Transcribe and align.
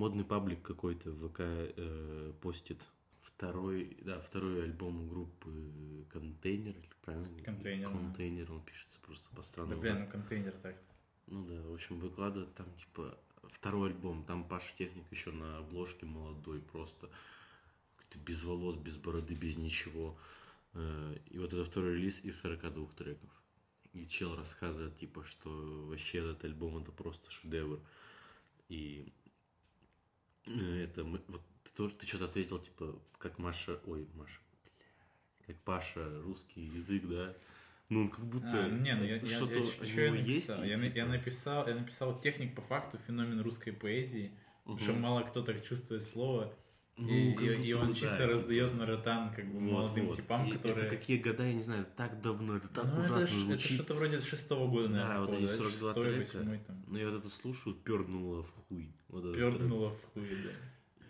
модный 0.00 0.24
паблик 0.24 0.62
какой-то 0.62 1.10
в 1.10 1.28
ВК 1.28 1.40
э, 1.40 2.32
постит 2.40 2.80
второй, 3.20 3.96
да, 4.02 4.20
второй 4.20 4.64
альбом 4.64 5.08
группы 5.08 5.50
Контейнер, 6.10 6.74
или 6.76 6.88
правильно? 7.04 7.42
Контейнер, 7.44 7.88
да. 7.90 7.94
Контейнер, 7.98 8.52
он 8.52 8.62
пишется 8.62 8.98
просто 9.02 9.28
по 9.30 9.36
Да, 9.36 9.42
странному. 9.42 9.80
блин, 9.80 10.00
ну 10.00 10.06
контейнер 10.10 10.52
так. 10.62 10.76
Ну 11.26 11.44
да, 11.46 11.60
в 11.62 11.74
общем, 11.74 12.00
выкладывает 12.00 12.54
там, 12.54 12.66
типа, 12.76 13.18
второй 13.50 13.90
альбом. 13.90 14.24
Там 14.24 14.48
Паша 14.48 14.74
Техник 14.76 15.04
еще 15.10 15.30
на 15.32 15.58
обложке 15.58 16.06
молодой, 16.06 16.60
просто 16.60 17.08
без 18.26 18.42
волос, 18.42 18.76
без 18.76 18.96
бороды, 18.96 19.34
без 19.34 19.56
ничего. 19.56 20.16
Э, 20.74 21.16
И 21.30 21.38
вот 21.38 21.52
это 21.52 21.64
второй 21.64 21.94
релиз 21.96 22.24
из 22.24 22.40
42 22.40 22.86
треков. 22.96 23.30
И 23.92 24.06
чел 24.06 24.34
рассказывает, 24.36 24.96
типа, 24.98 25.24
что 25.24 25.50
вообще 25.88 26.18
этот 26.18 26.44
альбом 26.44 26.78
это 26.78 26.90
просто 26.92 27.30
шедевр. 27.30 27.80
И 28.68 29.12
это 30.46 31.04
мы, 31.04 31.20
вот 31.28 31.42
ты 31.64 31.70
тоже 31.76 31.94
ты 31.94 32.06
что-то 32.06 32.26
ответил, 32.26 32.58
типа, 32.58 32.98
как 33.18 33.38
Маша, 33.38 33.80
ой, 33.86 34.06
Маша, 34.14 34.40
блядь, 34.64 35.46
как 35.46 35.56
Паша, 35.64 36.22
русский 36.22 36.62
язык, 36.62 37.04
да? 37.06 37.34
Ну, 37.88 38.02
он 38.02 38.08
как 38.08 38.24
будто 38.24 38.66
А, 38.66 38.68
не, 38.68 38.94
ну 38.94 39.02
я, 39.04 39.16
я, 39.16 39.26
что-то 39.26 39.54
я 39.54 39.60
я 39.60 40.10
него 40.10 40.16
есть. 40.16 40.48
написал. 40.48 40.64
Я, 40.64 40.76
на- 40.78 40.84
я 40.84 40.90
типа, 40.90 41.06
написал, 41.06 41.68
я 41.68 41.74
написал 41.74 42.20
техник 42.20 42.54
по 42.54 42.62
факту 42.62 42.98
феномен 43.06 43.40
русской 43.40 43.72
поэзии, 43.72 44.30
потому 44.62 44.78
что 44.78 44.92
мало 44.92 45.22
кто 45.22 45.42
так 45.42 45.64
чувствует 45.66 46.02
слово, 46.02 46.54
Ну, 47.00 47.08
и, 47.08 47.30
и- 47.32 47.68
и 47.68 47.72
он 47.72 47.94
чисто 47.94 48.18
да, 48.18 48.26
раздает 48.28 48.70
типа. 48.72 48.80
на 48.80 48.86
ротан 48.86 49.34
как 49.34 49.46
бы 49.46 49.52
Вот, 49.58 49.60
молодым 49.72 50.06
вот. 50.08 50.16
типам, 50.16 50.46
И 50.48 50.52
которые... 50.52 50.86
Это 50.86 50.96
какие 50.96 51.16
года, 51.18 51.46
я 51.46 51.52
не 51.54 51.62
знаю, 51.62 51.82
это 51.82 51.90
так 51.96 52.20
давно, 52.20 52.56
это 52.56 52.68
так 52.68 52.84
Ну, 52.84 52.90
это 53.02 53.04
ужасно 53.14 53.20
это, 53.24 53.36
звучит. 53.38 53.72
что-то 53.72 53.94
вроде 53.94 54.20
шестого 54.20 54.68
года, 54.68 54.88
Да, 54.88 54.94
наверное, 54.94 55.18
вот 55.18 55.26
такого, 55.30 55.44
эти 55.44 55.50
да, 55.50 55.56
42 55.56 55.70
шестой, 55.88 56.04
трека. 56.14 56.36
восьмой 56.38 56.58
там. 56.66 56.84
Ну, 56.88 56.98
я 56.98 57.10
вот 57.10 57.18
это 57.20 57.28
слушаю, 57.30 57.74
пернуло 57.76 58.42
в 58.42 58.50
хуй. 58.68 58.92
Вот 59.08 59.34
Пернуло 59.34 59.90
в 59.90 60.02
хуй, 60.12 60.28
да. 60.44 60.50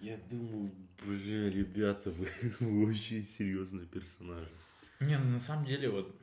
Я 0.01 0.17
думаю, 0.31 0.71
бля, 1.05 1.51
ребята, 1.51 2.11
вы, 2.11 2.27
вы 2.61 2.87
очень 2.89 3.25
серьезные 3.27 3.87
персонажи. 3.87 4.49
Не, 5.01 5.19
ну 5.19 5.31
на 5.31 5.41
самом 5.41 5.65
деле 5.67 5.89
вот 5.91 6.15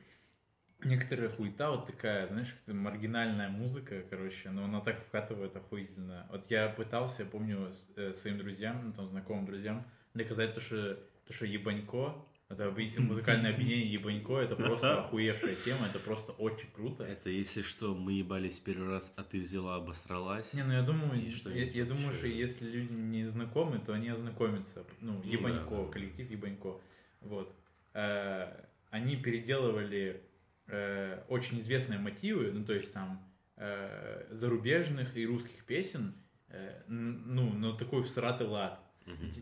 некоторая 0.84 1.28
хуета 1.28 1.70
вот 1.70 1.86
такая, 1.86 2.28
знаешь, 2.28 2.54
как 2.64 2.74
маргинальная 2.74 3.48
музыка, 3.48 4.02
короче, 4.08 4.50
но 4.50 4.64
она 4.64 4.80
так 4.80 5.00
вкатывает 5.00 5.56
охуительно. 5.56 6.26
Вот 6.30 6.50
я 6.50 6.68
пытался, 6.68 7.24
я 7.24 7.28
помню, 7.28 7.72
э, 7.96 8.12
своим 8.14 8.38
друзьям, 8.38 8.86
ну, 8.86 8.92
там, 8.92 9.08
знакомым 9.08 9.46
друзьям, 9.46 9.84
доказать 10.14 10.54
то, 10.54 10.60
что, 10.60 10.94
то, 11.26 11.32
что 11.32 11.46
ебанько, 11.46 12.14
это 12.48 12.72
музыкальное 12.98 13.52
объединение 13.52 13.92
ебанько, 13.92 14.38
это 14.38 14.56
просто 14.56 15.00
охуевшая 15.04 15.54
тема, 15.56 15.86
это 15.86 15.98
просто 15.98 16.32
очень 16.32 16.68
круто. 16.72 17.04
Это, 17.04 17.28
если 17.28 17.60
что, 17.62 17.94
мы 17.94 18.12
ебались 18.12 18.58
первый 18.58 18.88
раз, 18.88 19.12
а 19.16 19.22
ты 19.22 19.40
взяла, 19.40 19.76
обосралась. 19.76 20.54
Не, 20.54 20.62
ну 20.62 20.72
я 20.72 20.82
думаю, 20.82 21.20
И 21.20 21.30
что 21.30 21.50
я, 21.50 21.64
я 21.64 21.84
думаю, 21.84 22.14
что 22.14 22.26
если 22.26 22.64
люди 22.70 22.92
не 22.92 23.26
знакомы, 23.26 23.80
то 23.80 23.92
они 23.92 24.08
ознакомятся. 24.08 24.84
Ну, 25.00 25.14
Ну 25.14 25.22
Ебанько, 25.24 25.76
да, 25.76 25.84
да. 25.84 25.92
коллектив 25.92 26.30
Ебанько. 26.30 26.80
Вот. 27.20 27.54
Э, 27.92 28.64
они 28.90 29.16
переделывали 29.16 30.22
э, 30.68 31.22
очень 31.28 31.58
известные 31.58 31.98
мотивы, 31.98 32.50
ну, 32.52 32.64
то 32.64 32.72
есть 32.72 32.92
там 32.94 33.22
э, 33.56 34.26
зарубежных 34.30 35.16
и 35.16 35.26
русских 35.26 35.64
песен, 35.64 36.14
э, 36.48 36.82
ну, 36.88 37.52
на 37.52 37.72
такой 37.76 38.02
всратый 38.04 38.46
лад. 38.46 38.80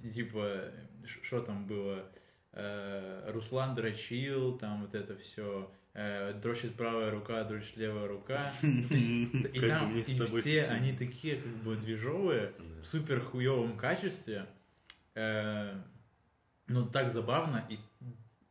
Т- 0.03 0.11
Типа, 0.11 0.71
что 1.23 1.41
там 1.41 1.67
было? 1.67 2.09
Э, 2.53 3.31
Руслан 3.33 3.75
дрочил, 3.75 4.57
там 4.59 4.83
вот 4.83 4.95
это 4.95 5.17
все. 5.17 5.71
Дрочит 6.43 6.75
правая 6.77 7.11
рука, 7.11 7.43
дрочит 7.45 7.77
левая 7.79 8.07
рука. 8.07 8.53
Ну, 8.63 9.49
и 9.49 9.61
там 9.69 9.93
все, 10.43 10.65
они 10.75 10.93
такие 10.93 11.37
как 11.37 11.53
бы 11.65 11.75
движовые, 11.77 12.53
в 12.83 12.85
супер 12.85 13.19
хуевом 13.21 13.79
качестве. 13.79 14.47
Э, 15.15 15.75
ну, 16.67 16.87
так 16.87 17.09
забавно. 17.11 17.65
И, 17.71 17.79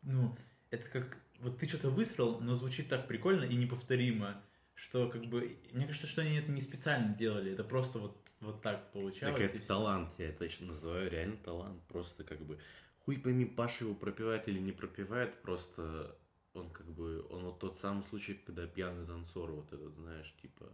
ну, 0.02 0.36
это 0.72 0.90
как... 0.90 1.18
Вот 1.40 1.60
ты 1.60 1.68
что-то 1.68 1.90
высрал, 1.90 2.40
но 2.40 2.56
звучит 2.56 2.88
так 2.88 3.08
прикольно 3.08 3.44
и 3.44 3.56
неповторимо, 3.56 4.42
что 4.74 5.10
как 5.10 5.26
бы... 5.26 5.58
Мне 5.72 5.86
кажется, 5.86 6.08
что 6.08 6.22
они 6.22 6.38
это 6.38 6.52
не 6.52 6.62
специально 6.62 7.14
делали. 7.14 7.52
Это 7.52 7.64
просто 7.64 8.00
вот, 8.00 8.18
вот 8.40 8.62
так 8.62 8.92
получалось. 8.92 9.36
Так 9.36 9.46
это 9.46 9.58
всё. 9.58 9.68
талант, 9.68 10.14
я 10.18 10.30
это 10.30 10.46
еще 10.46 10.64
называю 10.64 11.10
реально 11.10 11.38
талант. 11.38 11.82
Просто 11.88 12.24
как 12.24 12.42
бы 12.46 12.60
хуй 13.06 13.18
пойми, 13.18 13.46
Паша 13.46 13.86
его 13.86 13.94
пропивает 13.94 14.48
или 14.48 14.60
не 14.60 14.72
пропивает, 14.72 15.42
просто 15.42 16.18
он 16.54 16.70
как 16.72 16.88
бы, 16.88 17.26
он 17.30 17.46
вот 17.46 17.60
тот 17.60 17.78
самый 17.78 18.04
случай, 18.04 18.34
когда 18.34 18.66
пьяный 18.66 19.06
танцор, 19.06 19.52
вот 19.52 19.72
этот, 19.72 19.94
знаешь, 19.96 20.34
типа, 20.42 20.72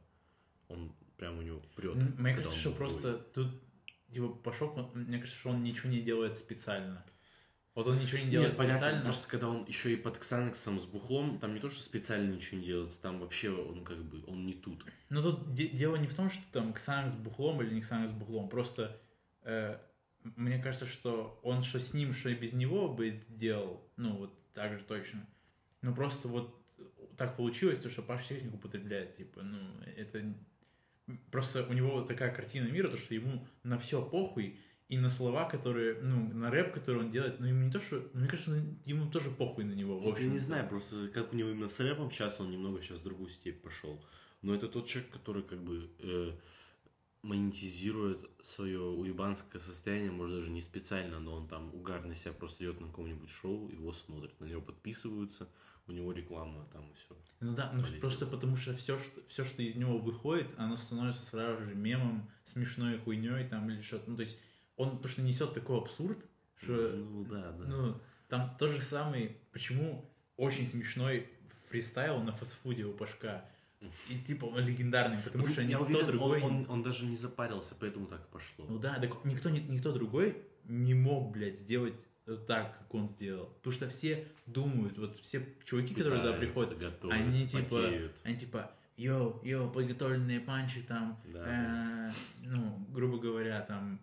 он 0.70 0.96
прям 1.18 1.40
у 1.40 1.42
него 1.42 1.62
прет. 1.76 1.96
Мне 2.18 2.36
кажется, 2.36 2.58
что 2.58 2.72
просто 2.72 3.18
тут 3.18 3.62
его 4.10 4.30
пошел, 4.30 4.74
мне 4.94 5.20
кажется, 5.20 5.40
что 5.40 5.50
он 5.50 5.64
ничего 5.64 5.90
не 5.90 6.02
делает 6.02 6.38
специально. 6.38 7.04
Вот 7.74 7.88
он 7.88 8.00
ничего 8.00 8.20
не 8.22 8.30
делает 8.30 8.50
Нет, 8.50 8.58
понятно, 8.58 8.80
специально. 8.80 9.04
просто 9.04 9.30
когда 9.30 9.50
он 9.50 9.66
еще 9.66 9.94
и 9.94 9.96
под 9.96 10.18
Ксанексом 10.18 10.80
с 10.80 10.86
бухлом, 10.86 11.40
там 11.40 11.54
не 11.54 11.60
то, 11.62 11.70
что 11.70 11.82
специально 11.82 12.30
ничего 12.34 12.60
не 12.60 12.66
делается, 12.68 13.02
там 13.02 13.20
вообще 13.20 13.50
он 13.50 13.86
как 13.86 14.04
бы, 14.04 14.24
он 14.28 14.46
не 14.46 14.54
тут. 14.54 14.86
Но 15.10 15.22
тут 15.22 15.54
де- 15.54 15.70
дело 15.70 15.96
не 15.96 16.08
в 16.08 16.14
том, 16.14 16.30
что 16.30 16.44
там 16.52 16.74
Ксанг 16.74 17.12
с 17.12 17.16
бухлом 17.16 17.62
или 17.62 17.74
не 17.74 17.82
Ксанг 17.82 18.10
с 18.10 18.14
бухлом. 18.14 18.50
Просто 18.50 19.00
э, 19.44 19.78
мне 20.24 20.62
кажется, 20.62 20.86
что 20.86 21.40
он 21.44 21.64
что 21.64 21.80
с 21.80 21.94
ним, 21.94 22.14
что 22.14 22.30
и 22.30 22.36
без 22.36 22.54
него 22.54 22.94
бы 22.94 23.24
делал. 23.30 23.90
Ну, 23.96 24.18
вот 24.18 24.54
так 24.54 24.78
же 24.78 24.84
точно. 24.84 25.26
Ну, 25.82 25.96
просто 25.96 26.28
вот 26.28 26.62
так 27.18 27.38
получилось, 27.38 27.80
то, 27.80 27.90
что 27.90 28.02
Паша 28.02 28.30
технику 28.30 28.58
употребляет. 28.58 29.16
Типа, 29.16 29.42
ну, 29.44 29.60
это... 29.96 30.34
Просто 31.32 31.66
у 31.68 31.74
него 31.74 32.02
такая 32.02 32.34
картина 32.34 32.68
мира, 32.68 32.90
то, 32.90 32.98
что 32.98 33.14
ему 33.14 33.46
на 33.64 33.78
все 33.78 34.04
похуй, 34.04 34.60
и 34.92 34.98
на 34.98 35.10
слова, 35.10 35.46
которые, 35.46 36.02
ну, 36.02 36.34
на 36.34 36.52
рэп, 36.52 36.74
который 36.74 36.98
он 36.98 37.12
делает, 37.12 37.40
ну, 37.40 37.46
ему 37.48 37.64
не 37.64 37.72
то, 37.72 37.80
что... 37.80 38.06
Мне 38.14 38.28
кажется, 38.28 38.62
ему 38.86 39.10
тоже 39.10 39.32
похуй 39.32 39.64
на 39.64 39.72
него. 39.72 39.98
в 39.98 40.04
Вот 40.04 40.20
я 40.20 40.28
не 40.28 40.38
знаю, 40.38 40.68
просто 40.68 41.08
как 41.08 41.32
у 41.32 41.38
него 41.38 41.50
именно 41.50 41.70
с 41.70 41.80
рэпом 41.80 42.12
сейчас 42.12 42.42
он 42.42 42.52
немного 42.52 42.82
сейчас 42.82 43.00
в 43.00 43.04
другую 43.04 43.30
степь 43.30 43.62
пошел. 43.62 44.04
Но 44.42 44.54
это 44.54 44.68
тот 44.68 44.88
человек, 44.88 45.10
который 45.14 45.44
как 45.44 45.64
бы 45.64 45.90
э, 46.00 46.34
монетизирует 47.22 48.20
свое 48.44 48.82
уебанское 48.82 49.62
состояние, 49.62 50.12
может 50.12 50.40
даже 50.40 50.52
не 50.52 50.62
специально, 50.62 51.22
но 51.22 51.36
он 51.36 51.48
там 51.48 51.74
угарно 51.74 52.14
себя 52.14 52.34
просто 52.34 52.66
идет 52.66 52.82
на 52.82 52.88
каком-нибудь 52.88 53.30
шоу, 53.30 53.70
его 53.70 53.94
смотрят, 53.94 54.38
на 54.42 54.46
него 54.46 54.62
подписываются, 54.62 55.48
у 55.88 55.94
него 55.94 56.12
реклама 56.12 56.68
там 56.74 56.92
и 56.92 56.96
все. 56.96 57.16
Ну 57.40 57.56
да, 57.56 57.72
ну 57.74 57.82
просто 58.02 58.26
потому 58.26 58.58
что 58.58 58.76
все, 58.76 59.00
что 59.00 59.22
все, 59.30 59.46
что 59.46 59.62
из 59.62 59.76
него 59.76 60.00
выходит, 60.00 60.48
оно 60.58 60.76
становится 60.76 61.24
сразу 61.24 61.64
же 61.64 61.76
мемом, 61.76 62.30
смешной 62.44 62.98
хуйней 62.98 63.48
там 63.48 63.70
или 63.70 63.82
что-то. 63.82 64.10
Ну, 64.10 64.18
то 64.18 64.24
есть 64.24 64.38
он 64.78 64.92
потому 64.98 65.08
что 65.10 65.22
несет 65.22 65.54
такой 65.54 65.78
абсурд, 65.80 66.18
что 66.62 66.74
Ну 66.96 67.26
да, 67.26 67.52
да. 67.52 67.66
ну, 67.66 68.02
там 68.30 68.56
тот 68.58 68.72
же 68.72 68.82
самый, 68.82 69.38
почему 69.52 70.10
очень 70.38 70.68
смешной 70.68 71.30
фристайл 71.70 72.22
на 72.24 72.32
фастфуде 72.32 72.86
у 72.86 72.94
Пашка. 72.94 73.46
И 74.10 74.20
типа 74.20 74.46
он 74.46 74.60
легендарный, 74.60 75.18
потому 75.24 75.48
что 75.48 75.62
Ну, 75.62 75.68
я 75.68 75.80
никто 75.80 75.86
уверен, 75.86 76.06
другой. 76.06 76.42
он, 76.42 76.52
он, 76.52 76.66
он 76.70 76.84
даже 76.84 77.06
не 77.06 77.18
запарился, 77.18 77.74
поэтому 77.80 78.06
так 78.08 78.22
и 78.22 78.32
пошло. 78.32 78.66
Ну 78.70 78.78
да, 78.78 79.00
так 79.00 79.26
никто, 79.26 79.50
никто 79.50 79.92
другой 79.92 80.38
не 80.66 80.94
мог, 80.94 81.32
блядь, 81.32 81.58
сделать 81.58 82.06
так, 82.48 82.78
как 82.78 82.94
он 82.94 83.10
сделал. 83.10 83.48
Потому 83.48 83.74
что 83.74 83.90
все 83.90 84.28
думают, 84.46 84.98
вот 85.00 85.20
все 85.20 85.44
чуваки, 85.66 85.96
которые 85.96 86.22
туда 86.22 86.34
Пытаются, 86.34 86.68
приходят, 86.76 87.06
они 87.12 87.48
типа, 87.48 87.64
потеют. 87.64 88.16
они 88.24 88.38
типа, 88.38 88.72
йоу, 88.98 89.42
йоу, 89.44 89.72
подготовленные 89.72 90.40
панчи 90.42 90.82
там, 90.84 91.20
Да, 91.26 92.12
э, 92.12 92.12
ну, 92.46 92.86
грубо 92.90 93.18
говоря, 93.18 93.62
там, 93.62 94.00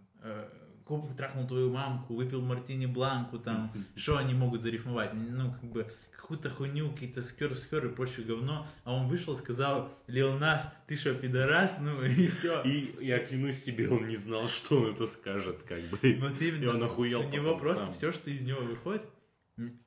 трахнул 1.17 1.47
твою 1.47 1.71
мамку, 1.71 2.15
выпил 2.15 2.41
мартини 2.41 2.87
бланку, 2.87 3.39
там, 3.39 3.73
что 3.97 4.17
они 4.17 4.35
могут 4.35 4.63
зарифмовать? 4.63 5.13
Ну, 5.15 5.53
как 5.53 5.71
бы, 5.71 5.91
какую-то 6.17 6.51
хуйню, 6.51 6.93
какие-то 6.93 7.23
скер-скер 7.23 7.87
и 7.87 7.89
прочее 7.89 8.27
говно, 8.27 8.67
а 8.85 8.95
он 8.95 9.09
вышел, 9.09 9.37
сказал, 9.37 9.91
Лил 10.07 10.39
Нас, 10.39 10.71
ты 10.87 10.97
что, 10.97 11.15
пидорас? 11.15 11.79
Ну, 11.81 12.03
и 12.03 12.27
все. 12.29 12.63
И 12.63 12.95
я 13.01 13.19
клянусь 13.19 13.63
тебе, 13.63 13.89
он 13.89 14.09
не 14.09 14.17
знал, 14.17 14.49
что 14.49 14.81
он 14.81 14.95
это 14.95 15.07
скажет, 15.07 15.63
как 15.63 15.81
бы. 15.85 15.99
Вот 16.21 16.41
именно. 16.41 16.65
И 16.65 16.67
он 16.67 16.83
охуел 16.83 17.21
У 17.21 17.31
него 17.31 17.57
просто 17.57 17.85
сам. 17.87 17.95
все, 17.95 18.13
что 18.13 18.31
из 18.31 18.45
него 18.45 18.61
выходит, 18.61 19.03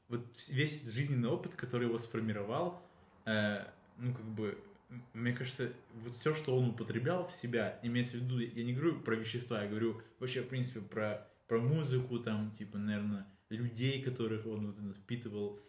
вот 0.10 0.26
весь 0.50 0.92
жизненный 0.92 1.30
опыт, 1.30 1.56
который 1.56 1.88
его 1.88 2.00
сформировал, 2.00 2.82
э, 3.26 3.64
ну, 3.98 4.14
как 4.14 4.26
бы, 4.26 4.58
мне 5.14 5.34
кажется, 5.34 5.72
вот 5.94 6.16
все, 6.16 6.34
что 6.34 6.58
он 6.58 6.70
употреблял 6.70 7.28
в 7.28 7.32
себя, 7.32 7.80
имеется 7.84 8.18
в 8.18 8.22
виду, 8.22 8.40
я 8.40 8.64
не 8.64 8.74
говорю 8.74 9.00
про 9.00 9.16
вещества, 9.16 9.64
я 9.64 9.70
говорю 9.70 10.02
вообще, 10.20 10.42
в 10.42 10.50
принципе, 10.50 10.82
про, 10.82 11.28
про 11.48 11.60
музыку, 11.60 12.20
там, 12.20 12.52
типа, 12.52 12.78
наверное, 12.78 13.28
людей, 13.50 14.02
которых 14.02 14.46
он 14.46 14.72
вот 14.72 14.98
впитывал, 14.98 15.60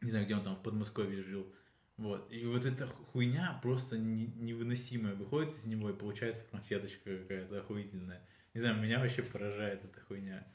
не 0.00 0.10
знаю, 0.10 0.24
где 0.24 0.34
он 0.34 0.42
там 0.42 0.56
в 0.56 0.62
Подмосковье 0.62 1.22
жил, 1.22 1.46
вот, 1.96 2.32
и 2.32 2.44
вот 2.46 2.64
эта 2.64 2.86
хуйня 2.86 3.58
просто 3.62 3.98
не- 3.98 4.32
невыносимая 4.36 5.14
выходит 5.14 5.56
из 5.56 5.66
него, 5.66 5.90
и 5.90 5.96
получается 5.96 6.46
конфеточка 6.50 7.18
какая-то 7.18 7.60
охуительная. 7.60 8.26
Не 8.54 8.60
знаю, 8.60 8.80
меня 8.80 8.98
вообще 8.98 9.22
поражает 9.22 9.84
эта 9.84 10.00
хуйня. 10.00 10.46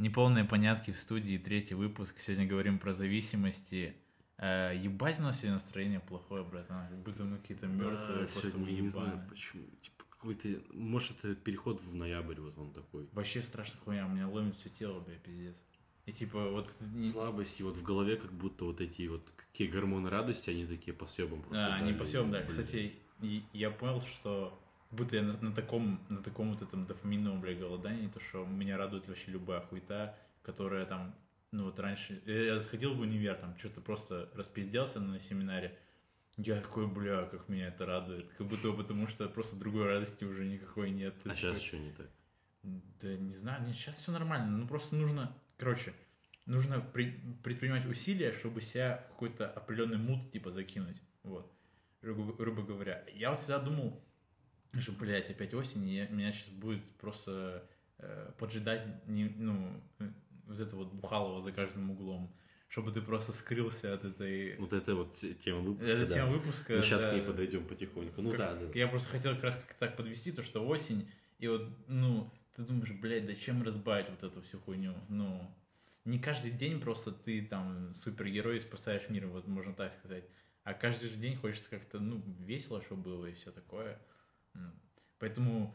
Неполные 0.00 0.46
понятки 0.46 0.92
в 0.92 0.96
студии, 0.96 1.36
третий 1.36 1.74
выпуск. 1.74 2.18
Сегодня 2.20 2.46
говорим 2.46 2.78
про 2.78 2.94
зависимости. 2.94 3.94
Э, 4.38 4.72
ебать, 4.74 5.20
у 5.20 5.22
нас 5.22 5.36
сегодня 5.36 5.54
настроение 5.56 6.00
плохое, 6.00 6.42
братан. 6.42 6.88
Как 6.88 6.98
будто 7.00 7.24
мы 7.24 7.36
какие-то 7.36 7.66
мертвые, 7.66 8.20
Да, 8.20 8.32
просто 8.32 8.58
я 8.60 8.80
не 8.80 8.88
знаю 8.88 9.22
почему. 9.28 9.64
Типа 9.82 10.04
какой-то, 10.08 10.48
может 10.72 11.22
это 11.22 11.34
переход 11.34 11.82
в 11.82 11.94
ноябрь, 11.94 12.40
вот 12.40 12.56
он 12.56 12.72
такой. 12.72 13.10
Вообще 13.12 13.42
страшная 13.42 13.78
хуйня, 13.82 14.06
у 14.06 14.08
меня 14.08 14.26
ломит 14.26 14.56
все 14.56 14.70
тело, 14.70 15.00
бля, 15.00 15.16
пиздец. 15.16 15.56
И 16.06 16.12
типа 16.12 16.48
вот... 16.48 16.74
не- 16.80 17.10
Слабости, 17.10 17.62
вот 17.62 17.76
в 17.76 17.82
голове 17.82 18.16
как 18.16 18.32
будто 18.32 18.64
вот 18.64 18.80
эти 18.80 19.06
вот 19.06 19.30
какие 19.36 19.68
гормоны 19.68 20.08
радости, 20.08 20.48
они 20.48 20.64
такие 20.64 20.94
по 20.94 21.06
съебам 21.06 21.42
просто. 21.42 21.74
А, 21.74 21.76
они 21.76 21.92
по 21.92 22.06
всем, 22.06 22.30
да. 22.30 22.38
блин. 22.38 22.48
Кстати, 22.48 22.94
и 23.20 23.42
я 23.52 23.70
понял, 23.70 24.00
что 24.00 24.58
будто 24.90 25.16
я 25.16 25.22
на, 25.22 25.36
на 25.40 25.52
таком, 25.52 26.00
на 26.08 26.22
таком 26.22 26.52
вот 26.52 26.62
этом 26.62 26.86
дофаминовом, 26.86 27.40
бля, 27.40 27.54
голодании, 27.54 28.08
то, 28.08 28.20
что 28.20 28.44
меня 28.44 28.76
радует 28.76 29.08
вообще 29.08 29.30
любая 29.30 29.60
хуета, 29.60 30.16
которая 30.42 30.86
там, 30.86 31.14
ну 31.52 31.64
вот 31.64 31.78
раньше, 31.78 32.22
я 32.26 32.60
сходил 32.60 32.94
в 32.94 33.00
универ, 33.00 33.36
там, 33.36 33.56
что-то 33.58 33.80
просто 33.80 34.30
распизделся 34.34 35.00
на 35.00 35.18
семинаре, 35.18 35.78
я 36.36 36.60
такой, 36.60 36.86
бля, 36.86 37.24
как 37.26 37.48
меня 37.48 37.68
это 37.68 37.84
радует. 37.84 38.30
Как 38.38 38.46
будто 38.46 38.72
потому 38.72 39.08
что 39.08 39.28
просто 39.28 39.56
другой 39.56 39.86
радости 39.86 40.24
уже 40.24 40.46
никакой 40.46 40.90
нет. 40.90 41.14
Ты 41.22 41.30
А 41.30 41.34
сейчас 41.34 41.60
такой, 41.60 41.66
что 41.66 41.78
не 41.78 41.92
так? 41.92 42.06
Да 42.62 43.16
не 43.16 43.32
знаю, 43.32 43.66
нет, 43.66 43.76
сейчас 43.76 43.96
все 43.96 44.12
нормально. 44.12 44.56
Ну 44.56 44.66
просто 44.66 44.94
нужно, 44.96 45.36
короче, 45.56 45.92
нужно 46.46 46.80
при- 46.80 47.20
предпринимать 47.42 47.84
усилия, 47.86 48.32
чтобы 48.32 48.60
себя 48.60 48.98
в 49.04 49.08
какой-то 49.08 49.50
определенный 49.50 49.98
мут 49.98 50.30
типа 50.32 50.50
закинуть. 50.50 51.00
Вот. 51.22 51.52
Грубо, 52.00 52.32
грубо 52.32 52.62
говоря. 52.62 53.04
Я 53.12 53.30
вот 53.30 53.40
всегда 53.40 53.58
думал, 53.58 54.02
что, 54.78 54.92
блядь, 54.92 55.30
опять 55.30 55.54
осень, 55.54 55.88
и 55.88 55.96
я- 55.96 56.08
меня 56.08 56.32
сейчас 56.32 56.48
будет 56.48 56.84
просто 56.98 57.66
э, 57.98 58.32
поджидать, 58.38 58.86
не, 59.06 59.24
ну, 59.36 59.82
э, 59.98 60.10
вот 60.46 60.58
это 60.58 60.76
вот 60.76 60.92
бухалово 60.92 61.42
за 61.42 61.52
каждым 61.52 61.90
углом, 61.90 62.34
чтобы 62.68 62.92
ты 62.92 63.02
просто 63.02 63.32
скрылся 63.32 63.92
от 63.92 64.04
этой... 64.04 64.56
Вот 64.56 64.72
это 64.72 64.94
вот 64.94 65.14
те- 65.14 65.34
тема 65.34 65.60
выпуска. 65.60 65.92
Это 65.92 66.08
да. 66.08 66.14
тема 66.14 66.30
выпуска. 66.30 66.72
Мы 66.76 66.82
сейчас 66.82 67.02
да. 67.02 67.10
к 67.10 67.14
ней 67.14 67.22
подойдем 67.22 67.66
потихоньку. 67.66 68.22
Ну 68.22 68.30
Как- 68.30 68.38
да, 68.38 68.54
да. 68.54 68.78
Я 68.78 68.88
просто 68.88 69.08
хотел 69.08 69.34
как 69.34 69.44
раз 69.44 69.56
как 69.56 69.74
так 69.74 69.96
подвести, 69.96 70.32
то, 70.32 70.42
что 70.42 70.66
осень, 70.66 71.10
и 71.38 71.48
вот, 71.48 71.68
ну, 71.88 72.32
ты 72.54 72.62
думаешь, 72.62 72.92
блядь, 72.92 73.26
да 73.26 73.34
чем 73.34 73.62
разбавить 73.62 74.08
вот 74.08 74.22
эту 74.22 74.40
всю 74.42 74.58
хуйню? 74.60 74.94
Ну, 75.08 75.54
не 76.04 76.18
каждый 76.18 76.52
день 76.52 76.80
просто 76.80 77.12
ты 77.12 77.44
там 77.44 77.94
супергерой 77.94 78.56
и 78.56 78.60
спасаешь 78.60 79.08
мир, 79.08 79.26
вот 79.26 79.46
можно 79.46 79.74
так 79.74 79.92
сказать. 79.92 80.24
А 80.64 80.74
каждый 80.74 81.08
же 81.08 81.16
день 81.16 81.36
хочется 81.36 81.70
как-то, 81.70 82.00
ну, 82.00 82.22
весело, 82.38 82.82
чтобы 82.82 83.02
было 83.02 83.26
и 83.26 83.32
все 83.32 83.50
такое. 83.50 84.00
Поэтому, 85.18 85.74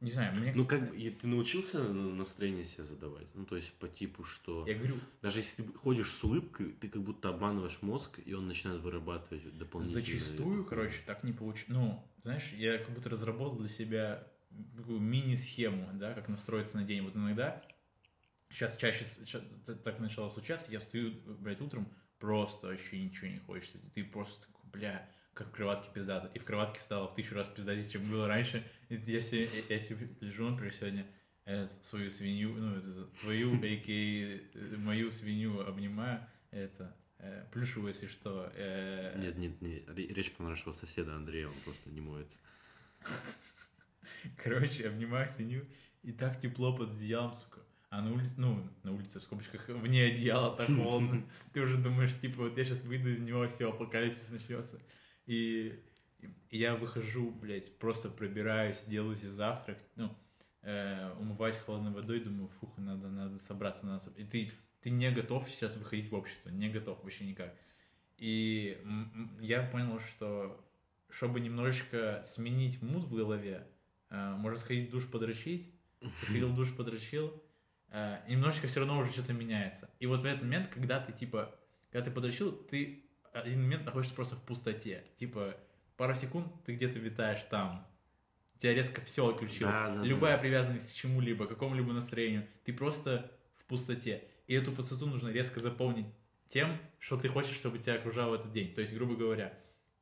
не 0.00 0.10
знаю, 0.10 0.34
мне... 0.36 0.52
Ну 0.54 0.66
как 0.66 0.90
бы, 0.90 0.96
и 0.96 1.10
ты 1.10 1.26
научился 1.28 1.80
на- 1.82 2.14
настроение 2.14 2.64
себе 2.64 2.82
задавать? 2.84 3.26
Ну 3.34 3.46
то 3.46 3.56
есть 3.56 3.72
по 3.74 3.88
типу, 3.88 4.24
что 4.24 4.66
Я 4.66 4.74
говорю, 4.74 4.96
даже 5.22 5.38
если 5.40 5.62
ты 5.62 5.72
ходишь 5.72 6.10
с 6.12 6.24
улыбкой, 6.24 6.72
ты 6.72 6.88
как 6.88 7.02
будто 7.02 7.28
обманываешь 7.28 7.78
мозг, 7.82 8.18
и 8.24 8.32
он 8.34 8.48
начинает 8.48 8.80
вырабатывать 8.82 9.56
дополнительно. 9.56 10.00
Зачастую, 10.04 10.64
короче, 10.64 11.00
так 11.06 11.22
не 11.22 11.32
получится. 11.32 11.72
Ну, 11.72 12.04
знаешь, 12.22 12.52
я 12.56 12.78
как 12.78 12.90
будто 12.90 13.08
разработал 13.08 13.56
для 13.58 13.68
себя 13.68 14.26
такую 14.76 14.98
мини-схему, 14.98 15.88
да, 15.94 16.12
как 16.14 16.28
настроиться 16.28 16.76
на 16.76 16.84
день. 16.84 17.02
Вот 17.02 17.14
иногда, 17.14 17.62
сейчас 18.50 18.76
чаще 18.76 19.04
с- 19.04 19.24
щас 19.24 19.40
т- 19.64 19.76
так 19.76 20.00
начало 20.00 20.28
случаться, 20.30 20.72
я 20.72 20.80
встаю, 20.80 21.12
блядь, 21.38 21.60
утром, 21.60 21.86
просто 22.18 22.66
вообще 22.66 23.00
ничего 23.00 23.28
не 23.28 23.38
хочется. 23.38 23.78
Ты 23.94 24.02
просто 24.02 24.44
такой, 24.48 24.68
бля, 24.72 25.08
как 25.40 25.48
в 25.48 25.52
кроватке 25.56 25.88
пиздато. 25.94 26.30
И 26.34 26.38
в 26.38 26.44
кроватке 26.44 26.78
стало 26.80 27.08
в 27.08 27.14
тысячу 27.14 27.34
раз 27.34 27.48
пиздатее, 27.48 27.88
чем 27.88 28.08
было 28.10 28.28
раньше. 28.28 28.62
И 28.90 28.94
я, 29.06 29.18
я, 29.18 29.80
себе 29.80 30.08
лежу, 30.20 30.48
например, 30.48 30.72
сегодня 30.74 31.06
э, 31.46 31.66
свою 31.82 32.10
свинью, 32.10 32.52
ну, 32.54 32.76
это, 32.76 33.06
твою, 33.20 33.54
а.к.а. 33.62 34.76
мою 34.76 35.10
свинью 35.10 35.66
обнимаю, 35.66 36.26
это, 36.50 36.94
э, 37.18 37.46
плюшевую, 37.52 37.88
если 37.92 38.06
что. 38.06 38.52
э, 38.54 39.18
Нет, 39.18 39.38
нет, 39.38 39.60
нет. 39.62 39.88
Ре- 39.88 40.08
Речь 40.08 40.32
про 40.32 40.44
нашего 40.44 40.72
соседа 40.72 41.14
Андрея, 41.16 41.48
он 41.48 41.54
просто 41.64 41.88
не 41.90 42.00
моется. 42.02 42.38
Короче, 44.36 44.88
обнимаю 44.88 45.28
свинью, 45.28 45.66
и 46.02 46.12
так 46.12 46.40
тепло 46.40 46.76
под 46.76 46.90
одеялом, 46.92 47.36
сука. 47.36 47.60
А 47.88 48.02
на 48.02 48.12
улице, 48.12 48.34
ну, 48.36 48.68
на 48.84 48.92
улице, 48.92 49.18
в 49.18 49.22
скобочках, 49.22 49.68
вне 49.68 50.04
одеяла 50.04 50.56
так 50.56 50.66
холодно. 50.76 51.24
Ты 51.52 51.60
уже 51.62 51.76
думаешь, 51.76 52.14
типа, 52.20 52.42
вот 52.42 52.56
я 52.58 52.64
сейчас 52.64 52.84
выйду 52.84 53.08
из 53.10 53.18
него, 53.18 53.48
все, 53.48 53.68
апокалипсис 53.70 54.30
начнется. 54.30 54.78
И, 55.30 55.78
я 56.50 56.74
выхожу, 56.74 57.30
блядь, 57.30 57.78
просто 57.78 58.08
пробираюсь, 58.08 58.82
делаю 58.88 59.14
себе 59.14 59.30
завтрак, 59.30 59.78
ну, 59.94 60.12
э, 60.62 61.14
умываюсь 61.20 61.54
холодной 61.54 61.92
водой, 61.92 62.18
думаю, 62.18 62.48
фух, 62.48 62.76
надо, 62.78 63.08
надо 63.08 63.38
собраться, 63.38 63.86
надо 63.86 64.04
соб- 64.04 64.16
И 64.16 64.24
ты, 64.24 64.50
ты 64.80 64.90
не 64.90 65.08
готов 65.12 65.48
сейчас 65.48 65.76
выходить 65.76 66.10
в 66.10 66.16
общество, 66.16 66.50
не 66.50 66.68
готов 66.68 67.00
вообще 67.04 67.26
никак. 67.26 67.54
И 68.16 68.76
я 69.38 69.62
понял, 69.62 70.00
что 70.00 70.66
чтобы 71.08 71.38
немножечко 71.38 72.24
сменить 72.24 72.82
муд 72.82 73.04
в 73.04 73.14
голове, 73.14 73.68
э, 74.08 74.34
можно 74.36 74.58
сходить 74.58 74.88
в 74.88 74.90
душ 74.90 75.06
подрочить, 75.06 75.72
сходил 76.24 76.48
в 76.48 76.56
душ 76.56 76.74
подрочил, 76.74 77.40
э, 77.90 78.18
немножечко 78.28 78.66
все 78.66 78.80
равно 78.80 78.98
уже 78.98 79.12
что-то 79.12 79.32
меняется. 79.32 79.88
И 80.00 80.06
вот 80.06 80.22
в 80.22 80.24
этот 80.24 80.42
момент, 80.42 80.74
когда 80.74 80.98
ты 80.98 81.12
типа, 81.12 81.56
когда 81.92 82.06
ты 82.06 82.10
подрочил, 82.10 82.50
ты 82.50 83.04
один 83.32 83.62
момент 83.62 83.84
находишься 83.84 84.14
просто 84.14 84.36
в 84.36 84.42
пустоте. 84.42 85.04
Типа, 85.16 85.56
пару 85.96 86.14
секунд 86.14 86.46
ты 86.64 86.74
где-то 86.74 86.98
витаешь 86.98 87.44
там. 87.44 87.86
У 88.54 88.58
тебя 88.58 88.74
резко 88.74 89.00
все 89.02 89.28
отключилось. 89.28 89.76
Да, 89.76 89.94
да, 89.94 90.02
Любая 90.02 90.36
да. 90.36 90.42
привязанность 90.42 90.92
к 90.92 90.94
чему-либо, 90.94 91.46
к 91.46 91.48
какому-либо 91.48 91.92
настроению. 91.92 92.46
Ты 92.64 92.72
просто 92.72 93.30
в 93.56 93.64
пустоте. 93.64 94.24
И 94.46 94.54
эту 94.54 94.72
пустоту 94.72 95.06
нужно 95.06 95.28
резко 95.28 95.60
заполнить 95.60 96.06
тем, 96.48 96.78
что 96.98 97.16
ты 97.16 97.28
хочешь, 97.28 97.54
чтобы 97.54 97.78
тебя 97.78 97.94
окружало 97.94 98.36
в 98.36 98.40
этот 98.40 98.52
день. 98.52 98.74
То 98.74 98.80
есть, 98.80 98.92
грубо 98.92 99.14
говоря, 99.14 99.56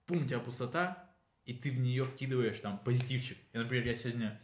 пум, 0.07 0.25
у 0.25 0.27
тебя 0.27 0.41
пустота, 0.41 1.09
и 1.45 1.55
ты 1.55 1.71
в 1.71 1.79
нее 1.79 2.05
вкидываешь 2.05 2.59
там 2.61 2.79
позитивчик. 2.79 3.39
И, 3.53 3.59
например, 3.59 3.87
я 3.87 3.95
сегодня 3.95 4.41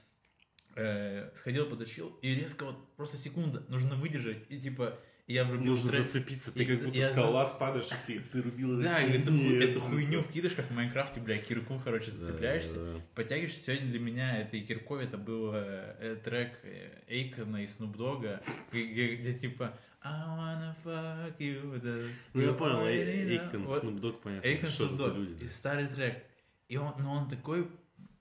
э, 0.77 1.31
сходил, 1.35 1.69
подочил, 1.69 2.11
и 2.23 2.35
резко 2.35 2.67
вот 2.67 2.95
просто 2.97 3.17
секунда 3.17 3.65
нужно 3.69 3.97
выдержать, 3.97 4.45
и 4.49 4.61
типа 4.61 4.99
я 5.27 5.45
врубил 5.45 5.73
Нужно 5.73 5.91
трек. 5.91 6.03
зацепиться, 6.05 6.51
И- 6.51 6.55
ты 6.55 6.67
как 6.67 6.85
будто 6.85 6.99
я 6.99 7.09
с 7.09 7.13
скалолаз 7.13 7.57
падаешь, 7.59 7.87
и 8.09 8.13
ты, 8.13 8.21
ты 8.21 8.43
рубил 8.43 8.83
Да, 8.83 9.03
и 9.03 9.11
эту, 9.19 9.33
эту 9.33 9.81
хуйню 9.81 10.23
вкидываешь, 10.23 10.55
как 10.57 10.71
в 10.71 10.75
Майнкрафте, 10.75 11.21
бля, 11.21 11.39
кирку, 11.39 11.81
короче, 11.83 12.11
Да, 12.11 12.17
зацепляешься, 12.17 12.75
да, 12.75 12.93
да. 12.95 13.01
подтягиваешься. 13.15 13.61
Сегодня 13.61 13.87
для 13.91 14.01
меня 14.01 14.39
это 14.41 14.57
и 14.57 14.61
кирков, 14.63 15.01
это 15.01 15.17
был 15.17 15.53
э, 15.55 15.97
э, 16.01 16.17
трек 16.23 16.59
э, 16.63 17.03
Эйкона 17.09 17.63
и 17.63 17.67
Снуп 17.67 17.97
Дога, 17.97 18.43
где, 18.71 18.85
где- 18.85 19.15
где 19.17 19.33
типа 19.35 19.79
I 20.03 20.13
wanna 20.37 20.75
fuck 20.85 21.39
you. 21.39 21.77
это. 21.77 22.07
Ну 22.35 22.43
я 22.43 22.53
понял, 22.53 22.81
know. 22.81 22.87
Эйкон, 22.87 23.65
Dogg, 23.97 24.21
понятно, 24.23 24.47
Эйкон 24.47 25.17
люди. 25.17 25.43
И 25.43 25.47
да. 25.47 25.51
старый 25.51 25.87
трек. 25.87 26.23
И 26.69 26.77
он, 26.77 26.93
но 26.99 27.15
он 27.15 27.31
такой, 27.31 27.71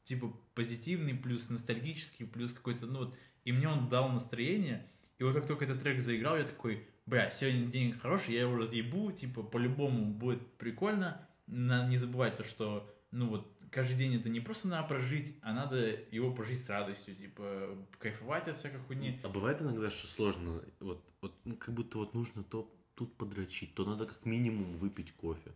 типа, 0.05 0.33
позитивный, 0.55 1.13
плюс 1.13 1.49
ностальгический, 1.49 2.25
плюс 2.25 2.53
какой-то, 2.53 2.85
ну 2.85 2.99
вот, 2.99 3.17
и 3.43 3.51
мне 3.51 3.67
он 3.67 3.89
дал 3.89 4.09
настроение, 4.09 4.85
и 5.19 5.23
вот 5.23 5.33
как 5.33 5.47
только 5.47 5.65
этот 5.65 5.81
трек 5.81 6.01
заиграл, 6.01 6.37
я 6.37 6.43
такой, 6.43 6.85
бля, 7.05 7.29
сегодня 7.29 7.67
день 7.67 7.93
хороший, 7.93 8.33
я 8.33 8.41
его 8.41 8.55
разъебу, 8.57 9.11
типа, 9.11 9.43
по-любому 9.43 10.05
будет 10.13 10.45
прикольно, 10.57 11.27
надо 11.47 11.89
не 11.89 11.97
забывать 11.97 12.35
то, 12.35 12.43
что, 12.43 12.89
ну 13.11 13.27
вот, 13.29 13.51
каждый 13.71 13.97
день 13.97 14.15
это 14.15 14.29
не 14.29 14.39
просто 14.39 14.67
надо 14.67 14.87
прожить, 14.87 15.37
а 15.41 15.53
надо 15.53 15.77
его 16.11 16.33
прожить 16.33 16.63
с 16.63 16.69
радостью, 16.69 17.15
типа, 17.15 17.77
кайфовать 17.99 18.47
от 18.47 18.57
всякой 18.57 18.79
хуйни. 18.81 19.19
А 19.23 19.29
бывает 19.29 19.61
иногда, 19.61 19.89
что 19.89 20.07
сложно, 20.07 20.61
вот, 20.79 21.03
вот 21.21 21.33
ну, 21.45 21.55
как 21.57 21.73
будто 21.73 21.97
вот 21.97 22.13
нужно 22.13 22.43
то 22.43 22.73
тут 22.95 23.17
подрочить, 23.17 23.73
то 23.73 23.85
надо 23.85 24.05
как 24.05 24.25
минимум 24.25 24.77
выпить 24.77 25.11
кофе, 25.13 25.51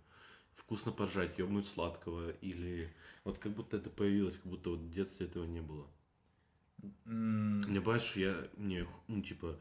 вкусно 0.54 0.92
поржать, 0.92 1.38
ёбнуть 1.38 1.68
сладкого, 1.68 2.32
или 2.42 2.94
вот 3.24 3.38
как 3.38 3.54
будто 3.54 3.77
это 3.77 3.89
появилось, 3.89 4.36
как 4.36 4.48
будто 4.48 4.72
вот 4.72 4.80
в 4.80 4.92
детстве 4.92 5.27
этого 5.27 5.46
не 5.46 5.62
было. 5.62 5.88
М, 7.06 7.62
Мне 7.62 7.80
бывает, 7.80 8.01
что 8.04 8.20
я, 8.20 8.36
мне, 8.58 8.88
ну, 9.08 9.22
типа, 9.22 9.60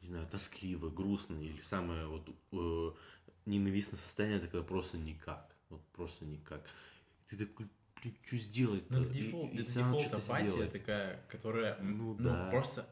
не 0.00 0.08
знаю, 0.08 0.26
тоскливо, 0.30 0.88
грустно, 0.90 1.34
или 1.34 1.60
самое 1.62 2.06
вот 2.06 2.28
э, 2.52 2.92
ненавистное 3.46 3.98
состояние, 3.98 4.38
это 4.38 4.48
когда 4.48 4.64
просто 4.66 4.98
никак, 4.98 5.54
вот 5.70 5.82
просто 5.92 6.24
никак. 6.24 6.62
Ты 7.28 7.36
такой, 7.36 7.66
блин, 8.02 8.16
что 8.26 8.36
сделать 8.36 8.84
Ну, 8.90 9.00
это 9.00 9.10
дефолт, 9.10 9.52
это 9.54 9.62
дефолт 9.72 10.12
апатия 10.14 10.66
такая, 10.66 11.20
которая, 11.28 11.78
Ну, 11.80 12.14
ну, 12.18 12.30
да. 12.30 12.50
просто, 12.50 12.86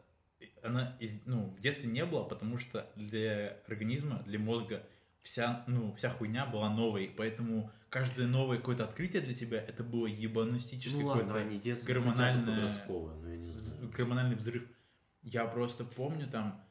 она, 0.63 0.97
из- 1.01 1.25
ну, 1.27 1.45
в 1.51 1.61
детстве 1.61 1.91
не 1.91 2.05
было, 2.05 2.25
потому 2.25 2.59
что 2.59 2.91
для 2.97 3.57
организма, 3.67 4.23
для 4.27 4.39
мозга 4.39 4.83
вся, 5.21 5.65
ну, 5.67 5.93
вся 5.93 6.11
хуйня 6.11 6.47
была 6.47 6.71
новой, 6.75 7.13
поэтому 7.17 7.71
каждое 7.91 8.27
новое 8.27 8.57
какое-то 8.59 8.85
открытие 8.85 9.21
для 9.23 9.35
тебя, 9.35 9.59
это 9.61 9.85
было 9.85 10.07
ебанистическое 10.07 11.01
Ну 11.03 11.07
ладно, 11.09 11.25
какое-то 11.25 11.59
детство, 11.63 11.87
гормональное- 11.89 12.47
подростковое, 12.47 13.15
ну 13.17 13.29
я 13.29 13.37
не 13.37 13.59
знаю. 13.59 13.91
гормональный 13.91 14.37
взрыв. 14.37 14.67
Я 15.23 15.45
просто 15.45 15.85
помню 15.85 16.27
там, 16.29 16.65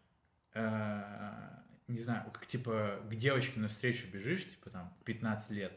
э, 0.59 1.61
не 1.87 1.99
знаю, 1.99 2.29
как 2.31 2.45
типа 2.45 2.99
к 3.09 3.15
девочке 3.15 3.59
навстречу 3.59 4.07
бежишь, 4.11 4.45
типа 4.45 4.69
там 4.69 4.93
в 5.01 5.03
15 5.05 5.51
лет, 5.51 5.73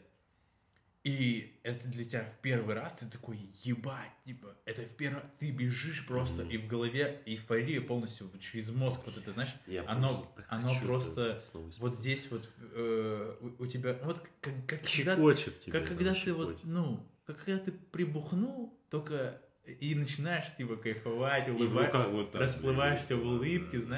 И 1.04 1.58
это 1.64 1.88
для 1.88 2.04
тебя 2.04 2.24
в 2.24 2.38
первый 2.42 2.76
раз, 2.76 2.92
ты 2.92 3.06
такой, 3.06 3.36
ебать, 3.64 4.12
типа, 4.24 4.54
это 4.64 4.82
в 4.82 4.94
первый 4.96 5.20
ты 5.40 5.50
бежишь 5.50 6.06
просто, 6.06 6.42
Мгм. 6.42 6.50
и 6.52 6.56
в 6.58 6.68
голове 6.68 7.20
эйфория 7.26 7.80
полностью 7.80 8.30
через 8.38 8.70
мозг, 8.70 9.00
вот 9.06 9.16
это, 9.16 9.32
знаешь, 9.32 9.52
Я 9.66 9.82
оно- 9.88 10.32
оно 10.46 10.72
просто 10.80 11.42
вот 11.80 11.96
здесь 11.96 12.30
вот 12.30 12.48
э, 12.60 13.36
у, 13.40 13.64
у 13.64 13.66
тебя, 13.66 13.98
вот 14.04 14.20
как, 14.40 14.54
как 14.68 14.82
когда, 14.82 15.16
тебя. 15.16 15.72
как 15.72 15.88
когда 15.88 16.14
ты 16.14 16.32
вот, 16.32 16.60
ну, 16.62 17.04
как 17.26 17.44
когда 17.44 17.58
ты 17.58 17.72
прибухнул, 17.72 18.78
только 18.88 19.40
и 19.80 19.96
начинаешь, 19.96 20.54
типа, 20.56 20.76
кайфовать, 20.76 21.48
в 21.48 21.56
улыбаться, 21.56 22.08
вот 22.10 22.30
так, 22.30 22.42
расплываешься 22.42 23.16
в 23.16 23.22
да, 23.22 23.28
улыбке, 23.28 23.78
да, 23.78 23.86
да. 23.86 23.88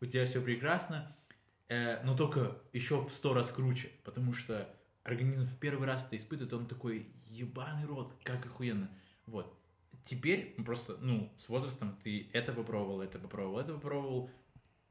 У 0.00 0.06
тебя 0.06 0.26
все 0.26 0.40
прекрасно, 0.40 1.14
э, 1.68 2.02
но 2.04 2.16
только 2.16 2.58
еще 2.72 3.04
в 3.04 3.10
сто 3.10 3.34
раз 3.34 3.50
круче, 3.50 3.90
потому 4.04 4.32
что 4.32 4.68
организм 5.04 5.46
в 5.46 5.58
первый 5.58 5.86
раз 5.86 6.06
это 6.06 6.16
испытывает, 6.16 6.52
он 6.52 6.66
такой, 6.66 7.08
ебаный 7.26 7.86
рот, 7.86 8.12
как 8.24 8.44
охуенно. 8.46 8.90
Вот. 9.26 9.54
Теперь 10.04 10.54
просто, 10.64 10.96
ну, 11.00 11.30
с 11.36 11.48
возрастом 11.48 11.98
ты 12.02 12.30
это 12.32 12.52
попробовал, 12.52 13.02
это 13.02 13.18
попробовал, 13.18 13.58
это 13.60 13.74
попробовал, 13.74 14.30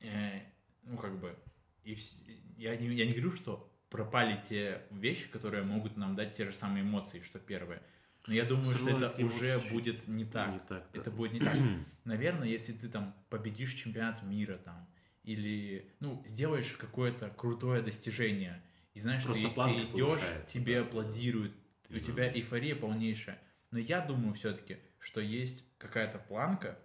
э, 0.02 0.42
ну, 0.84 0.98
как 0.98 1.20
бы, 1.20 1.36
и 1.84 1.94
вс- 1.96 2.16
я, 2.58 2.76
не, 2.76 2.88
я 2.90 3.06
не 3.06 3.14
говорю, 3.14 3.32
что 3.32 3.72
пропали 3.90 4.40
те 4.48 4.84
вещи, 4.92 5.28
которые 5.30 5.64
могут 5.64 5.98
нам 5.98 6.16
дать 6.16 6.36
те 6.36 6.46
же 6.46 6.54
самые 6.54 6.84
эмоции, 6.84 7.22
что 7.22 7.40
первые. 7.40 7.82
Но 8.28 8.34
я 8.34 8.44
думаю, 8.44 8.76
Всё 8.76 8.78
что 8.78 9.06
это 9.06 9.26
уже 9.26 9.60
будет 9.72 10.08
не 10.08 10.26
так. 10.26 10.52
Не 10.54 10.60
так, 10.60 10.86
да. 10.94 11.00
Это 11.00 11.12
будет 11.12 11.32
не 11.34 11.40
так. 11.40 11.56
Наверное, 12.04 12.48
если 12.48 12.74
ты 12.74 12.90
там 12.90 13.16
победишь 13.30 13.74
чемпионат 13.74 14.22
мира 14.24 14.58
там, 14.58 14.88
или, 15.28 15.92
ну, 16.00 16.24
сделаешь 16.26 16.72
какое-то 16.80 17.30
крутое 17.30 17.82
достижение, 17.82 18.64
и 18.94 19.00
знаешь, 19.02 19.26
Просто 19.26 19.50
ты, 19.50 19.56
ты 19.56 19.72
идешь, 19.92 20.22
тебе 20.48 20.76
да. 20.76 20.88
аплодируют, 20.88 21.54
у 21.90 21.94
Да. 21.94 22.00
тебя 22.00 22.34
эйфория 22.34 22.76
полнейшая. 22.76 23.38
Но 23.70 23.78
я 23.78 24.00
думаю 24.00 24.34
все-таки, 24.36 24.78
что 25.00 25.20
есть 25.20 25.66
какая-то 25.78 26.18
планка, 26.18 26.80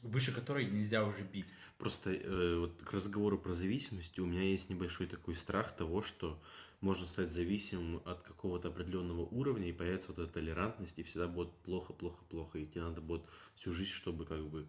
выше 0.00 0.32
которой 0.32 0.64
нельзя 0.70 1.04
уже 1.04 1.22
бить. 1.22 1.44
Просто 1.76 2.12
э, 2.14 2.56
вот 2.56 2.82
к 2.82 2.92
разговору 2.92 3.38
про 3.38 3.52
зависимость 3.52 4.18
у 4.18 4.24
меня 4.24 4.42
есть 4.42 4.70
небольшой 4.70 5.06
такой 5.06 5.34
страх 5.34 5.76
того, 5.76 6.00
что 6.00 6.42
можно 6.80 7.06
стать 7.06 7.30
зависимым 7.30 8.00
от 8.06 8.22
какого-то 8.22 8.68
определенного 8.68 9.26
уровня, 9.26 9.68
и 9.68 9.72
появится 9.72 10.12
вот 10.12 10.18
эта 10.18 10.32
толерантность, 10.32 10.98
и 10.98 11.02
всегда 11.02 11.28
будет 11.28 11.52
плохо, 11.58 11.92
плохо, 11.92 12.24
плохо, 12.30 12.58
и 12.58 12.66
тебе 12.66 12.80
надо 12.84 13.02
будет 13.02 13.22
всю 13.54 13.70
жизнь, 13.72 13.90
чтобы 13.92 14.24
как 14.24 14.48
бы, 14.48 14.66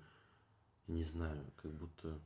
не 0.87 1.03
знаю, 1.03 1.53
как 1.55 1.73
будто... 1.73 2.19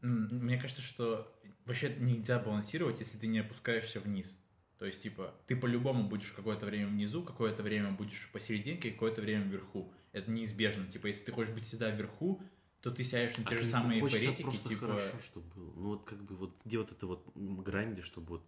Мне 0.00 0.58
кажется, 0.58 0.82
что 0.82 1.32
вообще 1.64 1.94
нельзя 1.98 2.38
балансировать, 2.38 2.98
если 2.98 3.18
ты 3.18 3.26
не 3.26 3.40
опускаешься 3.40 4.00
вниз. 4.00 4.34
То 4.78 4.86
есть, 4.86 5.02
типа, 5.02 5.32
ты 5.46 5.54
по-любому 5.54 6.08
будешь 6.08 6.32
какое-то 6.32 6.66
время 6.66 6.88
внизу, 6.88 7.22
какое-то 7.22 7.62
время 7.62 7.92
будешь 7.92 8.28
посерединке, 8.32 8.90
какое-то 8.90 9.20
время 9.20 9.44
вверху. 9.44 9.92
Это 10.10 10.30
неизбежно. 10.30 10.86
Типа, 10.88 11.06
если 11.06 11.24
ты 11.24 11.32
хочешь 11.32 11.52
быть 11.52 11.62
всегда 11.62 11.90
вверху, 11.90 12.42
то 12.80 12.90
ты 12.90 13.04
сядешь 13.04 13.36
на 13.38 13.44
те 13.44 13.54
А 13.54 13.58
же 13.58 13.64
самые 13.64 14.00
эйфоретики, 14.00 14.42
просто 14.42 14.68
типа... 14.68 14.86
хорошо, 14.86 15.16
чтобы 15.24 15.46
было. 15.54 15.72
Ну 15.76 15.88
вот 15.90 16.04
как 16.04 16.20
бы 16.24 16.34
вот 16.34 16.56
где 16.64 16.78
вот 16.78 16.90
это 16.90 17.06
вот 17.06 17.30
грань, 17.36 17.92
где 17.92 18.02
чтобы 18.02 18.26
вот... 18.26 18.46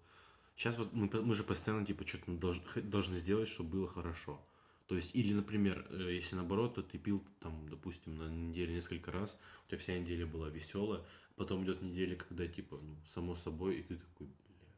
Сейчас 0.57 0.77
вот 0.77 0.93
мы, 0.93 1.09
мы 1.23 1.35
же 1.37 1.45
постоянно 1.45 1.87
типа 1.87 2.05
что-то 2.07 2.33
должны, 2.33 2.83
должны 2.83 3.19
сделать, 3.19 3.49
чтобы 3.49 3.71
было 3.71 3.87
хорошо. 3.87 4.45
То 4.89 4.97
есть, 4.97 5.15
или, 5.15 5.33
например, 5.33 5.87
э, 5.91 6.15
если 6.17 6.37
наоборот, 6.37 6.75
то 6.75 6.83
ты 6.83 6.99
пил 6.99 7.25
там, 7.41 7.69
допустим, 7.69 8.17
на 8.17 8.29
неделе 8.29 8.75
несколько 8.75 9.13
раз, 9.13 9.39
у 9.65 9.69
тебя 9.69 9.79
вся 9.79 9.97
неделя 9.97 10.27
была 10.27 10.49
веселая, 10.49 11.03
потом 11.37 11.65
идет 11.65 11.83
неделя, 11.83 12.17
когда 12.17 12.47
типа, 12.47 12.79
ну, 12.83 12.97
само 13.15 13.35
собой, 13.35 13.77
и 13.77 13.83
ты 13.83 13.97
такой, 13.97 14.27
бля. 14.27 14.69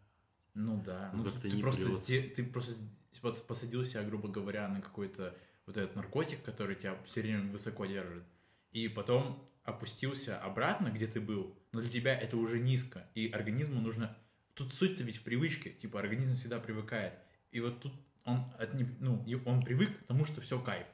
Ну 0.55 0.83
да. 0.85 1.11
Ну, 1.15 1.25
Ну, 1.25 1.31
ты, 1.41 1.51
не 1.51 1.61
просто, 1.61 1.83
сде- 1.83 2.29
ты 2.29 2.45
просто 2.45 3.43
посадил 3.43 3.85
себя, 3.85 4.03
грубо 4.03 4.29
говоря, 4.29 4.69
на 4.69 4.81
какой-то 4.81 5.37
вот 5.67 5.77
этот 5.77 5.97
наркотик, 5.97 6.43
который 6.43 6.77
тебя 6.77 6.97
все 7.05 7.23
время 7.23 7.51
высоко 7.51 7.87
держит. 7.87 8.25
И 8.73 8.89
потом 8.89 9.49
опустился 9.65 10.39
обратно, 10.39 10.89
где 10.89 11.07
ты 11.07 11.21
был, 11.21 11.59
но 11.73 11.81
для 11.81 11.91
тебя 11.91 12.17
это 12.17 12.37
уже 12.37 12.59
низко. 12.59 13.09
И 13.15 13.29
организму 13.29 13.81
нужно... 13.81 14.17
Тут 14.55 14.73
суть-то 14.73 15.03
ведь 15.03 15.19
в 15.19 15.23
привычке. 15.23 15.71
Типа 15.71 16.01
организм 16.01 16.37
всегда 16.37 16.59
привыкает. 16.59 17.13
И 17.51 17.61
вот 17.61 17.81
тут 17.81 17.93
он, 18.25 18.45
от 18.59 18.73
ну, 19.01 19.25
он 19.45 19.63
привык 19.63 19.99
к 19.99 20.07
тому, 20.07 20.25
что 20.25 20.41
все 20.41 20.61
кайф. 20.61 20.87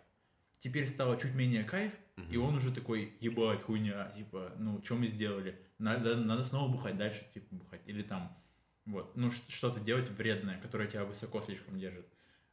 Теперь 0.62 0.86
стало 0.86 1.18
чуть 1.18 1.34
менее 1.34 1.64
кайф, 1.64 1.92
и 2.16 2.36
Мгм. 2.36 2.46
он 2.46 2.54
уже 2.54 2.72
такой, 2.72 3.16
ебать, 3.18 3.62
хуйня, 3.62 4.12
типа, 4.16 4.52
ну, 4.58 4.80
что 4.84 4.94
мы 4.94 5.08
сделали? 5.08 5.58
Надо, 5.78 6.16
надо 6.16 6.44
снова 6.44 6.70
бухать, 6.70 6.96
дальше, 6.96 7.26
типа, 7.34 7.52
бухать. 7.56 7.80
Или 7.86 8.04
там, 8.04 8.40
вот, 8.84 9.16
ну, 9.16 9.32
что-то 9.32 9.80
делать 9.80 10.08
вредное, 10.10 10.60
которое 10.60 10.88
тебя 10.88 11.04
высоко 11.04 11.40
слишком 11.40 11.80
держит. 11.80 12.06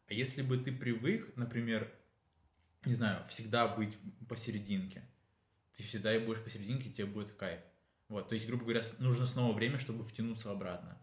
А 0.08 0.14
если 0.16 0.42
бы 0.42 0.58
ты 0.58 0.72
привык, 0.72 1.36
например, 1.36 1.94
не 2.84 2.96
знаю, 2.96 3.24
всегда 3.28 3.68
быть 3.68 3.96
посерединке, 4.28 5.04
ты 5.76 5.84
всегда 5.84 6.16
и 6.16 6.26
будешь 6.26 6.44
посерединке, 6.44 6.90
и 6.90 6.94
тебе 6.94 7.06
будет 7.06 7.32
кайф. 7.34 7.60
Вот, 8.08 8.28
то 8.28 8.34
есть, 8.34 8.48
грубо 8.48 8.64
говоря, 8.64 8.82
нужно 8.98 9.28
снова 9.28 9.54
время, 9.54 9.78
чтобы 9.78 10.04
втянуться 10.04 10.50
обратно. 10.50 11.00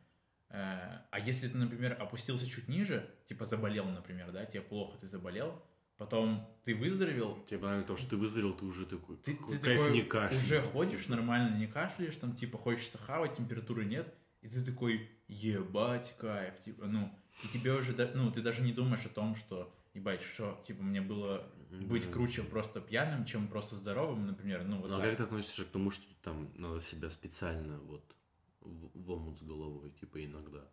Э, 0.50 1.02
А 1.12 1.20
если 1.20 1.46
ты, 1.46 1.56
например, 1.56 1.96
опустился 2.02 2.48
чуть 2.48 2.66
ниже, 2.66 3.08
типа 3.28 3.44
заболел, 3.44 3.84
например, 3.84 4.32
да, 4.32 4.44
тебе 4.44 4.62
плохо, 4.62 4.98
ты 4.98 5.06
заболел, 5.06 5.62
потом 5.96 6.46
ты 6.64 6.74
выздоровел, 6.74 7.38
Тебе 7.48 7.58
банально 7.58 7.84
того, 7.84 7.98
что 7.98 8.10
ты 8.10 8.16
выздоровел, 8.16 8.54
ты 8.54 8.64
уже 8.64 8.86
такой, 8.86 9.16
ты, 9.16 9.34
ты 9.34 9.58
кайф 9.58 9.80
такой 9.80 9.92
не 9.92 10.02
кашель. 10.02 10.38
уже 10.38 10.62
ходишь 10.62 11.08
нормально, 11.08 11.56
не 11.56 11.66
кашляешь, 11.66 12.16
там 12.16 12.34
типа 12.34 12.58
хочется 12.58 12.98
хавать, 12.98 13.36
температуры 13.36 13.84
нет, 13.84 14.14
и 14.42 14.48
ты 14.48 14.64
такой, 14.64 15.10
ебать, 15.28 16.14
кайф, 16.18 16.60
типа, 16.64 16.86
ну, 16.86 17.12
и 17.42 17.48
тебе 17.48 17.72
уже, 17.72 17.94
ну, 18.14 18.30
ты 18.30 18.42
даже 18.42 18.62
не 18.62 18.72
думаешь 18.72 19.04
о 19.06 19.10
том, 19.10 19.36
что, 19.36 19.74
ебать, 19.94 20.22
что, 20.22 20.62
типа, 20.66 20.82
мне 20.82 21.00
было 21.00 21.46
быть 21.70 22.10
круче 22.10 22.42
просто 22.42 22.80
пьяным, 22.80 23.24
чем 23.24 23.48
просто 23.48 23.76
здоровым, 23.76 24.26
например, 24.26 24.64
ну, 24.64 24.80
вот 24.80 24.90
Ну, 24.90 24.96
а 24.96 25.00
как 25.00 25.16
ты 25.16 25.22
относишься 25.22 25.64
к 25.64 25.68
тому, 25.68 25.90
что 25.90 26.04
там 26.22 26.50
надо 26.56 26.80
себя 26.80 27.10
специально 27.10 27.78
вот 27.80 28.14
в, 28.60 28.90
в 28.94 29.10
омут 29.10 29.38
с 29.38 29.42
головой, 29.42 29.90
типа 29.90 30.24
иногда, 30.24 30.64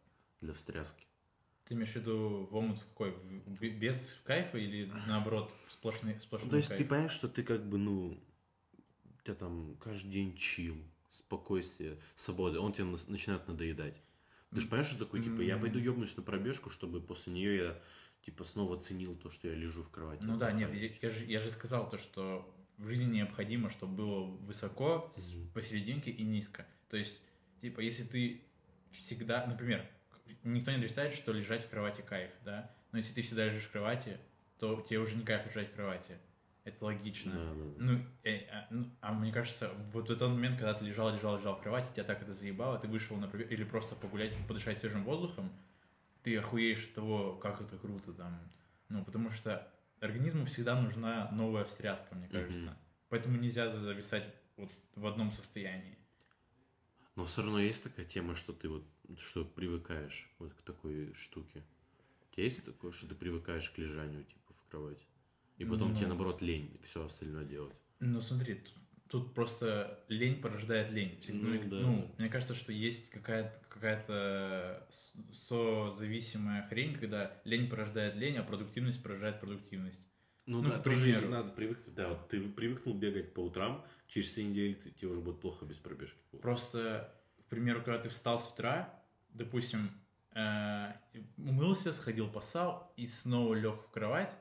для 0.42 0.53
встряски? 0.53 1.06
Ты 1.65 1.75
имеешь 1.75 1.91
в 1.91 1.96
виду 1.96 2.48
в 2.51 2.55
омут 2.55 2.79
какой, 2.79 3.12
в- 3.12 3.55
в- 3.55 3.62
без 3.62 4.20
кайфа 4.25 4.58
или 4.58 4.91
наоборот 5.08 5.53
сплошный, 5.70 6.20
сплошной 6.20 6.51
то 6.51 6.58
есть 6.58 6.70
кайф? 6.70 6.82
ты 6.82 6.88
понимаешь, 6.88 7.12
что 7.12 7.27
ты 7.29 7.43
как 7.43 7.65
бы, 7.67 7.77
ну, 7.77 8.20
у 9.05 9.24
тебя 9.24 9.36
там 9.36 9.75
каждый 9.77 10.12
день 10.12 10.36
чил, 10.36 10.75
спокойствие, 11.12 11.98
свобода, 12.15 12.60
он 12.60 12.74
тебе 12.74 12.86
начинает 13.08 13.48
надоедать. 13.48 14.01
Ты 14.51 14.60
же 14.60 14.67
понимаешь, 14.67 14.88
что 14.88 15.00
такое, 15.05 15.22
типа, 15.24 15.41
я 15.41 15.58
пойду 15.58 15.79
М. 15.79 15.86
ебнусь 15.86 16.15
на 16.17 16.22
пробежку, 16.24 16.70
чтобы 16.70 17.01
после 17.01 17.34
нее 17.34 17.55
я, 17.55 17.82
типа, 18.25 18.43
снова 18.43 18.77
ценил 18.77 19.15
то, 19.15 19.29
что 19.29 19.48
я 19.48 19.55
лежу 19.55 19.84
в 19.84 19.89
кровати. 19.89 20.22
Ну 20.24 20.38
да, 20.38 20.51
нет, 20.51 20.70
отдыхаю. 20.70 20.91
я, 21.01 21.10
я 21.10 21.10
же, 21.10 21.25
я 21.25 21.39
же 21.41 21.50
сказал 21.50 21.89
то, 21.89 21.98
что 21.98 22.53
в 22.77 22.86
жизни 22.86 23.15
необходимо, 23.15 23.70
чтобы 23.70 23.96
было 23.96 24.24
высоко, 24.25 25.12
Мгм. 25.15 25.50
посерединке 25.53 26.12
и 26.12 26.24
низко. 26.24 26.67
То 26.89 26.98
есть, 26.98 27.22
типа, 27.62 27.79
если 27.79 28.03
ты 28.03 28.43
всегда, 28.91 29.46
например, 29.48 29.89
никто 30.44 30.72
не 30.72 30.77
отрицает, 30.77 31.13
что 31.13 31.32
лежать 31.32 31.65
в 31.65 31.70
кровати 31.70 32.01
кайф, 32.01 32.32
да? 32.44 32.72
Но 32.92 32.98
если 32.98 33.13
ты 33.13 33.22
всегда 33.22 33.46
лежишь 33.46 33.65
в 33.65 33.72
кровати, 33.72 34.18
то 34.60 34.82
тебе 34.82 35.00
уже 35.00 35.15
не 35.15 35.24
кайф 35.24 35.46
лежать 35.48 35.72
в 35.72 35.75
кровати. 35.75 36.18
Это 36.63 36.86
логично. 36.86 37.34
Да, 37.34 37.53
да, 37.53 37.53
да. 37.53 37.74
Ну, 37.77 38.06
э, 38.24 38.46
а, 38.50 38.68
ну, 38.70 38.89
а 39.01 39.13
мне 39.13 39.34
кажется, 39.34 39.74
вот 39.92 40.10
в 40.10 40.15
тот 40.15 40.30
момент, 40.30 40.58
когда 40.58 40.74
ты 40.74 40.86
лежал, 40.86 41.13
лежал, 41.13 41.38
лежал 41.38 41.58
в 41.58 41.62
кровати, 41.62 41.92
тебя 41.92 42.06
так 42.06 42.22
это 42.22 42.34
заебало, 42.34 42.80
ты 42.80 42.88
вышел, 42.88 43.18
например, 43.18 43.48
или 43.50 43.65
просто 43.65 43.96
погулять, 43.96 44.34
подышать 44.48 44.77
свежим 44.77 45.03
воздухом, 45.03 45.51
ты 46.22 46.38
охуеешь 46.38 46.86
от 46.86 46.94
того, 46.94 47.36
как 47.36 47.60
это 47.60 47.77
круто 47.77 48.13
там. 48.13 48.39
Ну, 48.88 49.03
потому 49.03 49.30
что 49.30 49.68
организму 50.00 50.46
всегда 50.46 50.80
нужна 50.80 51.30
новая 51.32 51.65
встряска, 51.65 52.15
мне 52.15 52.30
кажется. 52.30 52.70
Мгм. 52.70 52.77
Поэтому 53.10 53.38
нельзя 53.38 53.70
зависать 53.70 54.24
вот 54.56 54.72
в 54.96 55.06
одном 55.06 55.32
состоянии. 55.32 55.98
Но 57.15 57.25
все 57.25 57.42
равно 57.42 57.60
есть 57.60 57.84
такая 57.84 58.06
тема, 58.06 58.36
что 58.36 58.53
ты 58.53 58.70
вот, 58.70 58.86
что 59.19 59.45
привыкаешь 59.45 60.29
вот 60.39 60.53
к 60.53 60.62
такой 60.62 61.13
штуке. 61.13 61.63
У 62.31 62.36
тебя 62.36 62.43
есть 62.45 62.63
такое, 62.65 62.91
что 62.91 63.07
ты 63.07 63.15
привыкаешь 63.15 63.69
к 63.69 63.77
лежанию, 63.77 64.24
типа, 64.24 64.53
в 64.53 64.69
кровати? 64.69 65.05
И 65.57 65.65
потом 65.65 65.91
Ну. 65.91 65.95
тебе, 65.95 66.07
наоборот, 66.07 66.41
лень 66.41 66.79
все 66.83 67.05
остальное 67.05 67.45
делать. 67.45 67.75
Ну, 68.00 68.19
смотри, 68.22 68.55
тут, 68.55 68.74
тут 69.10 69.33
просто 69.36 70.03
лень 70.10 70.41
порождает 70.41 70.89
лень. 70.91 71.19
Всегда- 71.22 71.48
Ну, 71.48 71.53
ну, 71.63 71.69
да. 71.69 71.79
ну, 71.81 72.15
мне 72.17 72.29
кажется, 72.29 72.55
что 72.55 72.72
есть 72.74 73.10
какая-то 73.12 74.88
с- 74.89 75.13
созависимая 75.33 76.67
хрень, 76.67 76.95
когда 76.95 77.39
лень 77.45 77.69
порождает 77.69 78.15
лень, 78.15 78.38
а 78.38 78.43
продуктивность 78.43 79.01
порождает 79.03 79.39
продуктивность. 79.39 80.01
Ну, 80.45 80.62
Ну, 80.62 80.69
да, 80.69 80.79
тоже 80.79 81.22
надо 81.29 81.51
привыкнуть. 81.51 81.95
Да, 81.95 82.10
вот 82.10 82.27
ты 82.29 82.41
привыкнул 82.50 82.95
бегать 82.98 83.33
по 83.33 83.39
утрам, 83.41 83.86
через 84.07 84.33
три 84.33 84.43
недели 84.43 84.74
ты- 84.74 84.91
тебе 84.91 85.07
уже 85.10 85.22
будет 85.22 85.39
плохо 85.39 85.65
без 85.65 85.77
пробежки. 85.77 86.17
Просто, 86.41 87.13
примеру, 87.53 87.81
когда 87.81 88.00
ты 88.00 88.10
встал 88.10 88.39
с 88.39 88.50
утра, 88.50 88.93
допустим, 89.29 89.91
э, 90.36 90.93
умылся, 91.38 91.93
сходил 91.93 92.29
поссал 92.29 92.93
и 92.98 93.07
снова 93.07 93.53
лег 93.53 93.81
в 93.81 93.91
кровать, 93.91 94.33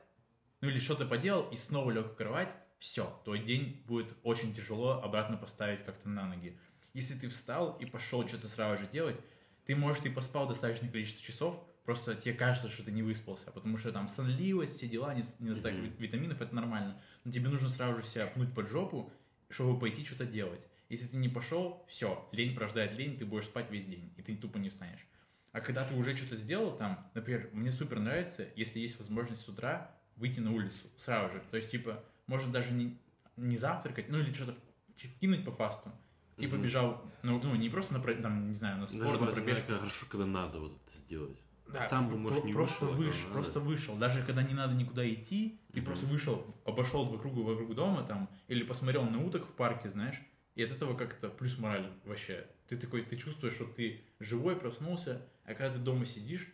ну 0.61 0.69
или 0.69 0.79
что-то 0.79 1.05
поделал 1.05 1.49
и 1.49 1.55
снова 1.55 1.91
лег 1.91 2.07
в 2.07 2.15
кровать, 2.15 2.49
все, 2.79 3.21
твой 3.23 3.39
день 3.39 3.83
будет 3.87 4.07
очень 4.23 4.53
тяжело 4.53 5.01
обратно 5.01 5.37
поставить 5.37 5.85
как-то 5.85 6.09
на 6.09 6.27
ноги. 6.27 6.57
Если 6.93 7.13
ты 7.15 7.29
встал 7.29 7.77
и 7.77 7.85
пошел 7.85 8.27
что-то 8.27 8.47
сразу 8.47 8.83
же 8.83 8.89
делать, 8.89 9.17
ты, 9.65 9.75
может, 9.75 10.05
и 10.05 10.09
поспал 10.09 10.47
достаточное 10.47 10.89
количество 10.89 11.25
часов, 11.25 11.63
просто 11.85 12.15
тебе 12.15 12.33
кажется, 12.33 12.69
что 12.69 12.83
ты 12.83 12.91
не 12.91 13.01
выспался, 13.01 13.51
потому 13.51 13.77
что 13.77 13.91
там 13.91 14.09
сонливость, 14.09 14.77
все 14.77 14.87
дела, 14.87 15.13
не- 15.13 15.23
недостаток 15.39 15.79
ви- 15.79 15.95
витаминов, 15.97 16.41
это 16.41 16.53
нормально. 16.53 17.01
Но 17.23 17.31
тебе 17.31 17.49
нужно 17.49 17.69
сразу 17.69 17.99
же 17.99 18.05
себя 18.05 18.27
пнуть 18.27 18.53
под 18.53 18.69
жопу, 18.69 19.11
чтобы 19.49 19.79
пойти 19.79 20.03
что-то 20.03 20.25
делать. 20.25 20.61
Если 20.93 21.07
ты 21.07 21.17
не 21.17 21.27
пошел, 21.27 21.83
все, 21.89 22.29
лень 22.31 22.53
порождает 22.53 22.93
лень, 22.93 23.17
ты 23.17 23.25
будешь 23.25 23.45
спать 23.45 23.71
весь 23.71 23.87
день, 23.87 24.13
и 24.15 24.21
ты 24.21 24.35
тупо 24.35 24.59
не 24.59 24.69
встанешь. 24.69 25.03
А 25.51 25.59
когда 25.59 25.83
ты 25.83 25.95
уже 25.95 26.15
что-то 26.15 26.35
сделал 26.35 26.77
там, 26.77 27.09
например, 27.15 27.49
мне 27.51 27.71
супер 27.71 27.99
нравится, 27.99 28.47
если 28.55 28.77
есть 28.79 28.99
возможность 28.99 29.41
с 29.41 29.49
утра 29.49 29.89
выйти 30.17 30.39
на 30.39 30.51
улицу 30.51 30.85
сразу 30.97 31.33
же. 31.33 31.43
То 31.49 31.57
есть, 31.57 31.71
типа, 31.71 32.03
можно 32.27 32.51
даже 32.51 32.73
не, 32.73 32.99
не 33.37 33.57
завтракать, 33.57 34.09
ну 34.09 34.19
или 34.19 34.31
что-то 34.33 34.53
вкинуть 34.95 35.43
по 35.43 35.51
фасту. 35.51 35.91
И 36.37 36.45
Мгм. 36.45 36.57
побежал, 36.57 37.03
ну, 37.23 37.41
ну, 37.41 37.55
не 37.55 37.69
просто 37.69 37.97
на, 37.97 38.13
там, 38.21 38.49
не 38.49 38.55
знаю, 38.55 38.75
на 38.77 38.85
Даже 38.85 38.97
спорт, 38.99 39.19
на 39.21 39.27
пробежку. 39.31 39.61
иногда 39.71 39.77
хорошо, 39.79 40.05
когда 40.11 40.25
надо 40.27 40.59
вот 40.59 40.79
это 40.87 40.95
сделать. 40.95 41.39
Да, 41.67 41.81
Сам 41.81 42.07
бы, 42.09 42.17
может, 42.19 42.41
про- 42.41 42.47
не 42.47 42.53
просто 42.53 42.85
вышел, 42.85 43.01
выш- 43.03 43.21
надо. 43.23 43.33
просто 43.33 43.59
вышел. 43.61 43.95
Даже 43.97 44.23
когда 44.23 44.43
не 44.43 44.53
надо 44.53 44.75
никуда 44.75 45.11
идти, 45.11 45.59
ты 45.73 45.79
Мгм. 45.79 45.85
просто 45.87 46.05
вышел, 46.05 46.45
обошел 46.65 47.05
вокруг 47.05 47.33
вокруг 47.33 47.73
дома 47.73 48.03
там, 48.03 48.29
или 48.47 48.61
посмотрел 48.63 49.05
на 49.05 49.23
уток 49.25 49.47
в 49.47 49.55
парке, 49.55 49.89
знаешь, 49.89 50.21
и 50.55 50.63
от 50.63 50.71
этого 50.71 50.95
как-то 50.95 51.29
плюс 51.29 51.57
мораль 51.57 51.89
вообще. 52.05 52.47
Ты 52.67 52.77
такой, 52.77 53.03
ты 53.03 53.17
чувствуешь, 53.17 53.53
что 53.55 53.65
ты 53.65 54.01
живой, 54.19 54.55
проснулся, 54.55 55.21
а 55.43 55.53
когда 55.53 55.73
ты 55.73 55.79
дома 55.79 56.05
сидишь, 56.05 56.47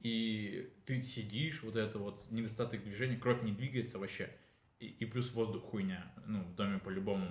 и 0.00 0.72
ты 0.84 1.00
сидишь, 1.02 1.62
вот 1.62 1.76
это 1.76 1.98
вот 1.98 2.30
недостаток 2.30 2.82
движения, 2.82 3.16
кровь 3.16 3.42
не 3.42 3.52
двигается 3.52 3.98
вообще, 3.98 4.30
и, 4.78 4.86
и 4.88 5.04
плюс 5.06 5.32
воздух 5.32 5.62
хуйня, 5.64 6.04
ну, 6.26 6.42
в 6.42 6.54
доме 6.54 6.78
по-любому. 6.78 7.28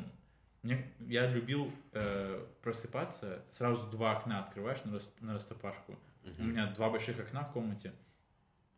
Мне, 0.64 0.92
я 1.00 1.30
любил 1.30 1.72
э, 1.92 2.48
просыпаться, 2.62 3.46
сразу 3.52 3.90
два 3.92 4.18
окна 4.18 4.40
открываешь 4.46 4.84
на, 4.86 4.94
рас- 4.94 5.14
на 5.20 5.34
растопашку, 5.34 6.00
Мгм. 6.24 6.36
у 6.40 6.44
меня 6.44 6.72
два 6.74 6.90
больших 6.90 7.20
окна 7.20 7.44
в 7.44 7.52
комнате, 7.52 7.92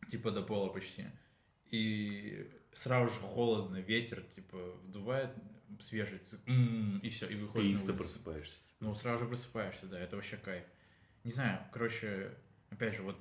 типа 0.09 0.31
до 0.31 0.41
пола 0.41 0.69
почти. 0.69 1.05
И 1.69 2.51
сразу 2.73 3.13
же 3.13 3.19
холодно, 3.19 3.77
ветер, 3.77 4.21
типа, 4.35 4.57
вдувает 4.83 5.29
свежий, 5.81 6.19
ты- 6.19 6.37
м, 6.45 6.99
и 6.99 7.09
все, 7.09 7.27
и 7.27 7.35
выходишь 7.35 7.67
Ты 7.67 7.73
инста 7.73 7.93
просыпаешься. 7.93 8.57
Ну, 8.79 8.93
сразу 8.93 9.23
же 9.23 9.29
просыпаешься, 9.29 9.87
да, 9.87 9.99
это 9.99 10.15
вообще 10.15 10.37
кайф. 10.37 10.63
Не 11.23 11.31
знаю, 11.31 11.59
короче, 11.71 12.31
опять 12.69 12.95
же, 12.95 13.01
вот 13.01 13.17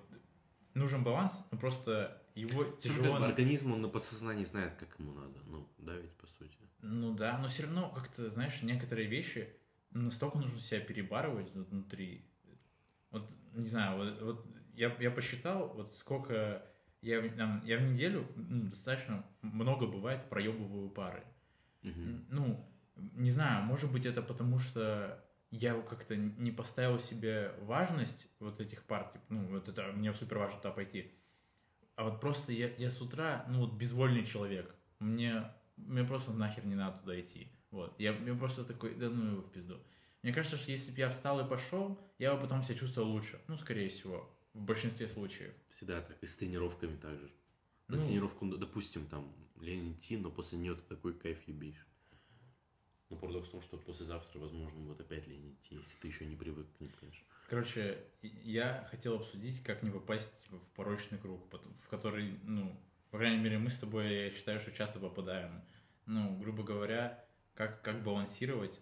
нужен 0.75 1.03
баланс, 1.05 1.33
но 1.51 1.59
просто 1.59 2.23
его 2.35 2.65
Тяжело. 2.65 3.19
на- 3.19 3.27
Организм, 3.27 3.73
он 3.73 3.83
на 3.83 3.89
подсознании 3.89 4.45
знает, 4.45 4.75
как 4.75 4.99
ему 4.99 5.13
надо. 5.13 5.39
Ну, 5.47 5.69
да, 5.79 5.97
ведь 5.97 6.13
по 6.17 6.27
сути. 6.27 6.57
Ну 6.81 7.15
да, 7.15 7.39
но 7.39 7.49
все 7.49 7.63
равно 7.63 7.89
как-то, 7.91 8.29
знаешь, 8.31 8.61
некоторые 8.63 9.07
вещи 9.09 9.49
настолько 9.91 10.39
нужно 10.39 10.61
себя 10.61 10.81
перебарывать 10.81 11.51
внутри. 11.55 12.29
Вот, 13.11 13.31
не 13.53 13.69
знаю, 13.69 13.97
вот, 13.97 14.23
вот 14.23 14.47
я, 14.75 14.95
я 15.01 15.11
посчитал, 15.11 15.69
вот 15.69 15.95
сколько 15.95 16.67
я, 17.01 17.23
я 17.65 17.79
в 17.79 17.83
неделю 17.83 18.27
ну, 18.35 18.69
достаточно 18.71 19.25
много 19.43 19.87
бывает 19.87 20.29
проебываю 20.29 20.91
пары. 20.91 21.23
Ну, 22.31 22.71
не 22.97 23.31
знаю, 23.31 23.65
может 23.65 23.91
быть 23.93 24.07
это 24.07 24.23
потому, 24.23 24.59
что 24.59 25.23
я 25.51 25.81
как-то 25.83 26.17
не 26.17 26.51
поставил 26.51 26.99
себе 26.99 27.55
важность 27.63 28.29
вот 28.41 28.61
этих 28.61 28.83
пар, 28.85 29.11
типа, 29.13 29.25
ну, 29.29 29.47
вот 29.49 29.69
это 29.69 29.93
мне 29.93 30.13
супер 30.15 30.39
важно 30.39 30.59
туда 30.59 30.73
пойти. 30.73 31.13
А 31.97 32.05
вот 32.05 32.21
просто 32.21 32.53
я, 32.53 32.75
я 32.77 32.91
с 32.91 33.01
утра, 33.01 33.45
ну, 33.49 33.61
вот 33.61 33.75
безвольный 33.75 34.25
человек. 34.27 34.75
Мне, 34.99 35.45
мне 35.77 36.03
просто 36.05 36.33
нахер 36.33 36.67
не 36.67 36.75
надо 36.75 36.99
туда 36.99 37.21
идти. 37.21 37.49
Вот. 37.71 37.95
Я, 37.99 38.13
я 38.13 38.35
просто 38.35 38.65
такой, 38.65 38.95
да 38.95 39.09
ну 39.09 39.33
его 39.33 39.43
в 39.43 39.51
пизду. 39.53 39.81
Мне 40.23 40.33
кажется, 40.33 40.57
что 40.57 40.73
если 40.73 40.91
бы 40.91 40.99
я 40.99 41.11
встал 41.11 41.39
и 41.45 41.49
пошел, 41.49 42.01
я 42.19 42.35
бы 42.35 42.41
потом 42.41 42.63
себя 42.63 42.77
чувствовал 42.77 43.11
лучше. 43.11 43.41
Ну, 43.47 43.57
скорее 43.57 43.89
всего, 43.91 44.29
в 44.55 44.61
большинстве 44.63 45.07
случаев. 45.09 45.53
Всегда 45.69 46.01
так. 46.01 46.17
И 46.23 46.27
с 46.27 46.37
тренировками 46.37 46.97
также. 46.97 47.31
На 47.89 47.97
Ну. 47.97 48.05
тренировку, 48.07 48.47
допустим, 48.57 49.07
там, 49.07 49.35
лень 49.65 49.93
идти, 49.93 50.17
но 50.17 50.31
после 50.31 50.59
нее 50.59 50.75
ты 50.75 50.83
такой 50.83 51.15
кайф 51.15 51.47
ебишь. 51.49 51.87
Но 53.11 53.17
парадокс 53.17 53.49
в 53.49 53.53
том, 53.53 53.63
что 53.63 53.77
послезавтра, 53.77 54.39
возможно, 54.39 54.81
вот 54.85 55.01
опять 55.01 55.27
лень 55.27 55.53
идти, 55.53 55.77
если 55.77 55.97
ты 56.01 56.09
еще 56.09 56.27
не 56.27 56.37
привык 56.37 56.67
к 56.77 56.81
ним, 56.81 56.91
конечно. 56.99 57.27
Короче, 57.49 58.03
я 58.23 58.87
хотел 58.91 59.17
обсудить, 59.17 59.63
как 59.63 59.83
не 59.83 59.91
попасть 59.91 60.33
в 60.51 60.59
порочный 60.75 61.19
круг, 61.19 61.47
в 61.79 61.89
который, 61.89 62.39
ну, 62.45 62.81
по 63.11 63.19
крайней 63.19 63.43
мере, 63.43 63.59
мы 63.59 63.71
с 63.71 63.79
тобой, 63.79 64.13
я 64.13 64.31
считаю, 64.31 64.61
что 64.61 64.73
часто 64.73 64.99
попадаем. 64.99 65.63
Ну, 66.07 66.37
грубо 66.39 66.63
говоря, 66.63 67.25
как, 67.55 67.83
как 67.83 68.03
балансировать 68.03 68.81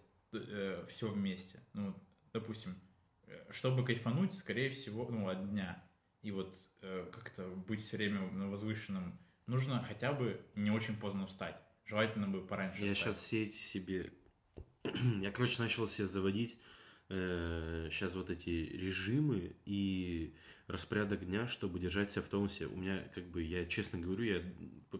все 0.88 1.10
вместе. 1.10 1.60
Ну, 1.74 1.94
допустим, 2.32 2.80
э, 3.26 3.44
чтобы 3.50 3.84
кайфануть, 3.84 4.34
скорее 4.34 4.70
всего, 4.70 5.06
ну, 5.10 5.28
от 5.28 5.50
дня, 5.50 5.84
и 6.22 6.30
вот 6.30 6.56
э, 6.80 7.10
как-то 7.12 7.48
быть 7.48 7.82
все 7.82 7.96
время 7.96 8.30
на 8.30 8.48
возвышенном, 8.48 9.18
нужно 9.46 9.82
хотя 9.82 10.12
бы 10.12 10.40
не 10.54 10.70
очень 10.70 10.96
поздно 10.96 11.26
встать. 11.26 11.56
Желательно 11.86 12.28
бы 12.28 12.40
пораньше 12.40 12.82
Я 12.82 12.94
встать. 12.94 13.14
сейчас 13.14 13.22
все 13.22 13.44
эти 13.44 13.56
себе... 13.56 14.12
Я, 15.20 15.30
короче, 15.30 15.60
начал 15.60 15.86
себе 15.88 16.06
заводить 16.06 16.58
сейчас 17.08 18.14
вот 18.14 18.30
эти 18.30 18.48
режимы 18.48 19.54
и 19.66 20.34
распорядок 20.66 21.26
дня, 21.26 21.46
чтобы 21.46 21.78
держать 21.78 22.10
себя 22.10 22.22
в 22.22 22.28
тонусе. 22.28 22.66
У 22.66 22.76
меня, 22.76 23.02
как 23.14 23.24
бы, 23.26 23.42
я 23.42 23.66
честно 23.66 23.98
говорю, 23.98 24.24
я 24.24 24.42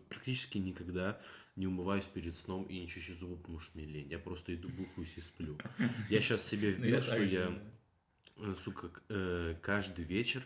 практически 0.09 0.59
никогда 0.59 1.18
не 1.57 1.66
умываюсь 1.66 2.05
перед 2.05 2.37
сном 2.37 2.64
и 2.64 2.81
не 2.81 2.88
чищу 2.88 3.14
зубы, 3.14 3.37
потому 3.37 3.59
что 3.59 3.76
мне 3.78 3.87
лень. 3.87 4.11
Я 4.11 4.18
просто 4.18 4.55
иду 4.55 4.68
бухаюсь 4.68 5.14
и 5.16 5.20
сплю. 5.20 5.57
Я 6.11 6.20
сейчас 6.20 6.46
себе 6.46 6.74
Ну, 6.78 6.85
вбил, 6.85 7.02
что 7.02 7.22
я, 7.22 7.59
э, 8.37 8.55
сука, 8.62 8.90
э, 9.09 9.57
каждый 9.62 10.05
вечер 10.05 10.42
э, 10.42 10.44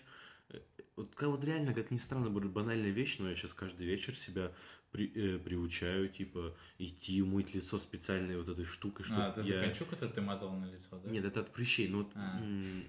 вот, 0.97 1.15
вот 1.21 1.45
реально, 1.45 1.75
как 1.75 1.91
ни 1.91 1.99
странно, 1.99 2.31
банальная 2.31 2.91
вещь, 2.91 3.19
но 3.19 3.29
я 3.29 3.37
сейчас 3.37 3.53
каждый 3.55 3.87
вечер 3.87 4.15
себя 4.15 4.53
при- 4.91 5.13
э, 5.15 5.39
приучаю, 5.39 6.09
типа, 6.09 6.55
идти 6.79 7.23
мыть 7.23 7.55
лицо 7.55 7.79
специальной 7.79 8.37
вот 8.39 8.49
этой 8.49 8.65
штукой, 8.65 9.05
чтобы 9.05 9.23
А, 9.23 9.29
это 9.31 9.43
я... 9.43 9.61
кончук 9.61 9.93
это 9.93 10.09
ты 10.09 10.21
мазал 10.23 10.53
на 10.57 10.65
лицо, 10.71 10.99
да? 10.99 11.11
Нет, 11.11 11.25
это 11.25 11.41
от 11.41 11.53
прыщей, 11.53 11.89
но 11.89 11.99
вот, 11.99 12.13
А. 12.15 12.41
м, 12.41 12.85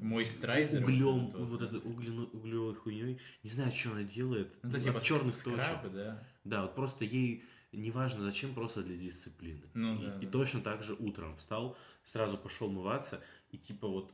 Мойстерайзер. 0.00 0.82
углем, 0.82 1.28
вот 1.30 1.48
вот 1.48 1.60
да. 1.60 1.66
этой 1.66 1.80
углено- 1.80 2.30
углевой 2.32 2.74
хуйней, 2.74 3.18
не 3.42 3.50
знаю, 3.50 3.72
что 3.72 3.90
она 3.92 4.02
делает, 4.02 4.54
Ну, 4.62 4.68
Это 4.70 4.78
от 4.78 4.84
типа 4.84 5.00
черных 5.00 5.34
скрабы, 5.34 5.88
да? 5.90 6.26
Да, 6.44 6.62
вот 6.62 6.74
просто 6.74 7.04
ей 7.04 7.44
неважно 7.72 8.24
зачем, 8.24 8.54
просто 8.54 8.82
для 8.82 8.96
дисциплины. 8.96 9.68
Ну 9.74 9.96
и, 10.00 10.06
да, 10.06 10.18
и 10.20 10.26
да. 10.26 10.30
точно 10.30 10.60
так 10.60 10.82
же 10.82 10.94
утром 10.94 11.36
встал, 11.36 11.76
сразу 12.04 12.36
пошел 12.38 12.70
мываться, 12.70 13.20
и 13.50 13.58
типа 13.58 13.88
вот 13.88 14.12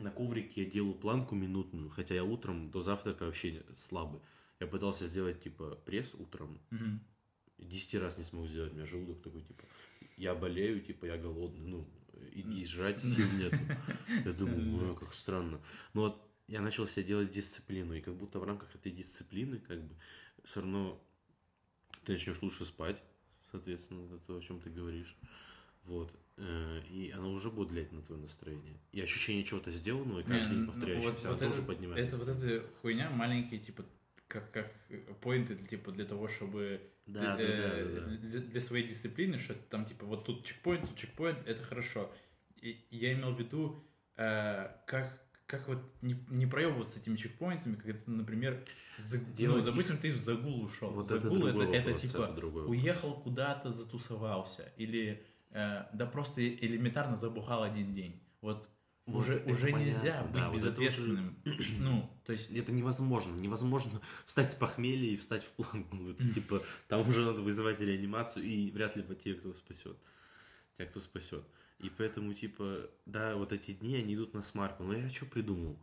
на 0.00 0.10
коврике 0.10 0.64
я 0.64 0.70
делаю 0.70 0.94
планку 0.94 1.34
минутную, 1.34 1.90
хотя 1.90 2.14
я 2.14 2.24
утром 2.24 2.70
до 2.70 2.80
завтрака 2.80 3.24
вообще 3.24 3.64
слабый. 3.76 4.20
Я 4.58 4.66
пытался 4.66 5.06
сделать 5.06 5.42
типа 5.42 5.76
пресс 5.84 6.14
утром. 6.14 6.60
10 7.58 7.94
раз 7.96 8.18
не 8.18 8.24
смог 8.24 8.48
сделать, 8.48 8.72
у 8.72 8.76
меня 8.76 8.86
желудок 8.86 9.22
такой, 9.22 9.42
типа, 9.42 9.64
я 10.16 10.34
болею, 10.34 10.80
типа, 10.80 11.04
я 11.04 11.18
голодный, 11.18 11.66
ну, 11.66 11.86
иди 12.32 12.64
жрать, 12.64 13.02
сил 13.02 13.30
нет. 13.32 13.52
Я 14.24 14.32
думаю, 14.32 14.94
как 14.94 15.14
странно. 15.14 15.60
Но 15.92 16.02
вот 16.02 16.30
я 16.48 16.60
начал 16.60 16.86
себе 16.86 17.04
делать 17.04 17.30
дисциплину, 17.30 17.94
и 17.94 18.00
как 18.00 18.16
будто 18.16 18.38
в 18.38 18.44
рамках 18.44 18.74
этой 18.74 18.92
дисциплины, 18.92 19.58
как 19.58 19.82
бы, 19.82 19.94
все 20.44 20.60
равно 20.60 21.02
ты 22.04 22.12
начнешь 22.12 22.40
лучше 22.42 22.64
спать, 22.64 23.02
соответственно, 23.50 24.06
это 24.06 24.18
то, 24.18 24.36
о 24.36 24.40
чем 24.40 24.60
ты 24.60 24.70
говоришь. 24.70 25.16
Вот. 25.84 26.12
Э, 26.36 26.80
И 26.90 27.10
оно 27.10 27.32
уже 27.32 27.50
будет 27.50 27.70
влиять 27.70 27.92
на 27.92 28.02
твое 28.02 28.20
настроение. 28.22 28.80
И 28.92 29.00
ощущение 29.00 29.44
чего-то 29.44 29.70
сделанного, 29.70 30.20
и 30.20 30.22
каждый 30.24 30.50
день 30.50 30.58
ну, 30.60 30.66
повторяющегося, 30.72 31.12
вот- 31.12 31.24
оно 31.24 31.32
вот 31.32 31.38
тоже 31.40 31.58
это- 31.58 31.66
поднимает 31.66 32.06
Это 32.06 32.16
вот 32.16 32.28
эта 32.28 32.66
хуйня, 32.80 33.10
маленькие, 33.10 33.60
типа, 33.60 33.84
как, 34.28 34.50
как 34.52 34.72
поинты, 35.20 35.56
типа, 35.56 35.92
для 35.92 36.04
того, 36.06 36.28
чтобы 36.28 36.80
Да, 37.06 37.20
да, 37.20 37.36
для, 37.36 37.46
да, 37.46 37.52
э, 37.52 37.84
да, 37.94 38.00
да. 38.00 38.16
для- 38.16 38.40
для 38.40 38.60
своей 38.60 38.86
дисциплины, 38.88 39.38
что 39.38 39.54
там, 39.54 39.84
типа, 39.84 40.06
вот 40.06 40.24
тут 40.24 40.44
чекпоинт, 40.44 40.88
тут 40.88 40.96
чекпоинт, 40.96 41.46
это 41.46 41.62
хорошо. 41.64 42.10
И 42.62 42.78
я 42.90 43.12
имел 43.12 43.34
в 43.34 43.38
виду, 43.38 43.82
э, 44.16 44.68
как, 44.86 45.20
как 45.46 45.66
вот 45.68 45.78
не, 46.02 46.14
не 46.28 46.46
проебываться 46.46 47.00
этими 47.00 47.16
чекпоинтами, 47.16 47.74
когда 47.74 47.94
ты, 47.98 48.10
например, 48.10 48.64
за- 48.98 49.18
ну, 49.38 49.60
допустим, 49.62 49.98
ты 49.98 50.12
в 50.12 50.16
загул 50.18 50.62
ушел. 50.64 50.90
Вот 50.90 51.10
это 51.10 51.20
загул 51.22 51.46
это, 51.46 51.62
это, 51.62 51.88
вопрос, 51.88 52.00
типа, 52.02 52.22
это 52.24 52.32
другой 52.34 52.62
вопрос. 52.62 52.78
уехал 52.78 53.14
куда-то, 53.20 53.72
затусовался, 53.72 54.72
или 54.76 55.24
э, 55.50 55.84
да 55.92 56.06
просто 56.06 56.46
элементарно 56.46 57.16
забухал 57.16 57.62
один 57.62 57.92
день. 57.92 58.20
Вот 58.40 58.68
Вот 59.06 59.22
уже, 59.24 59.34
это 59.34 59.50
уже 59.50 59.72
понятно, 59.72 59.84
нельзя 59.84 60.22
быть 60.24 60.32
да, 60.32 60.50
вот 60.50 60.58
это 60.58 60.66
уже- 60.66 60.70
безответственным. 60.70 61.36
Ну, 61.80 62.10
то 62.24 62.32
есть 62.32 62.50
Это 62.50 62.72
невозможно. 62.72 63.34
Невозможно 63.36 64.00
встать 64.26 64.50
с 64.52 64.54
похмелья 64.54 65.10
и 65.10 65.16
встать 65.16 65.42
в 65.44 65.50
планку. 65.50 65.96
Ну, 65.96 66.10
это, 66.10 66.28
типа, 66.32 66.62
там 66.88 67.08
уже 67.08 67.24
надо 67.24 67.40
вызывать 67.40 67.80
реанимацию, 67.80 68.44
и 68.44 68.70
вряд 68.70 68.96
ли 68.96 69.02
по 69.02 69.14
те, 69.14 69.34
кто 69.34 69.52
спасет. 69.54 69.96
Те, 70.76 70.86
кто 70.86 71.00
спасет. 71.00 71.44
И 71.78 71.88
поэтому, 71.90 72.34
типа, 72.34 72.88
да, 73.06 73.36
вот 73.36 73.52
эти 73.52 73.72
дни, 73.72 73.96
они 73.96 74.14
идут 74.14 74.34
на 74.34 74.42
смарку. 74.42 74.84
Но 74.84 74.92
я 74.94 75.08
что 75.10 75.24
придумал? 75.26 75.78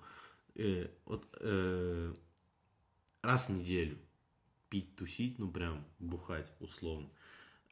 Э, 0.56 0.88
вот 1.06 1.27
э, 1.39 2.13
раз 3.23 3.49
в 3.49 3.53
неделю 3.53 3.97
пить, 4.69 4.95
тусить, 4.95 5.39
ну, 5.39 5.49
прям 5.49 5.86
бухать, 5.99 6.51
условно. 6.60 7.10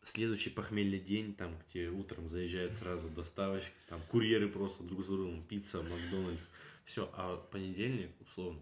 Следующий 0.08 0.50
похмельный 0.50 1.00
день, 1.00 1.34
там, 1.34 1.58
где 1.68 1.90
утром 1.90 2.30
заезжают 2.30 2.74
сразу 2.74 3.10
доставочки, 3.10 3.74
там, 3.88 4.02
курьеры 4.10 4.48
просто 4.48 4.84
друг 4.84 5.04
за 5.04 5.14
другом, 5.14 5.44
пицца, 5.44 5.82
Макдональдс, 5.82 6.48
все, 6.86 7.10
а 7.14 7.38
понедельник, 7.52 8.12
условно, 8.22 8.62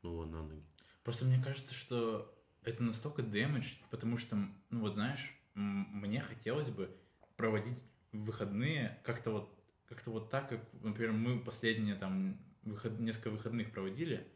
снова 0.00 0.24
на 0.24 0.42
ноги. 0.42 0.62
Просто 1.04 1.24
мне 1.24 1.42
кажется, 1.42 1.74
что 1.74 2.34
это 2.64 2.82
настолько 2.82 3.22
дэмэдж, 3.22 3.66
потому 3.90 4.16
что, 4.16 4.36
ну 4.70 4.80
вот 4.80 4.94
знаешь, 4.94 5.34
мне 5.54 6.20
хотелось 6.20 6.70
бы 6.70 6.90
проводить 7.36 7.78
выходные 8.12 8.98
как-то 9.04 9.30
вот, 9.30 9.62
как-то 9.86 10.10
вот 10.10 10.30
так, 10.30 10.48
как, 10.48 10.60
например, 10.82 11.12
мы 11.12 11.38
последние 11.38 11.94
там 11.94 12.38
выход... 12.62 12.98
несколько 13.00 13.30
выходных 13.30 13.70
проводили, 13.72 14.26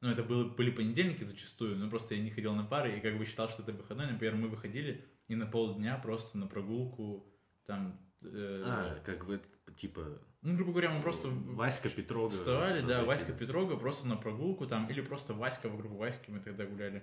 ну, 0.00 0.10
это 0.10 0.22
было, 0.22 0.44
были 0.44 0.70
понедельники 0.70 1.24
зачастую, 1.24 1.76
но 1.76 1.88
просто 1.88 2.14
я 2.14 2.22
не 2.22 2.30
ходил 2.30 2.54
на 2.54 2.64
пары 2.64 2.98
и 2.98 3.00
как 3.00 3.16
бы 3.16 3.24
считал, 3.24 3.48
что 3.48 3.62
это 3.62 3.72
выходной. 3.72 4.06
Например, 4.06 4.34
мы 4.34 4.48
выходили 4.48 5.04
и 5.28 5.34
на 5.34 5.46
полдня 5.46 5.96
просто 5.98 6.38
на 6.38 6.46
прогулку, 6.46 7.26
там... 7.66 7.98
э, 8.22 8.62
А, 8.66 9.00
как 9.04 9.24
вы, 9.24 9.40
типа, 9.76 10.20
Ну, 10.42 10.54
грубо 10.56 10.72
говоря, 10.72 10.90
мы 10.90 11.00
просто 11.02 11.28
Васька 11.28 11.88
Петрога. 11.88 12.30
вставали, 12.34 12.80
да, 12.82 13.00
эти. 13.00 13.06
Васька 13.06 13.32
Петрога 13.32 13.76
просто 13.76 14.06
на 14.08 14.16
прогулку 14.16 14.66
там, 14.66 14.86
или 14.88 15.00
просто 15.00 15.34
Васька 15.34 15.68
вокруг 15.68 15.92
Васьки 15.92 16.30
мы 16.30 16.40
тогда 16.40 16.66
гуляли. 16.66 17.02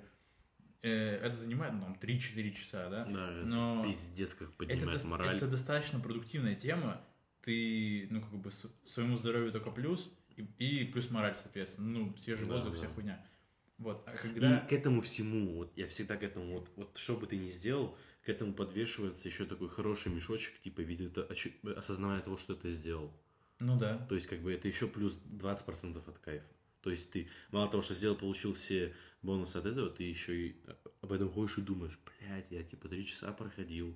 Э, 0.84 1.18
это 1.18 1.36
занимает, 1.36 1.74
ну, 1.74 1.82
там, 1.82 1.94
3-4 2.00 2.52
часа, 2.54 2.90
да? 2.90 3.06
Да, 3.06 3.32
это 3.32 3.46
Но 3.46 3.84
пиздец, 3.84 4.34
как 4.34 4.50
это, 4.50 4.58
поднимает 4.58 5.02
дос- 5.02 5.08
мораль. 5.08 5.36
это 5.36 5.48
достаточно 5.48 6.00
продуктивная 6.00 6.56
тема. 6.56 7.02
Ты, 7.42 8.08
ну, 8.12 8.22
как 8.22 8.32
бы, 8.34 8.52
своему 8.86 9.16
здоровью 9.16 9.52
только 9.52 9.72
плюс, 9.72 10.12
и, 10.38 10.44
и 10.60 10.86
плюс 10.86 11.10
мораль, 11.12 11.36
соответственно. 11.36 11.88
Ну, 11.88 12.18
свежий 12.18 12.48
Да, 12.48 12.54
воздух, 12.54 12.74
да. 12.74 12.78
вся 12.78 12.88
хуйня. 12.90 13.26
Вот, 13.82 14.04
а 14.08 14.12
когда... 14.12 14.60
И 14.60 14.68
к 14.70 14.74
этому 14.74 15.02
всему, 15.02 15.56
вот 15.58 15.72
я 15.76 15.88
всегда 15.88 16.16
к 16.16 16.24
этому, 16.24 16.60
вот, 16.60 16.70
вот 16.76 16.98
что 16.98 17.16
бы 17.18 17.26
ты 17.26 17.36
ни 17.36 17.48
сделал, 17.48 17.98
к 18.24 18.30
этому 18.30 18.54
подвешивается 18.54 19.28
еще 19.28 19.46
такой 19.46 19.70
хороший 19.70 20.12
мешочек, 20.14 20.60
типа, 20.62 20.82
в 20.84 20.86
виде 20.86 21.08
это- 21.08 21.24
очу- 21.24 21.52
осознавая 21.76 22.22
того, 22.22 22.38
что 22.38 22.56
ты 22.56 22.70
сделал. 22.70 23.12
Ну 23.60 23.78
да. 23.80 23.98
То 24.08 24.16
есть, 24.16 24.28
как 24.28 24.40
бы, 24.42 24.54
это 24.54 24.68
еще 24.68 24.88
плюс 24.88 25.18
20% 25.26 26.08
от 26.08 26.20
кайфа. 26.20 26.46
То 26.82 26.92
есть, 26.92 27.12
ты 27.12 27.28
мало 27.52 27.70
того, 27.70 27.82
что 27.82 27.96
сделал, 27.96 28.16
получил 28.16 28.54
все 28.54 28.94
бонусы 29.24 29.58
от 29.58 29.66
этого, 29.66 29.90
ты 29.90 30.04
еще 30.04 30.36
и 30.48 30.56
об 31.02 31.12
этом 31.12 31.30
ходишь 31.32 31.58
и 31.58 31.62
думаешь, 31.62 32.00
блядь, 32.06 32.52
я 32.52 32.64
типа 32.64 32.88
три 32.88 33.06
часа 33.06 33.32
проходил, 33.32 33.96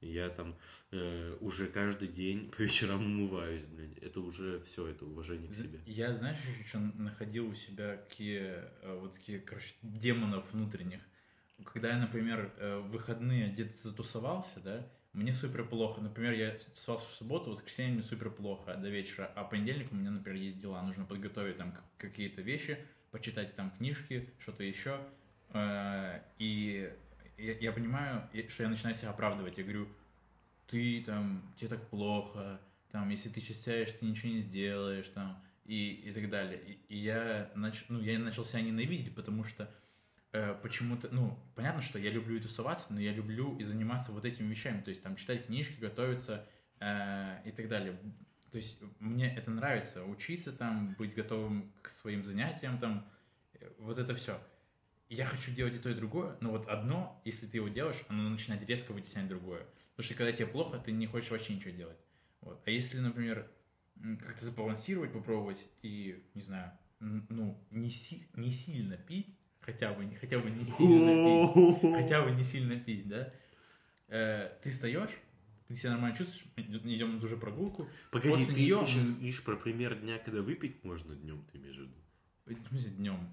я 0.00 0.28
там 0.30 0.56
э, 0.92 1.36
уже 1.40 1.66
каждый 1.66 2.08
день 2.08 2.50
по 2.50 2.62
вечерам 2.62 3.04
умываюсь, 3.04 3.64
блядь. 3.64 3.98
Это 3.98 4.20
уже 4.20 4.60
все, 4.60 4.86
это 4.86 5.04
уважение 5.04 5.48
к 5.48 5.54
себе. 5.54 5.80
Я, 5.86 6.14
знаешь, 6.14 6.38
еще 6.44 6.68
что 6.68 6.78
находил 6.78 7.48
у 7.48 7.54
себя 7.54 7.96
какие, 7.96 8.40
э, 8.82 8.98
вот 9.00 9.14
такие, 9.14 9.40
короче, 9.40 9.74
демонов 9.82 10.50
внутренних. 10.52 11.00
Когда 11.64 11.90
я, 11.90 11.98
например, 11.98 12.52
э, 12.56 12.78
в 12.78 12.90
выходные 12.90 13.50
где-то 13.50 13.76
затусовался, 13.76 14.60
да, 14.60 14.86
мне 15.12 15.34
супер 15.34 15.66
плохо. 15.66 16.00
Например, 16.00 16.32
я 16.32 16.52
тусовался 16.52 17.06
в 17.06 17.14
субботу, 17.14 17.50
в 17.50 17.52
воскресенье 17.54 17.94
мне 17.94 18.02
супер 18.02 18.30
плохо 18.30 18.76
до 18.76 18.88
вечера, 18.88 19.30
а 19.34 19.44
в 19.44 19.50
понедельник 19.50 19.92
у 19.92 19.96
меня, 19.96 20.10
например, 20.10 20.40
есть 20.40 20.58
дела. 20.58 20.82
Нужно 20.82 21.04
подготовить 21.04 21.58
там 21.58 21.74
какие-то 21.98 22.42
вещи, 22.42 22.78
почитать 23.10 23.54
там 23.56 23.70
книжки, 23.72 24.30
что-то 24.38 24.62
еще. 24.62 25.00
Э, 25.52 26.20
И 26.38 26.90
я, 27.40 27.54
я 27.58 27.72
понимаю, 27.72 28.28
что 28.48 28.62
я 28.62 28.68
начинаю 28.68 28.94
себя 28.94 29.10
оправдывать. 29.10 29.58
Я 29.58 29.64
говорю, 29.64 29.88
ты 30.68 31.02
там, 31.04 31.42
тебе 31.56 31.68
так 31.68 31.88
плохо, 31.88 32.60
там, 32.92 33.08
если 33.10 33.28
ты 33.28 33.40
сейчас 33.40 33.62
сядешь, 33.62 33.92
ты 33.92 34.06
ничего 34.06 34.32
не 34.32 34.40
сделаешь, 34.40 35.08
там, 35.08 35.42
и, 35.64 35.92
и 35.92 36.12
так 36.12 36.28
далее. 36.28 36.60
И, 36.66 36.94
и 36.94 36.98
я, 36.98 37.50
нач, 37.54 37.84
ну, 37.88 38.00
я 38.00 38.18
начал 38.18 38.44
себя 38.44 38.60
ненавидеть, 38.62 39.14
потому 39.14 39.44
что 39.44 39.72
э, 40.32 40.54
почему-то, 40.62 41.08
ну, 41.12 41.38
понятно, 41.54 41.82
что 41.82 41.98
я 41.98 42.10
люблю 42.10 42.36
и 42.36 42.40
тусоваться, 42.40 42.92
но 42.92 43.00
я 43.00 43.12
люблю 43.12 43.56
и 43.58 43.64
заниматься 43.64 44.12
вот 44.12 44.24
этими 44.24 44.48
вещами, 44.48 44.80
то 44.80 44.90
есть 44.90 45.02
там 45.02 45.16
читать 45.16 45.46
книжки, 45.46 45.80
готовиться 45.80 46.46
э, 46.80 47.42
и 47.44 47.52
так 47.52 47.68
далее. 47.68 47.98
То 48.50 48.56
есть 48.56 48.80
мне 48.98 49.32
это 49.32 49.50
нравится, 49.50 50.04
учиться 50.04 50.52
там, 50.52 50.94
быть 50.98 51.14
готовым 51.14 51.72
к 51.82 51.88
своим 51.88 52.24
занятиям 52.24 52.78
там, 52.78 53.06
э, 53.54 53.70
вот 53.78 53.98
это 53.98 54.14
все. 54.14 54.40
Я 55.10 55.26
хочу 55.26 55.50
делать 55.52 55.74
и 55.74 55.78
то, 55.78 55.90
и 55.90 55.94
другое, 55.94 56.36
но 56.40 56.50
вот 56.52 56.66
одно, 56.68 57.20
если 57.24 57.46
ты 57.46 57.56
его 57.58 57.68
делаешь, 57.68 58.00
оно 58.08 58.28
начинает 58.30 58.66
резко 58.68 58.92
вытеснять 58.92 59.28
другое. 59.28 59.66
Потому 59.96 60.06
что 60.06 60.14
когда 60.14 60.32
тебе 60.32 60.46
плохо, 60.46 60.78
ты 60.78 60.92
не 60.92 61.06
хочешь 61.06 61.30
вообще 61.32 61.54
ничего 61.54 61.72
делать. 61.72 61.98
Вот. 62.42 62.62
А 62.64 62.70
если, 62.70 63.00
например, 63.00 63.50
как-то 64.20 64.44
забалансировать, 64.44 65.12
попробовать 65.12 65.66
и, 65.82 66.24
не 66.34 66.42
знаю, 66.42 66.72
ну, 67.00 67.60
не, 67.70 67.90
си- 67.90 68.28
не 68.34 68.52
сильно 68.52 68.96
пить, 68.96 69.36
хотя 69.60 69.92
бы, 69.92 70.08
хотя 70.20 70.38
бы 70.38 70.48
не 70.48 70.64
сильно 70.64 71.12
пить, 71.82 71.92
хотя 71.96 72.22
бы 72.24 72.30
не 72.30 72.44
сильно 72.44 72.78
пить, 72.78 73.08
да, 73.08 73.32
э, 74.08 74.56
ты 74.62 74.70
встаешь, 74.70 75.10
ты 75.66 75.74
себя 75.74 75.90
нормально 75.90 76.16
чувствуешь, 76.16 76.46
идем 76.56 77.16
на 77.16 77.20
ту 77.20 77.26
же 77.26 77.36
прогулку, 77.36 77.88
Погоди, 78.12 78.30
После 78.30 78.54
ты, 78.54 78.60
неё- 78.60 78.86
сейчас 78.86 79.10
говоришь 79.10 79.42
про 79.42 79.56
пример 79.56 79.96
дня, 79.96 80.18
когда 80.18 80.40
выпить 80.40 80.84
можно 80.84 81.16
днем, 81.16 81.44
ты 81.50 81.58
имеешь 81.58 81.76
в 81.76 81.80
виду? 81.80 81.94
в 82.46 82.68
смысле, 82.68 82.90
днем. 82.92 83.32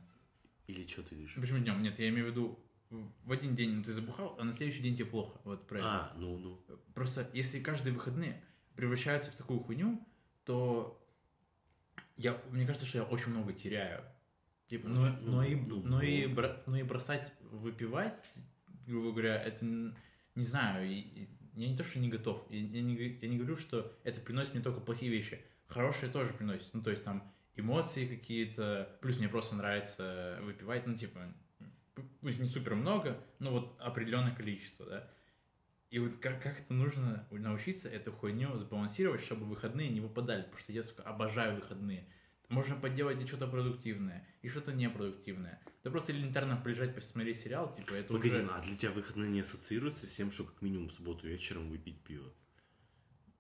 Или 0.68 0.86
что 0.86 1.04
ты 1.04 1.16
говоришь? 1.16 1.36
Почему 1.36 1.60
днем? 1.60 1.82
Нет, 1.82 1.98
я 2.00 2.10
имею 2.10 2.28
в 2.28 2.30
виду, 2.32 2.60
в 2.90 3.32
один 3.32 3.56
день 3.56 3.76
ну, 3.76 3.84
ты 3.84 3.94
забухал, 3.94 4.36
а 4.40 4.44
на 4.44 4.52
следующий 4.54 4.82
день 4.84 4.96
тебе 4.96 5.06
плохо. 5.06 5.40
Вот 5.44 5.68
про 5.68 5.80
это. 5.80 5.88
А, 5.88 6.14
ну, 6.18 6.38
ну. 6.38 6.62
Просто 6.94 7.30
если 7.34 7.60
каждые 7.60 7.94
выходные 7.94 8.42
превращаются 8.76 9.32
в 9.32 9.36
такую 9.36 9.60
хуйню, 9.62 10.06
то 10.46 11.02
я, 12.18 12.40
мне 12.52 12.66
кажется, 12.66 12.88
что 12.88 13.00
я 13.00 13.04
очень 13.04 13.32
много 13.32 13.54
теряю. 13.54 14.04
Типа, 14.68 14.90
но, 14.90 15.02
Очень, 15.02 15.22
но, 15.22 15.44
и, 15.44 15.56
ну, 15.56 15.82
но, 15.84 16.02
и, 16.02 16.26
много. 16.28 16.42
бро- 16.42 16.64
но 16.66 16.78
и 16.78 16.84
бросать 16.84 17.32
выпивать, 17.40 18.14
грубо 18.86 19.12
говоря, 19.12 19.42
это, 19.42 19.64
не 19.64 20.44
знаю, 20.44 20.90
и- 20.90 21.00
и 21.00 21.30
я 21.56 21.70
не 21.70 21.78
то, 21.78 21.86
что 21.86 22.00
не 22.00 22.10
готов, 22.10 22.46
я, 22.50 22.60
я 22.60 22.82
не, 22.82 22.96
я 22.96 23.28
не 23.30 23.38
говорю, 23.38 23.56
что 23.56 23.94
это 24.04 24.20
приносит 24.20 24.54
мне 24.54 24.62
только 24.64 24.82
плохие 24.82 25.10
вещи, 25.10 25.42
хорошие 25.68 26.12
тоже 26.12 26.34
приносит, 26.34 26.74
ну, 26.74 26.84
то 26.84 26.92
есть 26.92 27.04
там 27.06 27.32
эмоции 27.60 28.08
какие-то, 28.08 28.98
плюс 29.02 29.18
мне 29.18 29.30
просто 29.30 29.56
нравится 29.56 30.40
выпивать, 30.42 30.88
ну, 30.88 30.96
типа, 30.96 31.22
пусть 32.22 32.40
не 32.40 32.48
супер 32.48 32.76
много, 32.76 33.20
но 33.40 33.52
вот 33.52 33.76
определенное 33.80 34.36
количество, 34.36 34.86
да, 34.86 35.12
и 35.90 36.00
вот 36.00 36.18
как, 36.18 36.42
как 36.44 36.60
это 36.60 36.74
нужно 36.74 37.26
научиться 37.32 37.88
эту 37.88 38.12
хуйню 38.12 38.58
сбалансировать, 38.58 39.22
чтобы 39.22 39.46
выходные 39.46 39.90
не 39.90 40.02
выпадали, 40.02 40.42
потому 40.42 40.60
что 40.60 40.74
я, 40.74 40.84
сука, 40.84 41.04
обожаю 41.04 41.56
выходные. 41.56 42.08
Можно 42.50 42.76
поделать 42.76 43.22
и 43.22 43.26
что-то 43.26 43.48
продуктивное, 43.48 44.26
и 44.42 44.50
что-то 44.50 44.74
непродуктивное. 44.74 45.62
Да 45.84 45.92
просто 45.92 46.14
элементарно 46.14 46.58
полежать, 46.58 46.96
посмотреть 46.96 47.40
сериал, 47.40 47.74
типа, 47.74 47.94
это 47.94 48.14
Погоди, 48.14 48.36
уже... 48.36 48.44
ну, 48.44 48.52
а 48.54 48.62
для 48.62 48.78
тебя 48.78 48.92
выходные 48.92 49.30
не 49.30 49.40
ассоциируются 49.42 50.06
с 50.06 50.14
тем, 50.14 50.32
что 50.32 50.46
как 50.46 50.62
минимум 50.62 50.90
в 50.90 50.94
субботу 50.94 51.28
вечером 51.28 51.70
выпить 51.70 52.02
пиво? 52.04 52.34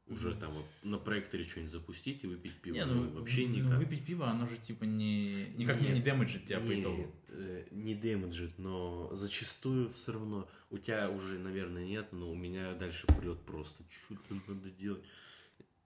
Уже 0.10 0.34
там 0.36 0.54
вот 0.54 0.65
на 0.84 0.98
проекторе 0.98 1.43
что-нибудь 1.43 1.74
запустить 1.74 2.24
и 2.24 2.28
выпить 2.28 2.62
пиво? 2.62 2.76
Не, 2.76 2.86
ну, 2.86 3.10
вообще 3.12 3.46
ну, 3.46 3.56
никак. 3.56 3.78
выпить 3.80 4.06
пиво, 4.06 4.30
оно 4.30 4.46
же, 4.46 4.56
типа, 4.58 4.86
не... 4.86 5.48
никак 5.58 5.82
не, 5.82 5.89
не 5.89 6.02
демеджит 6.02 6.46
тебя 6.46 6.60
по 6.62 6.63
Не, 6.65 6.82
итогу. 6.82 7.12
э, 7.28 7.67
не 7.72 7.93
демеджит, 7.93 8.58
но 8.58 9.13
зачастую 9.13 9.93
все 9.93 10.13
равно. 10.13 10.48
У 10.70 10.78
тебя 10.78 11.10
уже, 11.10 11.38
наверное, 11.39 11.86
нет, 11.86 12.08
но 12.13 12.32
у 12.32 12.36
меня 12.36 12.74
дальше 12.76 13.06
прет 13.20 13.41
просто. 13.41 13.84
Что 13.89 14.15
там 14.30 14.41
надо 14.48 14.70
делать? 14.70 15.04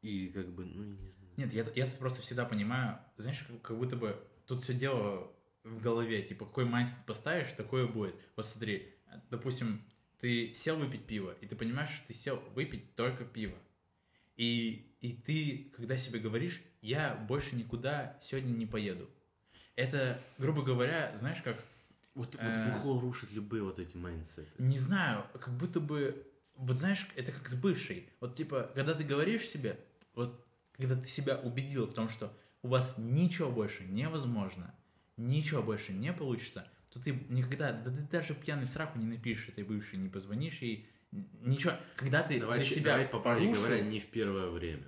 И 0.04 0.28
как 0.28 0.50
бы, 0.54 0.66
ну, 0.66 0.84
не 0.84 0.96
знаю. 0.96 1.14
Нет, 1.38 1.54
я, 1.54 1.66
я 1.76 1.88
просто 1.88 2.22
всегда 2.22 2.46
понимаю, 2.46 3.00
знаешь, 3.18 3.40
как, 3.48 3.62
как 3.62 3.78
будто 3.78 3.96
бы 3.96 4.16
тут 4.46 4.62
все 4.62 4.76
дело 4.76 5.32
в 5.64 5.80
голове, 5.82 6.22
типа, 6.22 6.46
какой 6.46 6.66
mindset 6.66 7.06
поставишь, 7.08 7.54
такое 7.54 7.88
будет. 7.88 8.16
Вот 8.36 8.46
смотри, 8.46 8.94
допустим, 9.30 9.82
ты 10.20 10.54
сел 10.54 10.78
выпить 10.78 11.06
пиво, 11.06 11.36
и 11.42 11.48
ты 11.48 11.56
понимаешь, 11.56 11.90
что 11.90 12.08
ты 12.08 12.14
сел 12.14 12.40
выпить 12.54 12.96
только 12.96 13.26
пиво. 13.26 13.58
И, 14.42 14.88
и 15.02 15.14
ты, 15.14 15.72
когда 15.76 15.98
себе 15.98 16.20
говоришь, 16.20 16.64
я 16.82 17.14
больше 17.28 17.56
никуда 17.56 18.18
сегодня 18.24 18.50
не 18.52 18.66
поеду. 18.66 19.08
Это, 19.76 20.20
грубо 20.40 20.64
говоря, 20.64 21.12
знаешь, 21.16 21.42
как, 21.44 21.64
Вот, 22.16 22.36
Э. 22.40 22.66
вот 22.66 22.74
бухло 22.74 23.00
рушит 23.00 23.32
любые 23.34 23.62
вот 23.62 23.78
эти 23.78 23.96
mindset 23.96 24.38
ы. 24.38 24.50
не 24.58 24.80
знаю, 24.80 25.28
как 25.40 25.56
будто 25.56 25.80
бы, 25.80 26.28
вот 26.56 26.78
знаешь, 26.78 27.08
это 27.16 27.32
как 27.32 27.48
с 27.48 27.54
бывшей. 27.54 28.10
Вот 28.20 28.36
типа, 28.36 28.72
когда 28.74 28.96
ты 28.96 29.04
говоришь 29.04 29.48
себе, 29.48 29.80
вот 30.16 30.44
когда 30.72 30.96
ты 30.96 31.08
себя 31.08 31.38
убедил 31.38 31.86
в 31.86 31.94
том, 31.94 32.10
что 32.10 32.36
у 32.64 32.70
вас 32.70 32.96
ничего 32.98 33.52
больше 33.52 33.84
невозможно, 33.84 34.74
ничего 35.18 35.62
больше 35.62 35.94
не 35.94 36.12
получится, 36.14 36.68
то 36.90 37.00
ты 37.00 37.12
никогда, 37.30 37.72
да 37.74 37.92
ты 37.92 38.02
даже 38.02 38.34
пьяный 38.34 38.66
сраку 38.68 38.98
не 38.98 39.06
напишешь 39.06 39.50
этой 39.50 39.64
бывшей, 39.64 40.00
не 40.00 40.10
позвонишь 40.10 40.64
ей, 40.64 40.90
ничего. 41.12 41.74
Когда 41.96 42.24
ты 42.24 42.40
Давай, 42.40 42.60
для 42.60 42.68
себя 42.68 42.92
давай 42.94 43.08
по 43.08 43.20
правде 43.20 43.46
порушил- 43.46 43.64
говоря, 43.64 43.82
не 43.82 44.00
в 44.00 44.08
первое 44.08 44.50
время. 44.50 44.88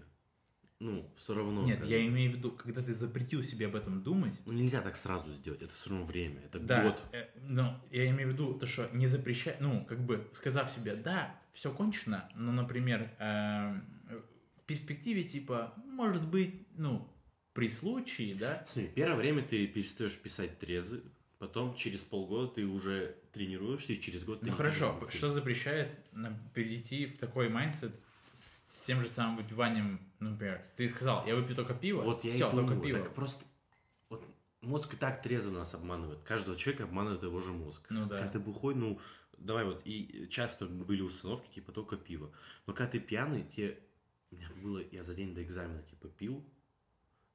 Ну, 0.80 1.10
все 1.18 1.34
равно. 1.34 1.64
Нет, 1.66 1.86
я 1.86 2.06
имею 2.08 2.32
в 2.32 2.36
виду, 2.36 2.52
когда 2.52 2.82
ты 2.82 2.94
запретил 2.94 3.42
себе 3.42 3.68
об 3.68 3.76
этом 3.76 4.04
думать, 4.04 4.34
Ну, 4.46 4.52
нельзя 4.52 4.82
так 4.82 4.98
сразу 4.98 5.32
сделать, 5.32 5.62
это 5.62 5.74
все 5.74 5.90
равно 5.92 6.06
время, 6.06 6.42
это 6.42 6.60
Да, 6.60 6.84
год. 6.84 7.02
э, 7.14 7.28
но 7.48 7.82
я 7.90 8.10
имею 8.10 8.30
в 8.30 8.34
виду 8.34 8.54
то, 8.56 8.66
что 8.66 8.90
не 8.92 9.08
запрещать, 9.08 9.62
ну, 9.62 9.86
как 9.86 10.02
бы 10.06 10.30
сказав 10.34 10.70
себе, 10.70 10.96
да, 10.96 11.40
все 11.54 11.72
кончено, 11.74 12.30
но, 12.36 12.52
например, 12.52 13.10
эм, 13.20 13.88
в 14.58 14.66
перспективе, 14.66 15.24
типа, 15.24 15.74
может 15.86 16.28
быть, 16.28 16.68
ну, 16.76 17.10
при 17.54 17.70
случае, 17.70 18.36
да, 18.36 18.66
Смотри, 18.68 18.92
первое 18.94 19.16
время 19.18 19.42
ты 19.44 19.66
перестаешь 19.68 20.18
писать 20.18 20.60
трезвый, 20.60 21.02
Потом 21.43 21.75
через 21.75 21.99
полгода 21.99 22.47
ты 22.53 22.65
уже 22.65 23.17
тренируешься, 23.34 23.91
и 23.91 23.99
через 23.99 24.23
год 24.23 24.39
ты 24.39 24.45
Ну 24.45 24.53
хорошо, 24.53 24.97
что 25.10 25.29
запрещает 25.29 25.89
нам 26.13 26.39
перейти 26.53 27.06
в 27.06 27.17
такой 27.17 27.49
mindset 27.50 27.91
с 28.34 28.86
тем 28.86 29.01
же 29.01 29.10
самым 29.10 29.36
выпиванием, 29.36 29.99
например, 30.21 30.63
ты 30.77 30.88
сказал, 30.88 31.27
я 31.27 31.36
выпью 31.36 31.53
только 31.53 31.73
пиво, 31.73 32.01
Вот 32.01 32.23
я 32.23 32.32
все, 32.32 32.47
и 32.47 32.51
думаю, 32.51 32.67
только 32.69 32.82
пиво. 32.82 32.99
так 32.99 33.13
просто... 33.13 33.43
Вот 34.08 34.25
мозг 34.62 34.93
и 34.93 34.95
так 34.95 35.21
трезво 35.21 35.51
нас 35.51 35.73
обманывает. 35.73 36.23
Каждого 36.23 36.58
человека 36.58 36.86
обманывает 36.86 37.21
его 37.23 37.41
же 37.41 37.51
мозг. 37.51 37.86
Ну 37.89 38.06
да. 38.06 38.19
Когда 38.19 38.32
ты 38.32 38.39
бухой, 38.39 38.73
ну, 38.75 39.01
давай 39.38 39.65
вот, 39.65 39.82
и 39.84 40.29
часто 40.29 40.65
были 40.65 41.01
установки, 41.01 41.53
типа, 41.56 41.73
только 41.73 41.97
пиво. 41.97 42.32
Но 42.67 42.73
когда 42.73 42.89
ты 42.89 42.99
пьяный, 43.01 43.43
тебе... 43.43 43.79
У 44.32 44.36
меня 44.36 44.49
было, 44.62 44.82
я 44.93 45.03
за 45.03 45.13
день 45.13 45.36
до 45.36 45.43
экзамена, 45.43 45.84
типа, 45.84 46.08
пил 46.08 46.41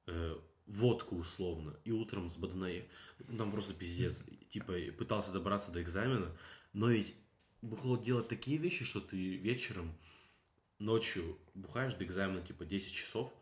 э, 0.07 0.39
водку 0.69 1.17
условно, 1.17 1.75
и 1.85 1.91
утром 1.93 2.31
с 2.31 2.37
бадана... 2.37 2.71
Ну, 3.27 3.39
там 3.39 3.51
просто 3.51 3.75
пиздец. 3.75 4.25
Типа, 4.51 4.75
пытался 4.97 5.33
добраться 5.33 5.73
до 5.73 5.83
экзамена, 5.83 6.37
но 6.73 6.91
ведь 6.91 7.15
бухло 7.63 7.97
делать 7.97 8.29
такие 8.29 8.59
вещи, 8.59 8.85
что 8.85 9.01
ты 9.01 9.37
вечером, 9.37 9.93
ночью 10.79 11.39
бухаешь 11.55 11.95
до 11.95 12.05
экзамена, 12.05 12.43
типа, 12.43 12.65
10 12.65 12.93
часов, 12.93 13.33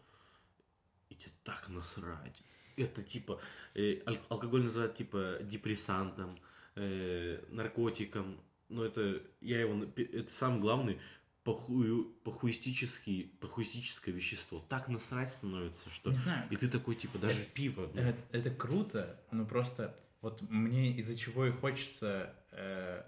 и 1.08 1.14
тебе 1.14 1.32
так 1.44 1.68
насрать. 1.68 2.42
Это 2.76 3.02
типа, 3.02 3.40
э, 3.74 4.00
алкоголь 4.28 4.62
называют 4.62 4.96
типа 4.96 5.38
депрессантом, 5.42 6.38
э, 6.74 7.42
наркотиком. 7.50 8.40
Но 8.68 8.84
это, 8.84 9.22
я 9.40 9.60
его, 9.60 9.84
это 9.84 10.32
самый 10.32 10.60
главный 10.60 11.00
похую, 11.46 12.06
похуистический, 12.24 13.32
похуистическое 13.40 14.12
вещество. 14.12 14.64
Так 14.68 14.88
насрать 14.88 15.28
становится, 15.28 15.88
что... 15.90 16.10
Не 16.10 16.16
знаю, 16.16 16.44
И 16.50 16.56
ты 16.56 16.68
такой, 16.68 16.96
типа, 16.96 17.18
даже 17.18 17.44
пиво. 17.54 17.88
ну, 17.94 18.00
Это, 18.00 18.18
это 18.32 18.50
круто, 18.50 19.20
но 19.30 19.46
просто 19.46 19.96
вот 20.22 20.42
мне 20.50 20.90
из-за 20.94 21.16
чего 21.16 21.46
и 21.46 21.52
хочется 21.52 22.34
э, 22.50 23.04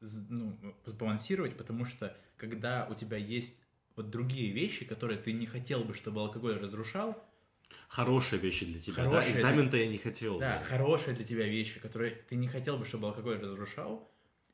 ну, 0.00 0.56
сбалансировать, 0.86 1.56
потому 1.56 1.84
что 1.84 2.16
когда 2.36 2.86
у 2.88 2.94
тебя 2.94 3.16
есть 3.16 3.56
вот 3.96 4.08
другие 4.08 4.52
вещи, 4.52 4.84
которые 4.84 5.18
ты 5.18 5.32
не 5.32 5.46
хотел 5.46 5.82
бы, 5.82 5.92
чтобы 5.92 6.20
алкоголь 6.20 6.60
разрушал, 6.60 7.20
Хорошие 7.88 8.40
вещи 8.40 8.66
для 8.66 8.80
тебя. 8.80 9.02
Хорошие 9.02 9.32
да? 9.32 9.38
Экзамен-то 9.40 9.76
я 9.76 9.88
не 9.88 9.98
хотел. 9.98 10.38
да, 10.38 10.60
да. 10.60 10.64
хорошие 10.64 11.14
для 11.16 11.24
тебя 11.24 11.46
вещи, 11.46 11.80
которые 11.80 12.12
ты 12.28 12.36
не 12.36 12.46
хотел 12.46 12.76
бы, 12.76 12.84
чтобы 12.84 13.08
алкоголь 13.08 13.40
разрушал, 13.40 14.08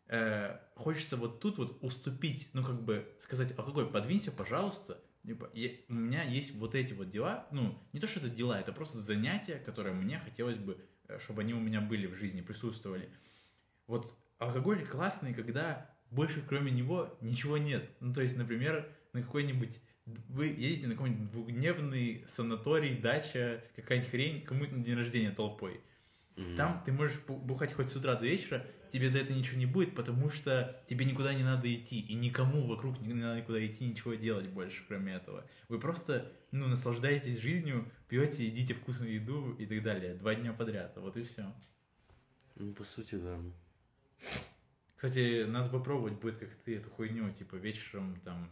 э, 0.08 0.58
хочется 0.74 1.16
вот 1.16 1.40
тут 1.40 1.58
вот 1.58 1.78
уступить, 1.82 2.48
ну 2.52 2.64
как 2.64 2.82
бы 2.82 3.06
сказать, 3.20 3.56
алкоголь, 3.58 3.86
подвинься, 3.86 4.32
пожалуйста. 4.32 5.02
Типа, 5.24 5.50
я- 5.54 5.72
у 5.88 5.94
меня 5.94 6.22
есть 6.22 6.54
вот 6.54 6.74
эти 6.74 6.92
вот 6.92 7.10
дела, 7.10 7.46
ну 7.50 7.76
не 7.92 7.98
то, 8.00 8.06
что 8.06 8.20
это 8.20 8.28
дела, 8.28 8.60
это 8.60 8.72
просто 8.72 8.98
занятия, 8.98 9.56
которые 9.56 9.94
мне 9.94 10.18
хотелось 10.18 10.58
бы, 10.58 10.78
э, 11.08 11.18
чтобы 11.18 11.42
они 11.42 11.54
у 11.54 11.60
меня 11.60 11.80
были 11.80 12.06
в 12.06 12.14
жизни, 12.14 12.40
присутствовали. 12.42 13.10
Вот 13.86 14.14
алкоголь 14.38 14.86
классный, 14.86 15.34
когда 15.34 15.90
больше 16.10 16.42
кроме 16.46 16.70
него 16.70 17.16
ничего 17.20 17.58
нет. 17.58 17.90
Ну 18.00 18.14
то 18.14 18.20
есть, 18.22 18.36
например, 18.36 18.88
на 19.12 19.22
какой-нибудь 19.22 19.80
вы 20.28 20.46
едете 20.46 20.86
на 20.86 20.94
какой-нибудь 20.94 21.30
двухдневный 21.32 22.24
санаторий, 22.28 22.96
дача, 22.96 23.64
какая-нибудь 23.74 24.10
хрень, 24.10 24.42
кому-то 24.44 24.76
на 24.76 24.84
день 24.84 24.94
рождения 24.96 25.32
толпой. 25.32 25.80
Там 26.56 26.82
ты 26.84 26.92
можешь 26.92 27.18
бу- 27.26 27.38
бухать 27.38 27.72
хоть 27.72 27.88
с 27.90 27.96
утра 27.96 28.14
до 28.14 28.26
вечера, 28.26 28.66
тебе 28.92 29.08
за 29.08 29.18
это 29.20 29.32
ничего 29.32 29.58
не 29.58 29.64
будет, 29.66 29.94
потому 29.94 30.28
что 30.30 30.78
тебе 30.88 31.04
никуда 31.06 31.32
не 31.34 31.42
надо 31.42 31.72
идти, 31.74 31.98
и 32.00 32.14
никому 32.14 32.66
вокруг 32.66 33.00
не 33.00 33.14
надо 33.14 33.40
никуда 33.40 33.64
идти, 33.66 33.86
ничего 33.86 34.14
делать 34.14 34.48
больше, 34.48 34.84
кроме 34.86 35.14
этого. 35.14 35.44
Вы 35.68 35.80
просто, 35.80 36.30
ну, 36.52 36.66
наслаждаетесь 36.68 37.40
жизнью, 37.40 37.90
пьете, 38.08 38.44
едите 38.44 38.74
вкусную 38.74 39.14
еду 39.14 39.52
и 39.54 39.64
так 39.66 39.82
далее. 39.82 40.14
Два 40.14 40.34
дня 40.34 40.52
подряд, 40.52 40.92
а 40.96 41.00
вот 41.00 41.16
и 41.16 41.22
все. 41.22 41.52
Ну, 42.56 42.72
по 42.74 42.84
сути, 42.84 43.14
да. 43.16 43.38
Кстати, 44.96 45.44
надо 45.44 45.68
попробовать 45.70 46.14
будет, 46.14 46.38
как 46.38 46.50
ты, 46.64 46.76
эту 46.76 46.88
хуйню, 46.90 47.30
типа, 47.30 47.56
вечером, 47.56 48.18
там, 48.24 48.50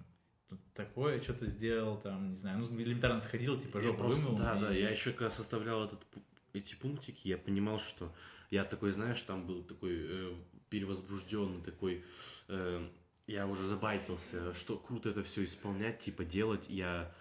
тут 0.48 0.60
такое, 0.74 1.20
что-то 1.20 1.46
сделал, 1.46 1.98
там, 1.98 2.28
не 2.30 2.34
знаю, 2.34 2.58
ну, 2.58 2.66
элементарно 2.80 3.20
сходил, 3.20 3.58
типа, 3.58 3.80
жопу 3.80 4.04
вымыл. 4.04 4.38
Да, 4.38 4.56
и- 4.56 4.60
да, 4.60 4.72
я 4.72 4.90
еще 4.90 5.12
когда 5.12 5.30
составлял 5.30 5.84
этот, 5.84 6.04
эти 6.54 6.74
пунктики, 6.74 7.28
я 7.28 7.36
понимал, 7.36 7.78
что 7.78 8.14
я 8.50 8.64
такой, 8.64 8.90
знаешь, 8.90 9.20
там 9.22 9.46
был 9.46 9.62
такой 9.62 9.96
э, 9.96 10.34
перевозбужденный, 10.70 11.62
такой, 11.62 12.04
э, 12.48 12.88
я 13.26 13.46
уже 13.46 13.66
забайтился, 13.66 14.54
что 14.54 14.78
круто 14.78 15.10
это 15.10 15.22
все 15.22 15.44
исполнять, 15.44 15.98
типа 16.00 16.24
делать, 16.24 16.66
я 16.68 17.12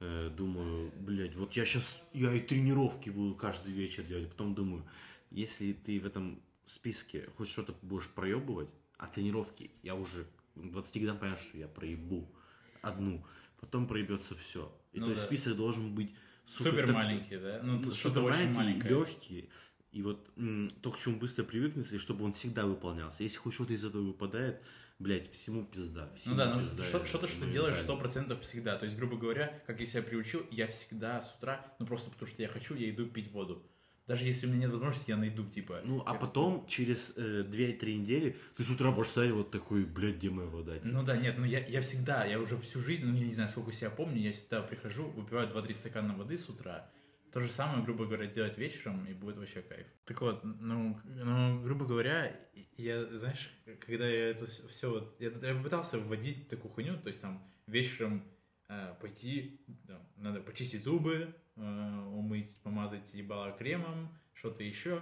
э, 0.00 0.30
думаю, 0.36 0.92
блядь, 0.96 1.36
вот 1.36 1.54
я 1.54 1.64
сейчас, 1.64 2.02
я 2.12 2.34
и 2.34 2.40
тренировки 2.40 3.10
буду 3.10 3.34
каждый 3.34 3.72
вечер 3.72 4.02
делать, 4.02 4.28
потом 4.28 4.54
думаю, 4.54 4.84
если 5.30 5.72
ты 5.72 6.00
в 6.00 6.06
этом 6.06 6.42
списке 6.66 7.28
хоть 7.36 7.48
что-то 7.48 7.74
будешь 7.82 8.08
проебывать, 8.08 8.68
а 8.98 9.06
тренировки 9.06 9.70
я 9.82 9.94
уже 9.94 10.26
к 10.56 10.70
20 10.70 11.00
годам 11.00 11.18
понял, 11.18 11.36
что 11.36 11.56
я 11.56 11.68
проебу 11.68 12.28
одну, 12.82 13.24
потом 13.60 13.86
проебется 13.86 14.34
все. 14.34 14.72
И 14.92 14.98
Ну 14.98 15.06
то 15.06 15.12
есть 15.12 15.22
да. 15.22 15.26
список 15.26 15.56
должен 15.56 15.94
быть 15.94 16.14
Супер 16.50 16.86
так- 16.86 16.94
маленький, 16.94 17.36
да? 17.36 17.60
Ну, 17.62 17.76
ну, 17.78 17.82
что-то 17.94 18.20
супер 18.20 18.24
очень 18.24 18.52
маленькое. 18.52 18.90
легкий. 18.94 19.48
И 19.92 20.02
вот 20.02 20.28
то, 20.82 20.90
к 20.92 20.98
чему 20.98 21.18
быстро 21.18 21.42
привыкнется, 21.44 21.96
и 21.96 21.98
чтобы 21.98 22.24
он 22.24 22.32
всегда 22.32 22.64
выполнялся. 22.66 23.22
Если 23.22 23.38
хоть 23.38 23.54
что-то 23.54 23.72
из 23.72 23.84
этого 23.84 24.02
выпадает, 24.02 24.60
блядь, 25.00 25.32
всему 25.32 25.64
пизда. 25.64 26.08
Ну 26.10 26.16
всему 26.16 26.36
да, 26.36 26.54
ну 26.54 26.60
пизда, 26.60 26.84
что- 26.84 27.06
что-то, 27.06 27.26
что 27.26 27.40
ты 27.40 27.46
ну, 27.46 27.52
делаешь 27.52 27.76
сто 27.80 27.96
процентов 27.96 28.40
всегда. 28.42 28.78
То 28.78 28.84
есть, 28.84 28.96
грубо 28.96 29.16
говоря, 29.16 29.62
как 29.66 29.80
я 29.80 29.86
себя 29.86 30.02
приучил, 30.02 30.46
я 30.50 30.66
всегда 30.68 31.20
с 31.20 31.34
утра, 31.36 31.64
ну 31.78 31.86
просто 31.86 32.10
потому 32.10 32.30
что 32.30 32.40
я 32.42 32.48
хочу, 32.48 32.74
я 32.76 32.88
иду 32.90 33.06
пить 33.06 33.32
воду. 33.32 33.62
Даже 34.10 34.24
если 34.24 34.48
у 34.48 34.50
меня 34.50 34.62
нет 34.62 34.72
возможности, 34.72 35.10
я 35.10 35.16
найду, 35.16 35.44
типа. 35.44 35.82
Ну, 35.84 36.02
а 36.04 36.14
потом, 36.14 36.66
через 36.66 37.12
э, 37.14 37.44
2-3 37.44 37.94
недели, 37.94 38.36
ты 38.56 38.64
с 38.64 38.68
утра 38.68 38.90
будешь 38.90 39.10
стоять 39.10 39.30
вот 39.30 39.52
такой, 39.52 39.84
блядь, 39.84 40.16
где 40.16 40.30
моя 40.30 40.48
вода? 40.48 40.72
Ну 40.82 41.04
да, 41.04 41.16
нет, 41.16 41.36
ну 41.38 41.44
я, 41.44 41.64
я 41.64 41.80
всегда, 41.80 42.24
я 42.24 42.40
уже 42.40 42.58
всю 42.58 42.80
жизнь, 42.80 43.06
ну 43.06 43.14
я 43.14 43.24
не 43.24 43.32
знаю, 43.32 43.50
сколько 43.50 43.70
себя 43.72 43.88
помню, 43.88 44.20
я 44.20 44.32
всегда 44.32 44.62
прихожу, 44.62 45.04
выпиваю 45.10 45.46
2-3 45.46 45.74
стакана 45.74 46.16
воды 46.16 46.36
с 46.38 46.48
утра. 46.48 46.90
То 47.32 47.38
же 47.38 47.52
самое, 47.52 47.84
грубо 47.84 48.04
говоря, 48.04 48.26
делать 48.26 48.58
вечером, 48.58 49.06
и 49.06 49.12
будет 49.12 49.36
вообще 49.36 49.62
кайф. 49.62 49.86
Так 50.06 50.20
вот, 50.22 50.42
ну, 50.42 50.98
ну 51.04 51.62
грубо 51.62 51.84
говоря, 51.84 52.36
я, 52.78 53.16
знаешь, 53.16 53.48
когда 53.78 54.08
я 54.08 54.30
это 54.30 54.48
все 54.48 54.90
вот, 54.90 55.20
я, 55.20 55.30
я 55.30 55.62
пытался 55.62 56.00
вводить 56.00 56.48
такую 56.48 56.72
хуйню, 56.72 56.98
то 56.98 57.06
есть 57.06 57.20
там 57.20 57.48
вечером 57.68 58.24
э, 58.68 58.92
пойти, 59.00 59.60
там, 59.86 60.02
надо 60.16 60.40
почистить 60.40 60.82
зубы, 60.82 61.32
умыть, 61.56 62.56
помазать 62.62 63.12
ебало 63.14 63.52
кремом, 63.52 64.08
что-то 64.34 64.62
еще. 64.62 65.00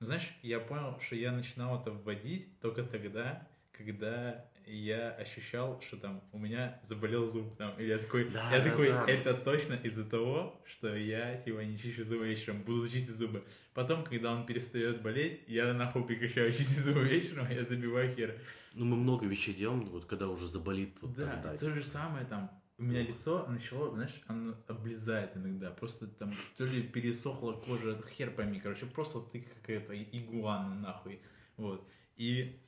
Но 0.00 0.06
знаешь, 0.06 0.28
я 0.42 0.60
понял, 0.60 0.98
что 1.00 1.16
я 1.16 1.32
начинал 1.32 1.80
это 1.80 1.90
вводить 1.90 2.60
только 2.60 2.84
тогда, 2.84 3.46
когда 3.72 4.44
я 4.66 5.10
ощущал, 5.12 5.80
что 5.80 5.96
там 5.96 6.22
у 6.32 6.38
меня 6.38 6.78
заболел 6.84 7.26
зуб 7.26 7.56
там, 7.56 7.74
и 7.80 7.86
я 7.86 7.96
такой, 7.96 8.28
Да, 8.28 8.50
я 8.54 8.62
да, 8.62 8.70
такой, 8.70 8.88
да. 8.88 9.04
это 9.06 9.32
точно 9.34 9.74
из-за 9.82 10.04
того, 10.04 10.60
что 10.66 10.94
я 10.94 11.36
типа 11.38 11.60
не 11.60 11.78
чищу 11.78 12.04
зубы 12.04 12.28
вечером, 12.28 12.62
буду 12.64 12.86
чистить 12.86 13.16
зубы. 13.16 13.42
Потом, 13.72 14.04
когда 14.04 14.32
он 14.32 14.44
перестает 14.44 15.00
болеть, 15.00 15.40
я 15.46 15.72
нахуй 15.72 16.04
прекращаю 16.04 16.52
чистить 16.52 16.84
зубы 16.84 17.04
вечером, 17.04 17.50
я 17.50 17.64
забиваю 17.64 18.14
хер. 18.14 18.38
Ну, 18.74 18.84
мы 18.84 18.96
много 18.96 19.24
вещей 19.26 19.54
делаем, 19.54 19.84
вот 19.86 20.04
когда 20.04 20.28
уже 20.28 20.46
заболит 20.46 20.96
вот 21.00 21.14
Да, 21.14 21.30
тогда. 21.30 21.56
то 21.56 21.70
же 21.70 21.82
самое 21.82 22.26
там. 22.26 22.50
У 22.78 22.84
меня 22.84 23.02
лицо 23.02 23.44
начало, 23.48 23.90
знаешь, 23.90 24.22
оно 24.28 24.54
облезает 24.68 25.36
иногда. 25.36 25.70
Просто 25.70 26.06
там 26.06 26.32
то 26.56 26.64
ли 26.64 26.80
пересохла 26.80 27.52
кожа, 27.52 28.00
хер 28.16 28.30
пойми, 28.30 28.60
короче, 28.60 28.86
просто 28.86 29.20
ты 29.20 29.40
какая-то 29.40 30.00
игуана 30.00 30.76
нахуй. 30.76 31.20
Вот. 31.56 31.84
И, 32.16 32.60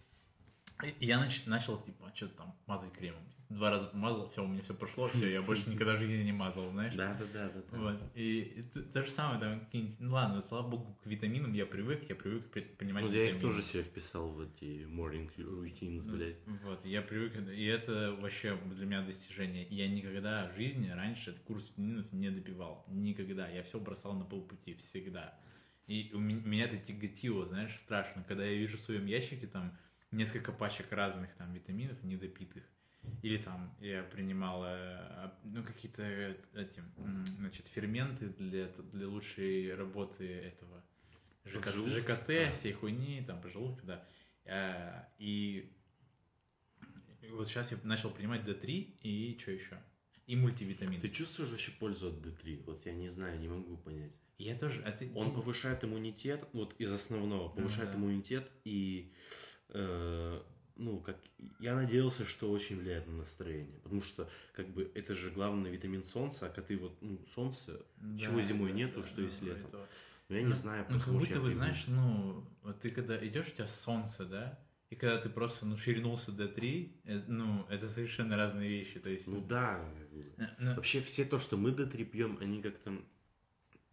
и 0.84 1.06
я 1.06 1.18
нач- 1.18 1.42
начал, 1.46 1.80
типа, 1.80 2.12
что-то 2.14 2.36
там 2.36 2.54
мазать 2.66 2.92
кремом. 2.92 3.22
Два 3.48 3.70
раза 3.70 3.86
помазал, 3.86 4.30
все, 4.30 4.44
у 4.44 4.46
меня 4.46 4.62
все 4.62 4.74
прошло, 4.74 5.08
все, 5.08 5.28
я 5.28 5.42
больше 5.42 5.70
никогда 5.70 5.96
в 5.96 5.98
жизни 5.98 6.22
не 6.22 6.30
мазал, 6.32 6.70
знаешь. 6.70 6.94
Да, 6.94 7.16
да, 7.18 7.24
да, 7.32 7.48
да. 7.48 7.62
да. 7.68 7.78
Вот. 7.78 8.00
И, 8.14 8.42
и 8.42 8.62
то, 8.62 8.80
то 8.80 9.02
же 9.04 9.10
самое, 9.10 9.40
там, 9.40 9.60
какие-нибудь, 9.60 9.96
ну 9.98 10.12
ладно, 10.12 10.40
слава 10.40 10.68
богу, 10.68 10.96
к 11.02 11.06
витаминам 11.06 11.52
я 11.52 11.66
привык, 11.66 12.08
я 12.08 12.14
привык 12.14 12.48
принимать 12.76 13.02
Ну, 13.02 13.10
я 13.10 13.30
их 13.30 13.40
тоже 13.40 13.64
себе 13.64 13.82
вписал 13.82 14.28
в 14.28 14.40
эти 14.40 14.86
morning 14.86 15.28
routines, 15.36 16.08
блядь. 16.08 16.36
Вот, 16.62 16.86
я 16.86 17.02
привык, 17.02 17.36
и 17.36 17.64
это 17.64 18.16
вообще 18.20 18.56
для 18.66 18.86
меня 18.86 19.02
достижение. 19.02 19.66
Я 19.68 19.88
никогда 19.88 20.48
в 20.54 20.56
жизни 20.56 20.88
раньше 20.88 21.30
этот 21.30 21.42
курс 21.42 21.68
витаминов 21.70 22.12
не 22.12 22.30
добивал. 22.30 22.84
Никогда. 22.86 23.48
Я 23.48 23.64
все 23.64 23.80
бросал 23.80 24.12
на 24.14 24.24
полпути, 24.24 24.74
всегда. 24.74 25.36
И 25.88 26.12
у 26.14 26.20
меня 26.20 26.66
это 26.66 26.76
тяготило, 26.76 27.46
знаешь, 27.46 27.76
страшно. 27.76 28.22
Когда 28.28 28.44
я 28.44 28.56
вижу 28.56 28.78
в 28.78 28.80
своем 28.80 29.06
ящике 29.06 29.48
там 29.48 29.76
несколько 30.10 30.52
пачек 30.52 30.92
разных 30.92 31.34
там 31.34 31.52
витаминов 31.52 32.02
недопитых. 32.02 32.64
Или 33.22 33.38
там 33.38 33.74
я 33.80 34.02
принимал 34.02 34.62
э, 34.66 35.30
ну, 35.44 35.62
какие-то 35.64 36.02
э, 36.02 36.36
эти, 36.54 36.82
значит, 37.38 37.66
ферменты 37.66 38.28
для, 38.28 38.66
для 38.92 39.08
лучшей 39.08 39.74
работы 39.74 40.26
этого 40.26 40.84
ЖК? 41.46 41.68
ЖКТ, 41.68 42.30
А. 42.30 42.50
всей 42.52 42.72
хуйни, 42.72 43.22
там, 43.26 43.40
пожелудка, 43.40 43.86
да. 43.86 44.08
Э, 44.44 45.04
И 45.18 45.72
вот 47.32 47.48
сейчас 47.48 47.72
я 47.72 47.78
начал 47.84 48.10
принимать 48.10 48.42
D3 48.42 48.98
и 49.00 49.38
что 49.40 49.52
еще? 49.52 49.78
И 50.26 50.36
мультивитамин. 50.36 51.00
Ты 51.00 51.08
чувствуешь 51.08 51.50
вообще 51.50 51.72
пользу 51.72 52.08
от 52.08 52.14
D3? 52.24 52.64
Вот 52.66 52.84
я 52.86 52.92
не 52.92 53.08
знаю, 53.08 53.38
не 53.40 53.48
могу 53.48 53.76
понять. 53.78 54.12
Я 54.38 54.56
тоже, 54.56 54.82
а 54.82 54.92
ты... 54.92 55.10
Он 55.14 55.28
ты- 55.30 55.34
повышает 55.36 55.84
иммунитет, 55.84 56.46
вот 56.52 56.74
из 56.78 56.92
основного, 56.92 57.48
повышает 57.48 57.92
да. 57.92 57.96
иммунитет 57.98 58.50
и, 58.64 59.12
э, 59.12 59.49
ну, 60.76 60.98
как, 61.00 61.16
я 61.58 61.74
надеялся, 61.74 62.24
что 62.24 62.50
очень 62.50 62.78
влияет 62.78 63.06
на 63.06 63.18
настроение, 63.18 63.78
потому 63.80 64.02
что, 64.02 64.28
как 64.54 64.68
бы, 64.68 64.90
это 64.94 65.14
же 65.14 65.30
главный 65.30 65.70
витамин 65.70 66.04
солнца, 66.04 66.46
а 66.46 66.62
ты 66.62 66.76
вот, 66.78 66.96
ну, 67.02 67.18
солнце, 67.34 67.82
чего 68.18 68.38
Да, 68.40 68.42
зимой 68.42 68.70
да, 68.70 68.76
нету, 68.76 69.00
да, 69.02 69.06
что 69.06 69.20
есть 69.22 69.40
да, 69.40 69.46
летом. 69.46 69.66
это- 69.66 69.88
Ну, 70.28 70.36
я 70.36 70.42
не 70.42 70.52
знаю, 70.52 70.86
Ну, 70.88 70.94
как 70.94 71.00
потому 71.00 71.20
что 71.20 71.26
будто 71.28 71.38
я 71.38 71.44
бы, 71.44 71.50
знаешь, 71.52 71.84
ну, 71.88 72.44
вот 72.62 72.80
ты 72.80 72.90
когда 72.90 73.26
идешь, 73.26 73.48
у 73.48 73.50
тебя 73.50 73.66
солнце, 73.68 74.24
да, 74.24 74.58
и 74.88 74.94
когда 74.96 75.18
ты 75.18 75.28
просто, 75.28 75.66
ну, 75.66 75.76
ширинулся 75.76 76.32
до 76.32 76.48
3, 76.48 76.96
ну, 77.28 77.66
это 77.68 77.88
совершенно 77.88 78.36
разные 78.36 78.68
вещи, 78.68 78.98
то 79.00 79.08
есть... 79.10 79.28
Ну 79.28 79.40
да, 79.40 79.84
как 79.98 80.46
э, 80.48 80.54
ну, 80.58 80.74
Вообще 80.74 81.00
все 81.00 81.24
то, 81.24 81.38
что 81.38 81.56
мы 81.56 81.70
D3 81.70 82.04
пьем, 82.04 82.38
они 82.40 82.62
как-то... 82.62 82.92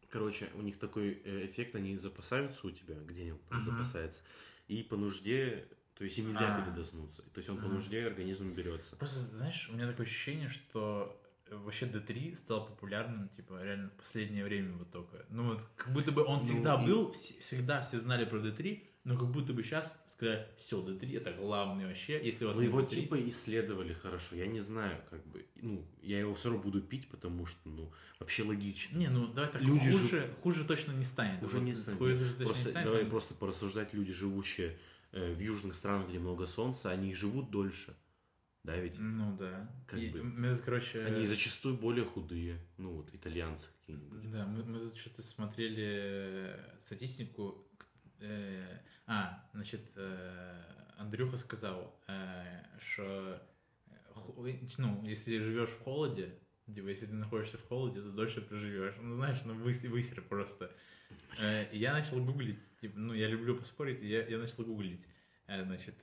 Короче, 0.10 0.50
у 0.56 0.62
них 0.62 0.80
такой 0.80 1.22
э, 1.26 1.46
эффект, 1.48 1.76
они 1.76 1.98
запасаются 1.98 2.66
у 2.66 2.72
тебя, 2.72 2.96
где-нибудь 2.96 3.46
там 3.50 3.58
Мгм. 3.58 3.66
запасается, 3.66 4.22
и 4.68 4.84
по 4.84 4.96
нужде, 4.98 5.68
то 5.96 6.04
есть 6.04 6.18
им 6.18 6.30
нельзя 6.32 6.56
А. 6.58 6.62
передоснуться. 6.62 7.22
То 7.34 7.38
есть 7.38 7.50
он 7.50 7.58
по 7.58 7.68
нужде 7.68 8.06
организм 8.06 8.54
берется. 8.54 8.96
Просто, 8.96 9.20
знаешь, 9.20 9.68
у 9.70 9.74
меня 9.74 9.88
такое 9.88 10.06
ощущение, 10.06 10.48
что 10.50 11.20
э, 11.50 11.56
вообще 11.56 11.86
D3 11.86 12.36
стал 12.36 12.66
популярным, 12.68 13.30
типа, 13.30 13.64
реально 13.64 13.90
в 13.90 13.94
последнее 13.94 14.44
время 14.44 14.74
вот 14.78 14.92
только. 14.92 15.26
Ну 15.30 15.44
вот, 15.54 15.64
как 15.76 15.94
будто 15.94 16.12
бы 16.12 16.24
он 16.24 16.40
Ну, 16.40 16.44
всегда 16.44 16.76
и- 16.82 16.86
был, 16.86 17.10
вс- 17.12 17.40
всегда 17.40 17.82
все 17.82 18.00
знали 18.00 18.26
про 18.26 18.38
D3, 18.40 18.84
но 19.08 19.18
как 19.18 19.30
будто 19.32 19.54
бы 19.54 19.64
сейчас 19.64 19.98
сказать, 20.06 20.50
все, 20.58 20.82
D3 20.86 21.16
это 21.16 21.32
главный 21.32 21.86
вообще, 21.86 22.20
если 22.22 22.44
у 22.44 22.50
вас 22.50 22.58
нет 22.58 22.66
его 22.66 22.82
D3. 22.82 22.88
типа 22.90 23.30
исследовали 23.30 23.94
хорошо. 23.94 24.36
Я 24.36 24.48
не 24.48 24.60
знаю, 24.60 25.02
как 25.10 25.26
бы, 25.28 25.46
ну, 25.56 25.88
я 26.02 26.20
его 26.20 26.36
все 26.36 26.50
равно 26.50 26.62
буду 26.62 26.82
пить, 26.82 27.08
потому 27.08 27.46
что, 27.46 27.70
ну, 27.70 27.90
вообще 28.20 28.44
логично. 28.44 28.98
Не, 28.98 29.08
ну 29.08 29.28
давай 29.28 29.50
так, 29.50 29.62
Люди 29.62 29.90
хуже, 29.92 30.34
хуже 30.44 30.66
точно 30.66 30.92
не 30.92 31.06
станет. 31.06 31.42
Уже 31.42 31.60
Вот 31.60 31.64
не 31.64 31.76
станет. 31.76 32.00
Хуже 32.00 32.30
точно 32.32 32.46
Просто, 32.46 32.66
не 32.66 32.70
станет. 32.72 32.86
давай 32.86 33.04
он- 33.06 33.10
просто 33.10 33.34
порассуждать, 33.34 33.94
люди, 33.94 34.12
живущие 34.12 34.78
э, 35.14 35.34
в 35.34 35.40
южных 35.40 35.76
странах, 35.76 36.10
где 36.10 36.20
много 36.20 36.46
солнца, 36.46 36.92
они 36.92 37.16
живут 37.16 37.50
дольше. 37.50 37.96
Да, 38.64 38.76
ведь? 38.76 39.00
Ну 39.00 39.38
да. 39.38 39.72
Как 39.88 39.98
И 39.98 40.10
бы. 40.10 40.22
Мы, 40.22 40.54
короче... 40.58 41.02
Они 41.06 41.26
зачастую 41.26 41.78
более 41.78 42.04
худые. 42.04 42.60
Ну, 42.78 42.92
вот, 42.92 43.10
итальянцы 43.14 43.70
какие-нибудь. 43.80 44.30
Да, 44.30 44.46
мы, 44.46 44.66
мы 44.66 44.94
что-то 44.94 45.24
смотрели 45.24 45.86
э, 45.88 46.76
статистику. 46.78 47.66
Э, 48.20 48.80
а, 49.06 49.44
значит, 49.54 49.82
э, 49.96 50.64
Андрюха 50.98 51.38
сказал, 51.38 52.00
э, 52.08 52.64
что 52.80 53.42
ну, 54.78 55.04
если 55.04 55.38
живешь 55.40 55.70
в 55.70 55.82
холоде, 55.82 56.34
типа, 56.66 56.88
если 56.88 57.06
ты 57.06 57.14
находишься 57.14 57.58
в 57.58 57.68
холоде, 57.68 58.02
то 58.02 58.12
дольше 58.12 58.42
проживешь. 58.42 58.96
Ну, 59.02 59.16
знаешь, 59.16 59.42
ну, 59.46 59.54
выс- 59.56 59.88
высер 59.88 60.22
просто. 60.22 60.72
Э, 61.40 61.70
и 61.72 61.78
я 61.78 61.94
начал 61.94 62.24
гуглить, 62.24 62.60
типа, 62.82 62.98
ну, 62.98 63.14
я 63.14 63.28
люблю 63.28 63.56
поспорить, 63.56 64.02
я, 64.02 64.26
я 64.28 64.38
начал 64.38 64.64
гуглить. 64.64 65.06
Значит, 65.48 65.96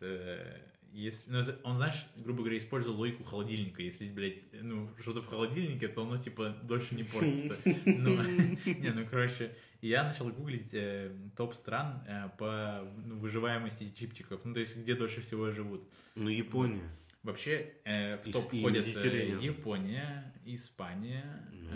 если, 0.94 1.28
ну, 1.28 1.38
это, 1.40 1.58
он, 1.64 1.76
знаешь, 1.76 2.06
грубо 2.16 2.40
говоря, 2.42 2.56
использовал 2.56 2.96
логику 2.96 3.24
холодильника. 3.24 3.82
Если, 3.82 4.08
блядь, 4.08 4.44
ну, 4.52 4.88
что-то 5.00 5.22
в 5.22 5.26
холодильнике, 5.26 5.88
то 5.88 6.02
оно, 6.02 6.16
типа, 6.16 6.56
дольше 6.62 6.94
не 6.94 7.02
портится. 7.02 7.56
Ну, 7.84 8.22
не, 8.64 8.92
ну, 8.92 9.04
короче, 9.10 9.56
я 9.82 10.04
начал 10.04 10.28
гуглить 10.28 10.72
э, 10.72 11.12
топ 11.36 11.54
стран 11.54 12.04
э, 12.06 12.28
по 12.38 12.88
ну, 13.04 13.18
выживаемости 13.18 13.92
чипчиков. 13.92 14.44
Ну, 14.44 14.54
то 14.54 14.60
есть, 14.60 14.76
где 14.76 14.94
дольше 14.94 15.20
всего 15.20 15.50
живут. 15.50 15.82
Ну, 16.14 16.30
Япония. 16.30 16.88
Вообще, 17.24 17.74
э, 17.84 18.16
в 18.18 18.30
топ 18.30 18.44
входят. 18.44 18.86
Япония, 18.86 20.32
Испания, 20.44 21.48
Ну. 21.52 21.70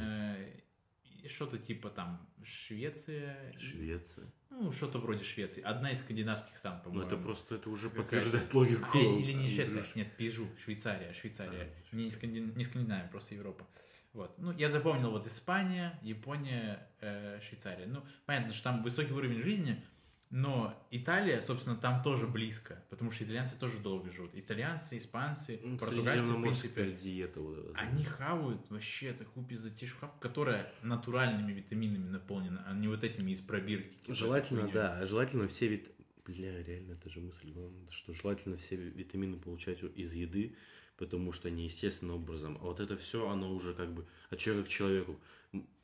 Что-то 1.26 1.58
типа 1.58 1.90
там 1.90 2.24
Швеция, 2.44 3.52
Швеция. 3.58 4.26
ну, 4.50 4.70
что-то 4.70 4.98
вроде 4.98 5.24
Швеции. 5.24 5.62
Одна 5.62 5.90
из 5.90 6.00
скандинавских 6.00 6.56
стран, 6.56 6.76
Ну, 6.78 6.82
по-моему. 6.84 7.06
это 7.06 7.16
просто, 7.16 7.54
это 7.56 7.70
уже 7.70 7.88
Какая-то- 7.90 8.04
подтверждает 8.04 8.54
логику. 8.54 8.98
Э, 8.98 9.18
Или 9.18 9.32
не. 9.32 9.50
Швеция, 9.50 9.84
нет, 9.94 10.16
Пижу, 10.16 10.46
Швейцария, 10.62 11.12
Швейцария. 11.12 11.72
А, 11.92 11.96
не, 11.96 12.10
Скандин... 12.10 12.52
не 12.56 12.64
Скандинавия, 12.64 13.08
просто 13.08 13.34
Европа. 13.34 13.66
Вот. 14.12 14.38
Ну, 14.38 14.52
я 14.52 14.68
запомнил 14.68 15.10
вот 15.10 15.26
Испания, 15.26 15.98
Япония, 16.02 16.86
э, 17.00 17.40
Швейцария. 17.46 17.86
Ну, 17.86 18.02
понятно, 18.26 18.52
что 18.52 18.64
там 18.64 18.82
высокий 18.82 19.12
уровень 19.12 19.42
жизни, 19.42 19.82
но 20.30 20.74
Италия, 20.90 21.40
собственно, 21.40 21.76
там 21.76 22.02
тоже 22.02 22.26
близко, 22.26 22.82
потому 22.90 23.10
что 23.10 23.24
итальянцы 23.24 23.58
тоже 23.58 23.78
долго 23.78 24.12
живут. 24.12 24.30
Итальянцы, 24.34 24.98
испанцы, 24.98 25.58
Ну, 25.62 25.78
португальцы, 25.78 26.32
в 26.32 26.42
принципе, 26.42 26.92
диета 26.92 27.40
вот 27.40 27.58
эта. 27.58 27.78
они 27.78 28.04
хавают 28.04 28.68
вообще 28.70 29.12
такую 29.12 29.46
пиздатейшую 29.46 30.00
хавку, 30.00 30.18
которая 30.20 30.70
натуральными 30.82 31.52
витаминами 31.52 32.08
наполнена, 32.08 32.62
а 32.66 32.74
не 32.74 32.88
вот 32.88 33.04
этими 33.04 33.32
из 33.32 33.40
пробирки. 33.40 33.96
Желательно, 34.08 34.68
да, 34.68 35.06
желательно 35.06 35.48
все 35.48 35.68
вит... 35.68 35.90
Бля, 36.26 36.62
реально, 36.62 36.92
это 36.92 37.08
же 37.08 37.20
мысль 37.20 37.54
что 37.88 38.12
желательно 38.12 38.58
все 38.58 38.76
витамины 38.76 39.38
получать 39.38 39.82
из 39.82 40.12
еды, 40.12 40.54
потому 40.98 41.32
что 41.32 41.48
они 41.48 41.64
естественным 41.64 42.16
образом. 42.16 42.58
А 42.60 42.64
вот 42.64 42.80
это 42.80 42.98
все, 42.98 43.30
оно 43.30 43.50
уже 43.50 43.72
как 43.72 43.94
бы 43.94 44.04
от 44.28 44.38
человека 44.38 44.68
к 44.68 44.70
человеку. 44.70 45.18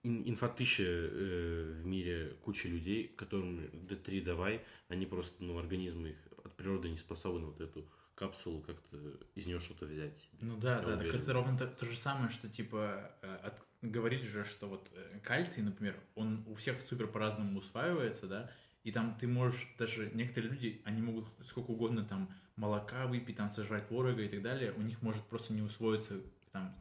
Ин- 0.05 0.23
Инфотыща 0.29 0.83
э, 0.85 1.81
в 1.83 1.87
мире 1.87 2.37
куча 2.45 2.69
людей, 2.69 3.09
которым 3.17 3.59
D3 3.88 4.23
давай, 4.23 4.62
они 4.88 5.07
просто, 5.07 5.43
ну, 5.43 5.59
организмы 5.59 6.11
их 6.11 6.17
от 6.45 6.55
природы 6.57 6.90
не 6.90 6.99
способны 6.99 7.47
вот 7.47 7.61
эту 7.61 7.88
капсулу 8.14 8.61
как-то 8.61 8.97
из 9.35 9.47
нее 9.47 9.59
что-то 9.59 9.87
взять. 9.87 10.29
Ну 10.40 10.57
да, 10.59 10.81
да, 10.81 10.93
так 10.93 11.01
уверен. 11.01 11.21
это 11.21 11.33
ровно 11.33 11.59
то, 11.59 11.67
то 11.67 11.87
же 11.87 11.97
самое, 11.97 12.31
что 12.31 12.49
типа 12.49 13.11
э, 13.23 13.35
от- 13.43 13.61
говорили 13.83 14.25
же, 14.27 14.45
что 14.45 14.69
вот 14.69 14.88
э, 14.93 15.19
кальций, 15.25 15.62
например, 15.62 15.99
он 16.14 16.45
у 16.47 16.55
всех 16.55 16.81
супер 16.83 17.09
по-разному 17.09 17.59
усваивается, 17.59 18.27
да, 18.27 18.51
и 18.85 18.93
там 18.93 19.17
ты 19.19 19.27
можешь 19.27 19.67
даже 19.79 20.11
некоторые 20.14 20.53
люди, 20.53 20.81
они 20.85 21.01
могут 21.03 21.25
сколько 21.45 21.71
угодно 21.71 22.05
там 22.05 22.29
молока 22.57 23.07
выпить, 23.07 23.37
там 23.37 23.51
сожрать 23.51 23.88
творога 23.88 24.23
и 24.23 24.29
так 24.29 24.43
далее, 24.43 24.73
у 24.77 24.83
них 24.83 25.01
может 25.03 25.25
просто 25.25 25.53
не 25.55 25.62
усвоиться 25.62 26.21
там 26.53 26.79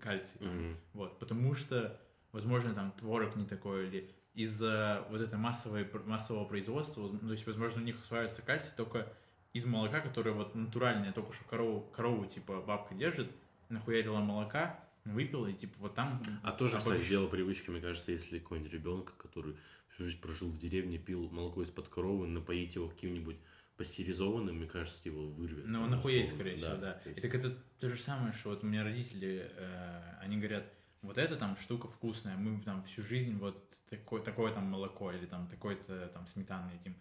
кальций, 0.00 0.38
там, 0.38 0.48
Мгм. 0.68 0.76
вот, 0.94 1.18
потому 1.18 1.54
что, 1.54 2.00
возможно, 2.34 2.74
там 2.74 2.92
творог 2.92 3.36
не 3.36 3.46
такой 3.46 3.86
или 3.88 4.10
из-за 4.34 5.06
вот 5.10 5.20
этой 5.20 5.38
массовой, 5.38 5.88
массового 6.04 6.44
производства, 6.44 7.02
ну, 7.08 7.18
то 7.20 7.32
есть, 7.32 7.46
возможно, 7.46 7.80
у 7.80 7.84
них 7.84 7.98
усваивается 8.02 8.42
кальций 8.42 8.72
только 8.76 9.10
из 9.52 9.64
молока, 9.64 10.00
которое 10.00 10.32
вот 10.32 10.54
натуральное, 10.56 11.12
только 11.12 11.32
что 11.32 11.44
корову, 11.44 11.80
корову 11.96 12.26
типа 12.26 12.60
бабка 12.60 12.94
держит, 12.94 13.30
нахуярила 13.68 14.18
молока, 14.18 14.80
выпила, 15.04 15.46
и 15.46 15.54
типа 15.54 15.74
вот 15.78 15.94
там... 15.94 16.20
А 16.42 16.50
тоже, 16.52 16.78
кстати, 16.78 17.00
обогащ- 17.02 17.08
дело 17.08 17.28
привычки, 17.28 17.70
мне 17.70 17.80
кажется, 17.80 18.10
если 18.10 18.40
какой-нибудь 18.40 18.72
ребенок, 18.72 19.16
который 19.16 19.56
всю 19.94 20.04
жизнь 20.04 20.20
прожил 20.20 20.48
в 20.50 20.58
деревне, 20.58 20.98
пил 20.98 21.30
молоко 21.30 21.62
из-под 21.62 21.86
коровы, 21.88 22.26
напоить 22.26 22.74
его 22.74 22.88
каким-нибудь 22.88 23.36
пастеризованным, 23.76 24.56
мне 24.56 24.66
кажется, 24.66 25.00
его 25.04 25.26
вырвет. 25.28 25.66
Ну, 25.66 25.82
он 25.82 25.94
охуеет, 25.94 26.30
скорее 26.30 26.56
всего, 26.56 26.76
да. 26.76 26.92
то 26.94 27.08
И 27.08 27.12
есть- 27.12 27.22
так 27.22 27.34
это 27.34 27.56
то 27.78 27.88
же 27.88 27.96
самое, 27.96 28.32
что 28.32 28.50
вот 28.50 28.64
у 28.64 28.66
меня 28.66 28.82
родители, 28.82 29.50
э, 29.56 30.16
они 30.20 30.38
говорят, 30.38 30.64
вот 31.04 31.18
эта 31.18 31.36
там 31.36 31.56
штука 31.56 31.88
вкусная, 31.88 32.36
мы 32.36 32.60
там 32.62 32.82
всю 32.84 33.02
жизнь 33.02 33.36
вот 33.38 33.76
такое, 33.88 34.22
такое 34.22 34.52
там 34.52 34.64
молоко 34.64 35.12
или 35.12 35.26
там 35.26 35.46
такой-то 35.46 36.08
там 36.08 36.26
сметаны 36.26 36.72
едим. 36.72 36.96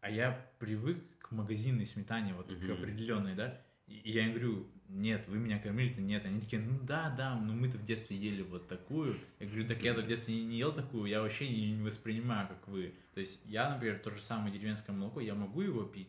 А 0.00 0.10
я 0.10 0.46
привык 0.58 0.98
к 1.18 1.30
магазинной 1.32 1.86
сметане, 1.86 2.34
вот 2.34 2.46
к 2.46 2.50
Мгм. 2.50 2.72
определенной, 2.72 3.34
да, 3.34 3.60
и 3.86 4.12
я 4.12 4.24
им 4.24 4.30
говорю, 4.30 4.68
нет, 4.88 5.26
вы 5.26 5.38
меня 5.38 5.58
кормили-то 5.58 6.00
нет. 6.00 6.24
Они 6.24 6.40
такие, 6.40 6.62
ну 6.62 6.78
да, 6.82 7.10
да, 7.16 7.34
ну 7.36 7.52
мы-то 7.52 7.76
в 7.76 7.84
детстве 7.84 8.16
ели 8.16 8.42
вот 8.42 8.68
такую. 8.68 9.16
Я 9.40 9.46
говорю, 9.46 9.66
так 9.66 9.82
я-то 9.82 10.02
в 10.02 10.06
детстве 10.06 10.34
не, 10.34 10.44
не 10.44 10.58
ел 10.58 10.72
такую, 10.72 11.10
я 11.10 11.20
вообще 11.20 11.46
ее 11.46 11.76
не 11.76 11.82
воспринимаю, 11.82 12.48
как 12.48 12.68
вы. 12.68 12.94
То 13.14 13.20
есть 13.20 13.40
я, 13.46 13.68
например, 13.68 13.98
то 13.98 14.10
же 14.10 14.20
самое 14.22 14.52
деревенское 14.52 14.94
молоко, 14.94 15.20
я 15.20 15.34
могу 15.34 15.60
его 15.60 15.82
пить, 15.82 16.08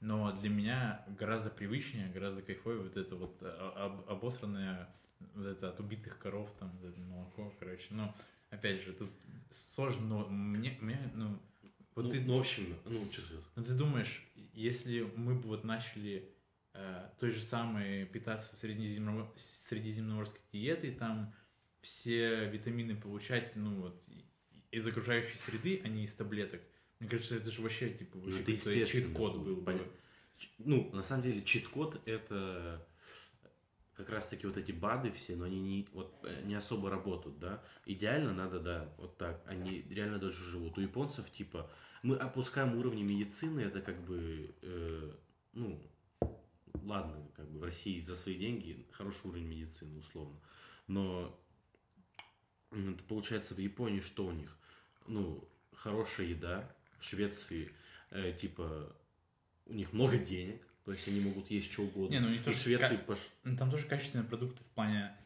но 0.00 0.32
для 0.32 0.50
меня 0.50 1.04
гораздо 1.18 1.50
привычнее, 1.50 2.08
гораздо 2.08 2.42
кайфовее 2.42 2.82
вот 2.82 2.96
это 2.96 3.14
вот 3.14 3.38
а, 3.42 3.72
об- 3.86 4.10
обосранное 4.10 4.88
вот 5.34 5.46
это 5.46 5.68
от 5.68 5.80
убитых 5.80 6.18
коров 6.18 6.50
там 6.58 6.70
вот 6.80 6.90
это 6.90 7.00
молоко, 7.00 7.54
короче. 7.58 7.86
Ну, 7.90 8.12
опять 8.50 8.82
же, 8.82 8.92
тут 8.92 9.10
сложно, 9.50 10.06
но 10.06 10.28
мне, 10.28 10.76
мне 10.80 10.98
ну, 11.14 11.38
вот 11.94 12.06
ну, 12.06 12.10
ты, 12.10 12.20
ну, 12.20 12.36
в 12.36 12.40
общем, 12.40 12.76
ну, 12.84 13.10
что 13.12 13.22
сказать. 13.22 13.44
ну, 13.56 13.64
ты 13.64 13.72
думаешь, 13.74 14.26
если 14.52 15.02
мы 15.16 15.34
бы 15.34 15.48
вот 15.48 15.64
начали 15.64 16.28
э, 16.72 17.08
той 17.20 17.30
же 17.30 17.40
самой 17.40 18.04
питаться 18.06 18.56
средиземно- 18.56 19.30
средиземноморской 19.36 20.40
диетой, 20.52 20.92
там 20.92 21.32
все 21.80 22.48
витамины 22.48 22.96
получать, 22.96 23.54
ну 23.54 23.82
вот, 23.82 24.02
из 24.72 24.86
окружающей 24.86 25.38
среды, 25.38 25.80
а 25.84 25.88
не 25.88 26.04
из 26.04 26.14
таблеток, 26.14 26.62
мне 26.98 27.08
кажется, 27.08 27.36
это 27.36 27.50
же 27.50 27.62
вообще, 27.62 27.90
типа, 27.90 28.16
Ну, 28.16 28.22
вообще 28.24 28.52
естественно 28.52 28.86
чит-код 28.86 29.36
был 29.36 29.56
бы. 29.56 29.92
Ну, 30.58 30.90
на 30.92 31.02
самом 31.02 31.22
деле, 31.22 31.42
чит-код 31.42 32.00
это 32.06 32.86
как 33.96 34.08
раз-таки 34.08 34.46
вот 34.46 34.56
эти 34.56 34.72
БАДы 34.72 35.10
все, 35.12 35.36
но 35.36 35.44
они 35.44 35.60
не, 35.60 35.88
вот, 35.92 36.14
э, 36.24 36.42
не 36.44 36.54
особо 36.54 36.90
работают, 36.90 37.38
да. 37.38 37.62
Идеально 37.86 38.32
надо, 38.32 38.60
да, 38.60 38.94
вот 38.98 39.16
так. 39.18 39.42
Они 39.46 39.82
реально 39.82 40.18
дольше 40.18 40.42
живут. 40.42 40.78
У 40.78 40.80
японцев, 40.80 41.30
типа, 41.30 41.70
мы 42.02 42.16
опускаем 42.16 42.76
уровни 42.76 43.02
медицины, 43.02 43.60
это 43.60 43.80
как 43.80 44.04
бы, 44.04 44.54
э, 44.62 45.12
ну, 45.52 45.80
ладно, 46.82 47.28
как 47.36 47.50
бы 47.50 47.60
в 47.60 47.64
России 47.64 48.00
за 48.00 48.16
свои 48.16 48.36
деньги 48.36 48.86
хороший 48.92 49.28
уровень 49.28 49.46
медицины, 49.46 49.98
условно. 49.98 50.40
Но 50.86 51.40
это 52.70 53.02
получается 53.04 53.54
в 53.54 53.58
Японии 53.58 54.00
что 54.00 54.26
у 54.26 54.32
них? 54.32 54.58
ну, 55.06 55.48
хорошая 55.72 56.26
еда. 56.28 56.74
В 56.98 57.04
Швеции, 57.04 57.70
э, 58.10 58.32
типа, 58.32 58.96
у 59.66 59.74
них 59.74 59.92
много 59.92 60.16
денег, 60.16 60.66
то 60.84 60.92
есть 60.92 61.08
они 61.08 61.20
могут 61.20 61.50
есть 61.50 61.72
что 61.72 61.82
угодно. 61.82 62.12
Не, 62.12 62.20
ну 62.20 62.28
них 62.28 62.40
И 62.40 62.42
в 62.42 62.44
тоже 62.44 62.58
Швеции 62.58 62.96
ка- 62.96 63.12
пош- 63.12 63.30
Ну, 63.44 63.56
Там 63.56 63.70
тоже 63.70 63.86
качественные 63.86 64.26
продукты 64.28 64.62
в 64.62 64.68
плане... 64.68 65.16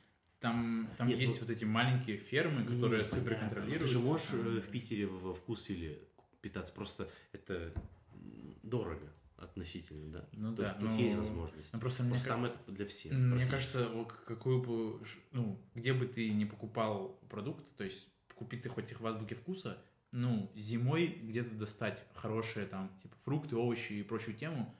Там, 0.40 0.88
там 0.96 1.08
Нет, 1.08 1.18
есть 1.18 1.40
ну- 1.40 1.46
вот 1.48 1.56
эти 1.56 1.64
маленькие 1.64 2.16
фермы, 2.16 2.64
которые 2.64 3.02
Не, 3.02 3.08
супер 3.08 3.34
контролируют. 3.34 3.82
Ты 3.82 3.88
же 3.88 3.98
можешь 3.98 4.28
э, 4.32 4.60
в 4.60 4.68
Питере 4.70 5.06
во 5.08 5.34
вкус 5.34 5.68
или 5.68 6.00
питаться, 6.40 6.72
просто 6.72 7.10
это 7.32 7.72
дорого 8.62 9.12
относительно, 9.36 10.12
да. 10.12 10.28
Ну 10.32 10.54
То 10.54 10.62
да, 10.62 10.68
есть 10.68 10.78
тут 10.80 10.88
ну, 10.90 10.98
есть 10.98 11.16
возможность. 11.16 11.72
Ну, 11.72 11.80
просто 11.80 12.02
мне, 12.02 12.10
Просто 12.12 12.28
ка- 12.28 12.34
там 12.34 12.44
это 12.44 12.72
для 12.72 12.86
всех. 12.86 13.12
мне 13.12 13.46
кажется, 13.46 13.88
какую 14.26 14.62
бы... 14.62 15.00
Ну, 15.32 15.60
где 15.74 15.92
бы 15.92 16.06
ты 16.06 16.30
не 16.32 16.44
покупал 16.44 17.18
продукты, 17.28 17.70
то 17.76 17.84
есть 17.84 18.06
купить 18.34 18.62
ты 18.62 18.68
хоть 18.68 18.90
их 18.92 19.00
в 19.00 19.06
азбуке 19.06 19.34
вкуса, 19.34 19.82
ну, 20.12 20.50
зимой 20.54 21.06
где-то 21.08 21.54
достать 21.56 22.04
хорошие 22.14 22.66
там, 22.66 22.96
типа, 23.02 23.16
фрукты, 23.24 23.56
овощи 23.56 23.92
и 23.94 24.02
прочую 24.02 24.36
тему, 24.36 24.72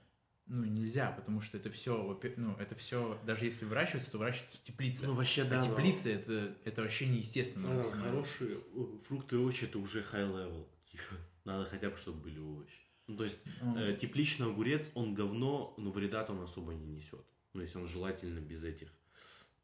ну, 0.49 0.65
нельзя, 0.65 1.11
потому 1.13 1.41
что 1.41 1.57
это 1.59 1.71
все, 1.71 2.19
ну, 2.37 2.55
это 2.57 2.75
все, 2.75 3.21
даже 3.27 3.45
если 3.45 3.65
выращивается, 3.67 4.11
то 4.13 4.19
выращивается 4.19 4.59
в 4.59 4.63
теплице. 4.65 5.07
Ну, 5.07 5.15
вообще, 5.15 5.45
да. 5.45 5.61
а 5.61 5.65
но- 5.65 5.71
теплицы 5.77 6.13
это, 6.15 6.55
это 6.65 6.83
вообще 6.83 7.07
неестественно. 7.07 7.73
Ну, 7.75 7.83
хорошие 7.85 8.59
э, 8.59 8.87
фрукты 9.07 9.37
и 9.37 9.39
овощи 9.39 9.65
это 9.65 9.79
уже 9.79 10.01
high 10.01 10.31
level. 10.33 10.67
Типа, 10.91 11.03
надо 11.45 11.65
хотя 11.69 11.91
бы, 11.91 11.97
чтобы 11.97 12.21
были 12.23 12.39
овощи. 12.39 12.81
Ну, 13.07 13.17
то 13.17 13.25
есть, 13.25 13.39
Ну, 13.63 13.79
э, 13.79 13.97
тепличный 13.97 14.47
огурец, 14.47 14.91
он 14.95 15.15
говно, 15.15 15.75
но 15.79 15.91
вреда 15.91 16.25
он 16.29 16.41
особо 16.43 16.73
не 16.75 16.87
несет. 16.87 17.25
Ну, 17.55 17.63
если 17.63 17.79
он 17.79 17.87
желательно 17.87 18.41
без 18.41 18.63
этих. 18.65 18.93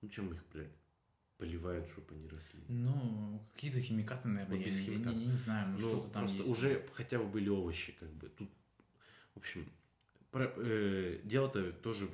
Ну, 0.01 0.09
чем 0.09 0.33
их, 0.33 0.43
блядь, 0.53 0.73
поливают, 1.39 1.89
чтобы 1.91 2.15
они 2.15 2.29
росли. 2.29 2.61
Ну, 2.69 3.47
какие-то 3.55 3.81
химикаты, 3.81 4.29
наверное, 4.29 4.57
Вот 4.57 4.61
я, 4.61 4.65
без 4.67 4.81
не- 4.81 4.87
я 4.87 4.93
химикатов. 4.93 5.19
не, 5.19 5.27
не 5.27 5.37
знаю, 5.37 5.69
ну, 5.69 5.79
Ну, 5.79 5.89
что-то 5.89 6.09
там 6.11 6.23
просто 6.25 6.39
есть. 6.39 6.51
уже 6.51 6.87
хотя 6.93 7.19
бы 7.19 7.25
были 7.27 7.49
овощи, 7.49 7.93
как 7.99 8.11
бы. 8.15 8.29
Тут, 8.29 8.51
в 9.35 9.39
общем, 9.39 9.67
э, 10.43 11.21
дело-то 11.25 11.73
тоже 11.73 12.07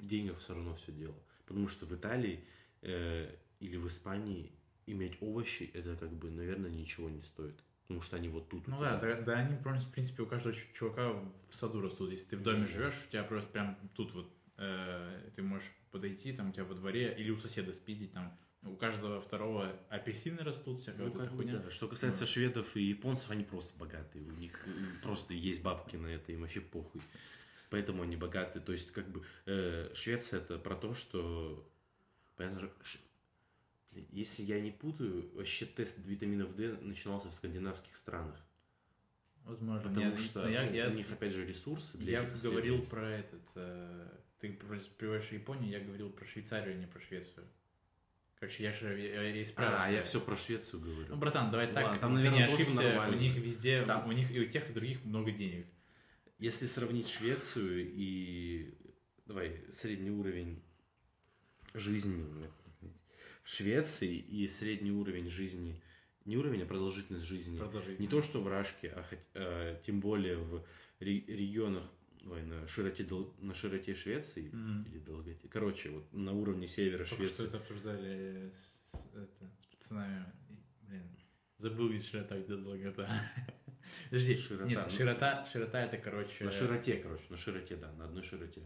в 0.00 0.06
деньгах 0.06 0.38
все 0.38 0.54
равно 0.54 0.74
все 0.76 0.92
дело. 0.92 1.14
Потому 1.46 1.68
что 1.68 1.86
в 1.86 1.94
Италии 1.94 2.44
э, 2.82 3.34
или 3.60 3.76
в 3.76 3.86
Испании 3.88 4.52
иметь 4.86 5.16
овощи, 5.20 5.70
это 5.74 5.96
как 5.96 6.12
бы, 6.12 6.30
наверное, 6.30 6.70
ничего 6.70 7.08
не 7.10 7.20
стоит. 7.22 7.62
Потому 7.82 8.02
что 8.02 8.16
они 8.16 8.28
вот 8.28 8.48
тут. 8.48 8.66
Ну 8.68 8.80
да, 8.80 8.98
да, 8.98 9.20
да, 9.22 9.32
они, 9.34 9.56
в 9.56 9.90
принципе, 9.90 10.22
у 10.22 10.26
каждого 10.26 10.54
чувака 10.74 11.12
в 11.12 11.54
саду 11.54 11.80
растут. 11.80 12.10
Если 12.10 12.30
ты 12.30 12.36
в 12.36 12.42
доме 12.42 12.66
живешь, 12.66 12.94
у 13.06 13.10
тебя 13.10 13.24
просто 13.24 13.48
прям 13.50 13.78
тут 13.94 14.12
вот 14.12 14.30
э, 14.58 15.30
ты 15.34 15.42
можешь 15.42 15.70
подойти, 15.90 16.32
там 16.32 16.50
у 16.50 16.52
тебя 16.52 16.64
во 16.64 16.74
дворе, 16.74 17.14
или 17.18 17.30
у 17.30 17.38
соседа 17.38 17.72
спиздить, 17.72 18.12
там 18.12 18.36
у 18.62 18.76
каждого 18.76 19.20
второго 19.20 19.72
апельсины 19.88 20.42
растут, 20.42 20.80
всякая 20.82 21.06
Ну, 21.06 21.12
вот 21.12 21.22
эта 21.22 21.30
хуйня. 21.30 21.58
да. 21.58 21.70
Что 21.70 21.88
касается 21.88 22.26
шведов 22.26 22.76
и 22.76 22.82
японцев, 22.82 23.30
они 23.30 23.44
просто 23.44 23.72
богатые. 23.78 24.24
У 24.24 24.32
них 24.32 24.52
э, 24.66 24.70
просто 25.02 25.32
есть 25.32 25.62
бабки 25.62 25.96
на 25.96 26.08
это, 26.08 26.32
им 26.32 26.42
вообще 26.42 26.60
похуй. 26.60 27.00
Поэтому 27.70 28.02
они 28.02 28.16
богатые. 28.16 28.62
То 28.62 28.72
есть, 28.72 28.92
как 28.92 29.08
бы, 29.10 29.24
э, 29.46 29.90
Швеция 29.94 30.40
это 30.40 30.58
про 30.58 30.74
то, 30.74 30.94
что... 30.94 31.70
Понятно 32.36 32.60
же, 32.60 32.72
ш- 32.82 32.98
если 34.10 34.42
я 34.42 34.60
не 34.60 34.70
путаю, 34.70 35.30
вообще 35.34 35.66
тест 35.66 35.98
витаминов 35.98 36.54
D 36.56 36.78
начинался 36.80 37.28
в 37.28 37.34
скандинавских 37.34 37.96
странах. 37.96 38.40
Возможно. 39.44 39.88
Потому 39.88 40.10
Я- 40.12 40.18
что 40.18 40.48
я, 40.48 40.64
ну, 40.64 40.72
я, 40.72 40.88
у 40.88 40.92
них, 40.92 41.10
опять 41.10 41.32
же, 41.32 41.46
ресурсы 41.46 41.96
для 41.98 42.20
я 42.20 42.30
говорил 42.42 42.82
про 42.82 43.10
этот... 43.10 43.42
э, 43.54 44.08
ты 44.40 44.52
приводишь 44.52 45.28
Японию, 45.32 45.70
я 45.70 45.80
говорил 45.80 46.10
про 46.10 46.24
Швейцарию, 46.26 46.74
а 46.76 46.78
не 46.78 46.86
про 46.86 47.00
Швецию. 47.00 47.46
Короче, 48.38 48.62
я 48.62 48.72
же 48.72 48.98
я, 49.00 49.22
я 49.22 49.42
исправился. 49.42 49.86
А, 49.86 49.90
я 49.90 50.02
все 50.02 50.20
про 50.20 50.36
Швецию 50.36 50.80
говорю. 50.80 51.06
Ну, 51.08 51.16
братан, 51.16 51.50
давай 51.50 51.66
так, 51.72 51.82
Ладно, 51.84 51.98
там, 52.00 52.14
ты 52.14 52.18
не 52.22 52.24
наверное, 52.28 52.48
тоже 52.48 52.62
ошибся, 52.62 53.08
у 53.08 53.14
них 53.14 53.34
везде, 53.36 53.82
Там- 53.84 54.08
у 54.08 54.12
них 54.12 54.30
и 54.30 54.40
у 54.40 54.48
тех, 54.48 54.68
и 54.68 54.70
у 54.70 54.74
других 54.74 55.04
много 55.04 55.32
денег. 55.32 55.66
Если 56.38 56.66
сравнить 56.66 57.08
Швецию 57.08 57.90
и 57.92 58.72
давай 59.26 59.60
средний 59.72 60.10
уровень 60.10 60.62
жизни 61.74 62.24
в 63.42 63.48
Швеции 63.48 64.14
и 64.16 64.46
средний 64.46 64.92
уровень 64.92 65.28
жизни, 65.28 65.82
не 66.24 66.36
уровень, 66.36 66.62
а 66.62 66.66
продолжительность 66.66 67.24
жизни. 67.26 67.58
Продолжи. 67.58 67.96
Не 67.98 68.06
то, 68.06 68.22
что 68.22 68.40
в 68.42 68.46
Рашке, 68.46 68.90
а 68.90 69.02
хоть, 69.02 69.18
э, 69.34 69.80
тем 69.86 70.00
более 70.00 70.36
в 70.36 70.64
ре- 71.00 71.24
регионах 71.26 71.90
давай, 72.20 72.44
на 72.44 72.68
широте 72.68 73.06
на 73.40 73.54
широте 73.54 73.94
Швеции 73.94 74.50
Мгм. 74.52 74.82
или 74.84 74.98
долготе. 74.98 75.48
Короче, 75.48 75.90
вот 75.90 76.12
на 76.12 76.32
уровне 76.32 76.68
севера 76.68 76.98
Только 77.04 77.14
что 77.14 77.16
Швеции. 77.26 77.46
это 77.48 77.56
обсуждали 77.56 78.52
с, 78.52 78.94
это, 79.14 79.50
с 79.60 79.66
пацанами. 79.76 80.26
Блин, 80.82 81.08
забыл, 81.56 81.88
где 81.88 82.02
широта, 82.02 82.38
где 82.38 82.54
долгота. 82.56 83.08
Подожди, 84.10 84.36
Широта, 84.36 84.64
нет, 84.68 84.80
ну. 84.90 84.96
широта, 84.96 85.46
широта 85.52 85.82
это, 85.82 85.96
короче... 85.98 86.44
На 86.44 86.50
широте, 86.50 86.96
короче, 86.96 87.24
на 87.30 87.36
широте, 87.36 87.76
да, 87.76 87.92
на 87.92 88.04
одной 88.04 88.22
широте. 88.22 88.62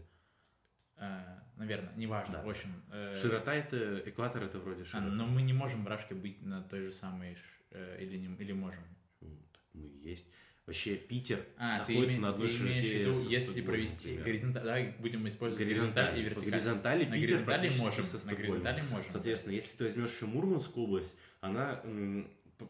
наверное, 1.57 1.93
неважно, 1.95 2.35
Да. 2.35 2.43
в 2.43 2.49
общем. 2.49 2.69
э, 2.91 3.15
Широта 3.21 3.53
это 3.53 4.01
экватор, 4.05 4.43
это 4.43 4.59
вроде 4.59 4.83
а, 4.83 4.85
широта. 4.85 5.07
но 5.07 5.25
мы 5.25 5.41
не 5.41 5.53
можем 5.53 5.83
в 5.83 5.87
Рашке 5.87 6.15
быть 6.15 6.41
на 6.41 6.61
той 6.61 6.81
же 6.87 6.91
самой, 6.91 7.37
э, 7.71 7.97
или, 8.01 8.17
не, 8.17 8.35
или 8.37 8.53
можем. 8.53 8.83
Ну, 9.21 9.29
так 9.51 9.61
мы 9.73 9.89
есть. 10.01 10.25
Вообще 10.65 10.95
Питер 10.95 11.45
А, 11.57 11.83
ты, 11.83 11.91
находится 11.91 12.17
име- 12.17 12.21
на 12.21 12.29
одной 12.29 12.47
ты 12.47 12.53
широте 12.55 12.99
виду, 12.99 13.29
если 13.29 13.61
провести 13.61 14.11
например. 14.11 14.23
горизонталь, 14.25 14.63
да, 14.63 15.01
будем 15.01 15.27
использовать 15.27 15.65
горизонталь 15.67 16.05
горизонталь 16.05 16.19
и 16.19 16.23
По 16.23 16.25
вертикаль. 16.29 16.51
горизонтали 16.51 17.05
На 17.05 17.11
Питер 17.15 17.27
горизонтали 17.27 17.69
можем, 17.77 18.05
на 18.25 18.33
горизонтали 18.33 18.81
можем. 18.83 19.11
Соответственно, 19.11 19.53
если 19.55 19.77
ты 19.77 19.83
возьмешь 19.83 20.09
еще 20.13 20.25
Мурманскую 20.25 20.85
область, 20.85 21.17
она 21.41 21.81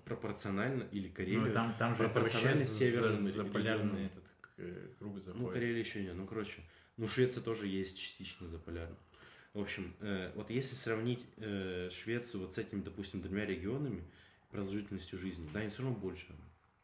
пропорционально, 0.05 0.83
или 0.91 1.07
Ну, 1.07 1.13
Карелию, 1.13 1.53
там, 1.53 1.75
там 1.75 1.95
же 1.95 2.03
это 2.05 2.13
пропорционально 2.13 2.63
за, 2.63 2.73
северным 2.79 3.17
за, 3.17 3.31
за 3.31 3.45
полярный 3.45 4.05
этот 4.05 4.23
э, 4.57 4.89
круг 4.99 5.19
заходит. 5.19 5.41
ну, 5.41 5.47
Карелия 5.47 5.79
еще 5.79 6.03
нет, 6.03 6.15
ну, 6.15 6.25
короче, 6.25 6.61
ну, 6.97 7.07
Швеция 7.07 7.41
тоже 7.43 7.67
есть 7.67 7.97
частично 7.99 8.47
заполярно. 8.47 8.95
В 9.53 9.59
общем, 9.59 9.93
э, 9.99 10.31
вот 10.35 10.49
если 10.49 10.75
сравнить 10.75 11.23
э, 11.37 11.89
Швецию 11.91 12.41
вот 12.41 12.55
с 12.55 12.57
этими, 12.57 12.81
допустим, 12.81 13.21
двумя 13.21 13.45
регионами, 13.45 14.03
продолжительностью 14.49 15.19
жизни, 15.19 15.49
да, 15.53 15.59
они 15.59 15.69
все 15.69 15.83
равно 15.83 15.97
больше. 15.97 16.27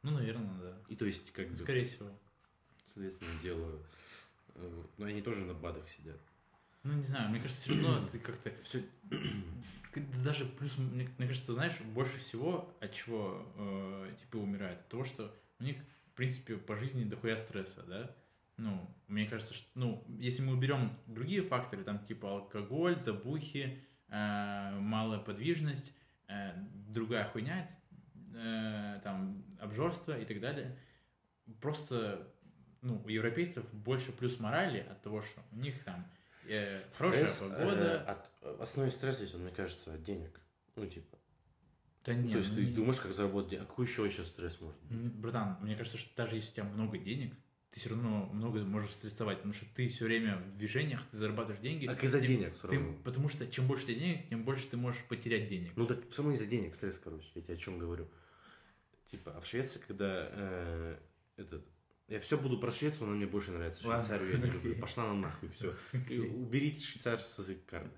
Ну, 0.04 0.12
наверное, 0.12 0.60
да. 0.60 0.78
И 0.88 0.96
то 0.96 1.06
есть, 1.06 1.32
как 1.32 1.50
бы, 1.50 1.58
Скорее 1.58 1.86
всего. 1.86 2.10
соответственно, 2.94 3.32
делаю, 3.42 3.84
э, 4.56 4.84
ну, 4.98 5.06
они 5.06 5.22
тоже 5.22 5.42
на 5.46 5.54
БАДах 5.54 5.88
сидят. 5.90 6.18
Ну, 6.84 6.94
не 6.94 7.04
знаю, 7.04 7.30
мне 7.30 7.40
кажется, 7.40 7.62
все 7.64 7.74
равно 7.74 8.08
ты 8.08 8.20
как-то... 8.20 8.52
Все, 8.64 8.84
Даже 10.24 10.46
плюс, 10.46 10.78
мне, 10.78 11.10
мне 11.18 11.28
кажется, 11.28 11.54
знаешь, 11.54 11.80
больше 11.82 12.20
всего 12.20 12.76
от 12.80 12.94
чего 12.94 13.46
э, 13.58 14.14
типа 14.20 14.38
умирает, 14.38 14.80
от 14.80 14.88
того, 14.90 15.04
что 15.04 15.36
у 15.60 15.64
них, 15.64 15.78
в 16.12 16.16
принципе, 16.16 16.58
по 16.58 16.76
жизни 16.76 17.04
дохуя 17.04 17.38
стресса, 17.38 17.84
да? 17.88 18.16
Ну, 18.58 18.88
мне 19.08 19.26
кажется, 19.26 19.54
что, 19.54 19.68
ну, 19.76 20.04
если 20.20 20.44
мы 20.44 20.54
уберем 20.54 20.98
другие 21.08 21.42
факторы, 21.42 21.84
там, 21.84 22.00
типа 22.06 22.30
алкоголь, 22.30 23.00
забухи, 23.00 23.84
э, 24.10 24.80
малая 24.80 25.20
подвижность, 25.20 25.94
э, 26.28 26.52
другая 26.90 27.26
хуйня, 27.26 27.70
э, 28.36 29.00
там, 29.04 29.44
обжорство 29.60 30.20
и 30.20 30.26
так 30.26 30.40
далее, 30.40 30.78
просто, 31.62 32.32
ну, 32.82 33.02
у 33.04 33.08
европейцев 33.10 33.66
больше 33.74 34.12
плюс 34.12 34.40
морали 34.40 34.80
от 34.80 35.02
того, 35.02 35.22
что 35.22 35.42
у 35.52 35.56
них 35.56 35.84
там 35.84 36.06
э, 36.50 36.84
хорошая 36.94 37.28
Стресс, 37.28 37.50
погода, 37.52 38.06
э, 38.42 38.52
от- 38.52 38.62
основной 38.62 38.92
стресс 38.92 39.18
здесь, 39.18 39.34
он, 39.36 39.42
мне 39.44 39.52
кажется, 39.52 39.94
от 39.94 40.04
денег. 40.04 40.40
Ну, 40.76 40.86
типа. 40.88 41.18
Да 42.06 42.14
нет, 42.14 42.32
то 42.32 42.38
есть 42.40 42.50
ну 42.52 42.56
ты 42.58 42.66
не- 42.66 42.72
думаешь, 42.74 43.00
как 43.00 43.14
заработать 43.14 43.52
денег. 43.52 43.64
А 43.64 43.66
какой 43.68 43.86
еще 43.86 44.10
сейчас 44.10 44.28
стресс 44.28 44.60
может 44.62 44.80
быть? 44.82 44.92
М, 44.92 45.10
Братан, 45.22 45.58
мне 45.62 45.76
кажется, 45.76 45.98
что 45.98 46.10
даже 46.16 46.36
если 46.36 46.50
у 46.50 46.54
тебя 46.54 46.64
много 46.66 46.98
денег, 46.98 47.34
ты 47.72 47.80
все 47.80 47.90
равно 47.90 48.26
много 48.34 48.60
можешь 48.64 48.92
стрессовать, 48.92 49.38
потому 49.38 49.54
что 49.54 49.66
ты 49.76 49.90
все 49.90 50.06
время 50.06 50.38
в 50.38 50.56
движениях, 50.58 51.02
ты 51.12 51.18
зарабатываешь 51.18 51.62
деньги. 51.62 51.86
Так 51.86 52.04
из-за 52.04 52.20
денег 52.20 52.56
все 52.56 52.68
ты- 52.68 52.76
равно. 52.78 52.94
потому 53.04 53.30
что 53.30 53.46
чем 53.48 53.68
больше 53.68 53.84
у 53.84 53.88
тебя 53.88 54.00
денег, 54.00 54.28
тем 54.30 54.44
больше 54.44 54.68
ты 54.68 54.78
можешь 54.78 55.04
потерять 55.06 55.50
денег. 55.50 55.74
Ну 55.76 55.86
так 55.86 56.10
все 56.10 56.24
равно 56.24 56.34
из-за 56.36 56.48
денег 56.48 56.74
стресс, 56.76 56.98
короче. 56.98 57.28
Я 57.36 57.42
тебе 57.44 57.54
о 57.54 57.58
чем 57.58 57.78
говорю. 57.78 58.10
Типа, 59.12 59.34
а 59.36 59.42
в 59.42 59.46
Швеции, 59.46 59.80
когда 59.86 60.28
э, 60.32 60.98
этот... 61.38 61.64
Я 62.10 62.20
все 62.20 62.38
буду 62.38 62.58
про 62.60 62.72
Швецию, 62.72 63.08
но 63.08 63.16
мне 63.16 63.28
больше 63.28 63.52
нравится 63.52 63.84
Швейцарию. 63.84 64.32
Я 64.32 64.38
не 64.40 64.50
люблю. 64.52 64.76
Пошла 64.82 65.08
на 65.08 65.14
нахуй, 65.16 65.50
все. 65.50 65.76
Уберите 65.94 66.84
швейцарцев 66.86 67.28
своей 67.28 67.60
карты. 67.66 67.92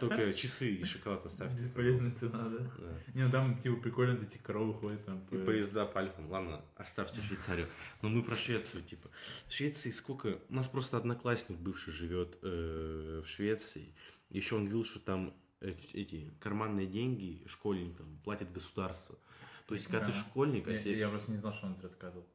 Только 0.00 0.32
часы 0.32 0.74
и 0.74 0.84
шоколад 0.84 1.24
оставьте. 1.26 1.58
Бесполезная 1.58 2.10
цена, 2.12 2.48
да? 2.48 2.58
Да. 2.76 2.98
Не, 3.14 3.22
ну 3.26 3.30
там 3.30 3.56
типа 3.58 3.76
прикольно 3.76 4.20
эти 4.20 4.36
коровы 4.38 4.74
ходят 4.74 5.04
там. 5.06 5.20
И 5.30 5.36
по- 5.38 5.44
поезда 5.44 5.86
по 5.86 6.00
Альпам. 6.00 6.28
Ладно, 6.28 6.64
оставьте 6.74 7.20
Швейцарию. 7.20 7.68
Но 8.02 8.08
мы 8.08 8.24
про 8.24 8.34
Швецию, 8.34 8.82
типа. 8.82 9.08
В 9.46 9.52
Швеции 9.52 9.92
сколько... 9.92 10.40
У 10.48 10.54
нас 10.54 10.66
просто 10.66 10.96
одноклассник 10.96 11.56
бывший 11.58 11.92
живет 11.92 12.36
э, 12.42 13.22
в 13.24 13.28
Швеции. 13.28 13.94
Еще 14.30 14.56
он 14.56 14.62
говорил, 14.64 14.84
что 14.84 14.98
там 14.98 15.32
эти, 15.60 16.32
карманные 16.40 16.88
деньги 16.88 17.44
школьникам 17.46 18.20
платит 18.24 18.52
государство. 18.52 19.16
То 19.68 19.74
есть, 19.74 19.86
когда 19.86 20.06
ты 20.06 20.12
школьник, 20.12 20.66
а 20.66 20.72
Я, 20.72 20.80
тебе- 20.82 20.98
я 20.98 21.08
просто 21.08 21.30
не 21.30 21.38
знал, 21.38 21.52
что 21.54 21.66
он 21.66 21.74
это 21.74 21.82
рассказывал. 21.84 22.26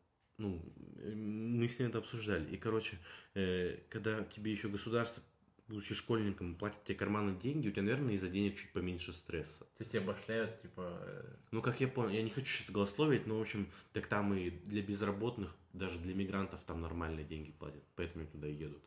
Ну, 0.41 0.61
э, 0.97 1.13
мы 1.13 1.67
с 1.67 1.79
ним 1.79 1.89
это 1.89 1.99
обсуждали. 1.99 2.49
И, 2.53 2.57
короче, 2.57 2.97
э, 3.35 3.77
когда 3.89 4.23
тебе 4.23 4.51
еще 4.51 4.69
государство 4.69 5.23
будучи 5.71 5.95
школьником, 5.95 6.55
платят 6.55 6.83
тебе 6.83 6.95
карманные 6.95 7.39
деньги, 7.39 7.69
у 7.69 7.71
тебя, 7.71 7.83
наверное, 7.83 8.13
из-за 8.15 8.29
денег 8.29 8.57
чуть 8.57 8.73
поменьше 8.73 9.13
стресса. 9.13 9.63
То 9.63 9.79
есть 9.79 9.91
тебя 9.91 10.01
башляют, 10.01 10.61
типа... 10.61 10.99
э, 11.01 11.35
Ну, 11.51 11.61
как 11.61 11.79
я 11.79 11.87
понял, 11.87 12.09
я 12.09 12.21
не 12.21 12.29
хочу 12.29 12.47
сейчас 12.47 12.69
голословить, 12.71 13.25
но, 13.25 13.37
в 13.37 13.41
общем, 13.41 13.67
так 13.93 14.07
там 14.07 14.33
и 14.33 14.49
для 14.49 14.81
безработных, 14.81 15.55
даже 15.73 15.97
для 15.99 16.13
мигрантов 16.13 16.61
там 16.65 16.81
нормальные 16.81 17.25
деньги 17.25 17.51
платят, 17.51 17.83
поэтому 17.95 18.23
они 18.23 18.31
туда 18.31 18.47
и 18.47 18.53
едут. 18.53 18.83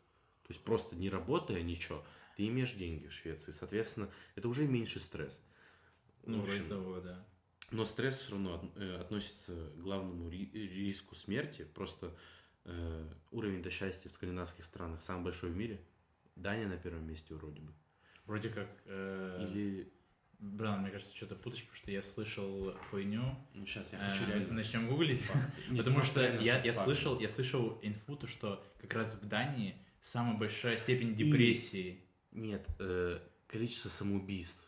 То 0.47 0.53
есть 0.53 0.63
просто 0.63 0.95
не 0.95 1.09
работая, 1.09 1.63
ничего, 1.63 2.05
ты 2.37 2.47
имеешь 2.49 2.75
деньги 2.75 3.07
в 3.07 3.13
Швеции, 3.13 3.51
соответственно, 3.51 4.11
это 4.35 4.49
уже 4.49 4.67
меньше 4.67 5.01
стресс. 5.01 5.43
Ну, 6.27 6.41
в 6.41 6.45
общем, 6.45 6.69
того, 6.69 7.01
да. 7.01 7.27
Но 7.71 7.85
стресс 7.85 8.19
все 8.19 8.33
равно 8.33 8.73
э, 8.77 8.97
относится 9.01 9.53
к 9.55 9.79
главному 9.79 10.29
ри- 10.29 10.51
риску 10.53 11.15
смерти. 11.15 11.67
Просто 11.75 12.15
э, 12.65 13.09
уровень 13.31 13.63
до 13.63 13.71
счастья 13.71 14.09
в 14.09 14.13
скандинавских 14.13 14.65
странах 14.65 15.03
самый 15.03 15.25
большой 15.25 15.51
в 15.51 15.57
мире. 15.57 15.81
Дания 16.37 16.67
на 16.67 16.77
первом 16.77 17.07
месте 17.07 17.35
вроде 17.35 17.61
бы. 17.61 17.73
Вроде 18.27 18.49
как... 18.49 18.69
э, 18.87 19.47
Или... 19.49 19.93
Блин, 20.41 20.81
мне 20.81 20.91
кажется, 20.91 21.15
что-то 21.17 21.37
путаешь, 21.37 21.63
потому 21.63 21.77
что 21.77 21.91
я 21.91 22.03
слышал 22.03 22.75
хуйню. 22.91 23.25
Ну, 23.55 23.65
сейчас 23.67 23.87
Э, 23.93 24.47
Начнем 24.51 24.89
гуглить. 24.89 25.23
Потому 25.77 26.03
что 26.03 26.21
реально 26.21 26.41
я, 26.41 26.63
я 26.63 26.75
слышал, 26.75 27.19
я 27.21 27.29
слышал 27.29 27.79
инфу, 27.83 28.17
то, 28.17 28.27
что 28.27 28.63
как 28.81 28.93
раз 28.95 29.15
в 29.23 29.27
Дании 29.27 29.77
самая 30.03 30.37
большая 30.37 30.77
степень 30.77 31.15
депрессии, 31.15 32.05
Нет, 32.33 32.67
э, 32.79 33.21
количество 33.47 33.89
самоубийств. 33.89 34.64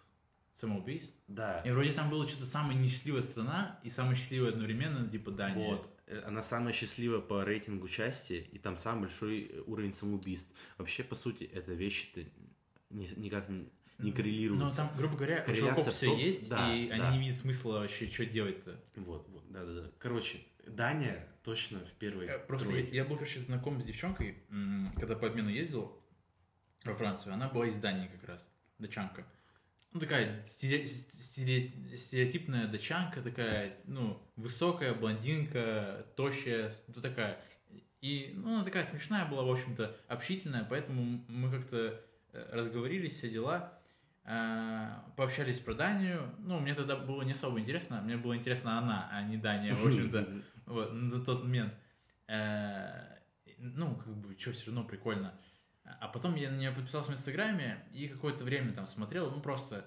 Самоубийств. 0.57 1.15
Да. 1.29 1.61
И 1.61 1.71
вроде 1.71 1.93
там 1.93 2.11
было 2.11 2.27
что-то 2.27 2.47
самая 2.47 2.77
несчастливая 2.77 3.23
страна 3.23 3.79
и 3.85 3.91
самая 3.91 4.17
счастливая 4.17 4.51
одновременно, 4.51 5.09
типа 5.09 5.31
Дания. 5.31 5.69
Вот. 5.69 5.89
Э, 6.07 6.23
Она 6.27 6.43
самая 6.43 6.73
счастливая 6.73 7.21
по 7.21 7.45
рейтингу 7.45 7.87
части, 7.89 8.49
и 8.53 8.59
там 8.59 8.79
самый 8.79 9.03
большой 9.03 9.45
э, 9.53 9.61
уровень 9.67 9.93
самоубийств. 9.93 10.53
Вообще, 10.79 11.05
по 11.05 11.15
сути, 11.15 11.45
это 11.45 11.73
вещи-то 11.75 12.25
ни- 12.91 13.19
никак 13.21 13.49
не- 13.49 13.69
не 13.99 14.13
коррелируются. 14.13 14.67
Но 14.67 14.73
там, 14.75 14.97
грубо 14.97 15.17
говоря, 15.17 15.45
у 15.47 15.53
чуваков 15.53 15.93
все 15.93 16.17
есть, 16.17 16.49
да, 16.49 16.75
и 16.75 16.89
да. 16.89 16.95
они 17.09 17.19
не 17.19 17.25
видят 17.27 17.41
смысла 17.41 17.81
вообще, 17.81 18.09
что 18.11 18.25
делать-то. 18.27 18.83
Вот, 18.97 19.29
вот, 19.29 19.51
да-да-да. 19.51 19.91
Короче, 19.99 20.39
Дания 20.67 21.29
точно 21.43 21.79
в 21.81 21.93
первой 21.99 22.27
Э, 22.27 22.39
Просто 22.39 22.69
я, 22.69 22.75
тройке. 22.79 22.97
я 22.97 23.05
был, 23.05 23.17
короче, 23.17 23.41
знаком 23.41 23.81
с 23.81 23.85
девчонкой, 23.85 24.39
когда 24.97 25.15
по 25.17 25.27
обмену 25.29 25.49
ездил 25.51 25.93
во 26.85 26.95
Францию. 26.95 27.35
Она 27.35 27.49
была 27.49 27.67
из 27.67 27.79
Дании 27.79 28.09
как 28.09 28.25
раз, 28.25 28.49
дачанка. 28.79 29.27
Ну, 29.97 30.01
такая 30.01 30.45
стере- 30.47 30.85
стере- 30.85 31.97
стереотипная 31.97 32.67
дачанка, 32.69 33.23
такая, 33.23 33.79
ну, 33.87 34.23
высокая, 34.37 34.93
блондинка, 34.93 36.05
тощая, 36.17 36.71
ну, 36.95 37.01
такая. 37.01 37.41
И, 38.03 38.33
ну, 38.35 38.57
она 38.57 38.65
такая 38.65 38.85
смешная 38.85 39.25
была, 39.25 39.43
в 39.43 39.51
общем-то, 39.51 39.97
общительная, 40.07 40.65
поэтому 40.69 41.25
мы 41.29 41.51
как-то 41.51 41.99
э, 42.35 42.49
разговорились, 42.53 43.15
все 43.17 43.31
дела, 43.31 43.73
а, 44.23 45.03
пообщались 45.17 45.61
про 45.61 45.73
Данию. 45.73 46.31
Ну, 46.41 46.61
мне 46.61 46.75
тогда 46.75 46.97
было 46.97 47.23
не 47.23 47.33
особо 47.33 47.59
интересно, 47.59 48.03
мне 48.03 48.19
было 48.19 48.37
интересно 48.37 48.77
она, 48.77 49.09
а 49.11 49.23
не 49.23 49.39
Дания, 49.39 49.75
в 49.75 49.87
общем-то. 49.87 50.29
Вот, 50.67 50.93
на 50.93 51.25
тот 51.25 51.43
момент. 51.45 51.73
Э, 52.29 53.17
Ну, 53.57 53.95
как 53.97 54.15
бы, 54.15 54.37
что, 54.39 54.53
все 54.53 54.67
равно 54.67 54.85
прикольно. 54.85 55.33
А 56.01 56.09
потом 56.09 56.35
я 56.35 56.51
на 56.51 56.57
нее 56.57 56.73
подписался 56.73 57.11
в 57.11 57.15
Инстаграме 57.15 57.85
и 57.93 58.09
какое-то 58.09 58.45
время 58.45 58.73
там 58.73 58.87
смотрел, 58.87 59.31
ну, 59.31 59.41
просто, 59.41 59.87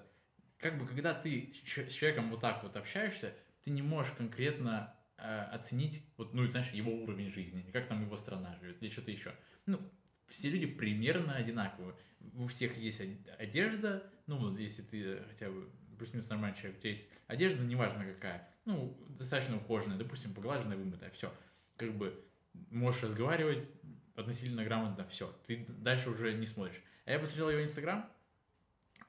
как 0.58 0.78
бы, 0.78 0.86
когда 0.86 1.14
ты 1.14 1.52
с 1.64 1.92
человеком 1.92 2.30
вот 2.30 2.40
так 2.40 2.62
вот 2.62 2.76
общаешься, 2.76 3.34
ты 3.62 3.70
не 3.70 3.82
можешь 3.82 4.12
конкретно 4.12 4.94
э, 5.18 5.42
оценить, 5.52 6.04
вот, 6.16 6.32
ну, 6.32 6.46
знаешь, 6.48 6.70
его 6.72 6.92
уровень 6.92 7.30
жизни, 7.30 7.70
как 7.72 7.86
там 7.86 8.02
его 8.02 8.16
страна 8.16 8.56
живет, 8.60 8.82
или 8.82 8.90
что-то 8.90 9.10
еще. 9.10 9.34
Ну, 9.66 9.80
все 10.28 10.48
люди 10.48 10.66
примерно 10.66 11.34
одинаковые. 11.34 11.94
У 12.34 12.46
всех 12.46 12.76
есть 12.78 13.00
од- 13.00 13.28
одежда, 13.38 14.10
ну, 14.26 14.38
вот, 14.38 14.58
если 14.58 14.82
ты 14.82 15.22
хотя 15.28 15.50
бы 15.50 15.70
плюс-минус 15.98 16.30
нормальный 16.30 16.56
человек, 16.56 16.78
у 16.78 16.80
тебя 16.80 16.90
есть 16.90 17.10
одежда, 17.26 17.62
неважно 17.62 18.06
какая, 18.06 18.48
ну, 18.64 18.98
достаточно 19.10 19.56
ухоженная, 19.56 19.98
допустим, 19.98 20.32
поглаженная, 20.32 20.76
вымытая, 20.78 21.10
все. 21.10 21.34
Как 21.76 21.92
бы 21.94 22.24
можешь 22.70 23.02
разговаривать 23.02 23.68
относительно 24.16 24.64
грамотно, 24.64 25.06
все. 25.08 25.32
Ты 25.46 25.64
дальше 25.68 26.10
уже 26.10 26.32
не 26.34 26.46
смотришь. 26.46 26.82
А 27.04 27.12
я 27.12 27.18
посмотрел 27.18 27.50
ее 27.50 27.62
инстаграм, 27.62 28.08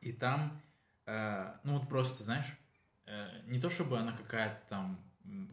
и 0.02 0.12
там, 0.12 0.62
э, 1.06 1.54
ну 1.64 1.78
вот 1.78 1.88
просто, 1.88 2.24
знаешь, 2.24 2.47
э, 3.06 3.41
не 3.45 3.60
то 3.60 3.70
чтобы 3.70 3.99
она 3.99 4.14
какая-то 4.14 4.62
там 4.70 4.99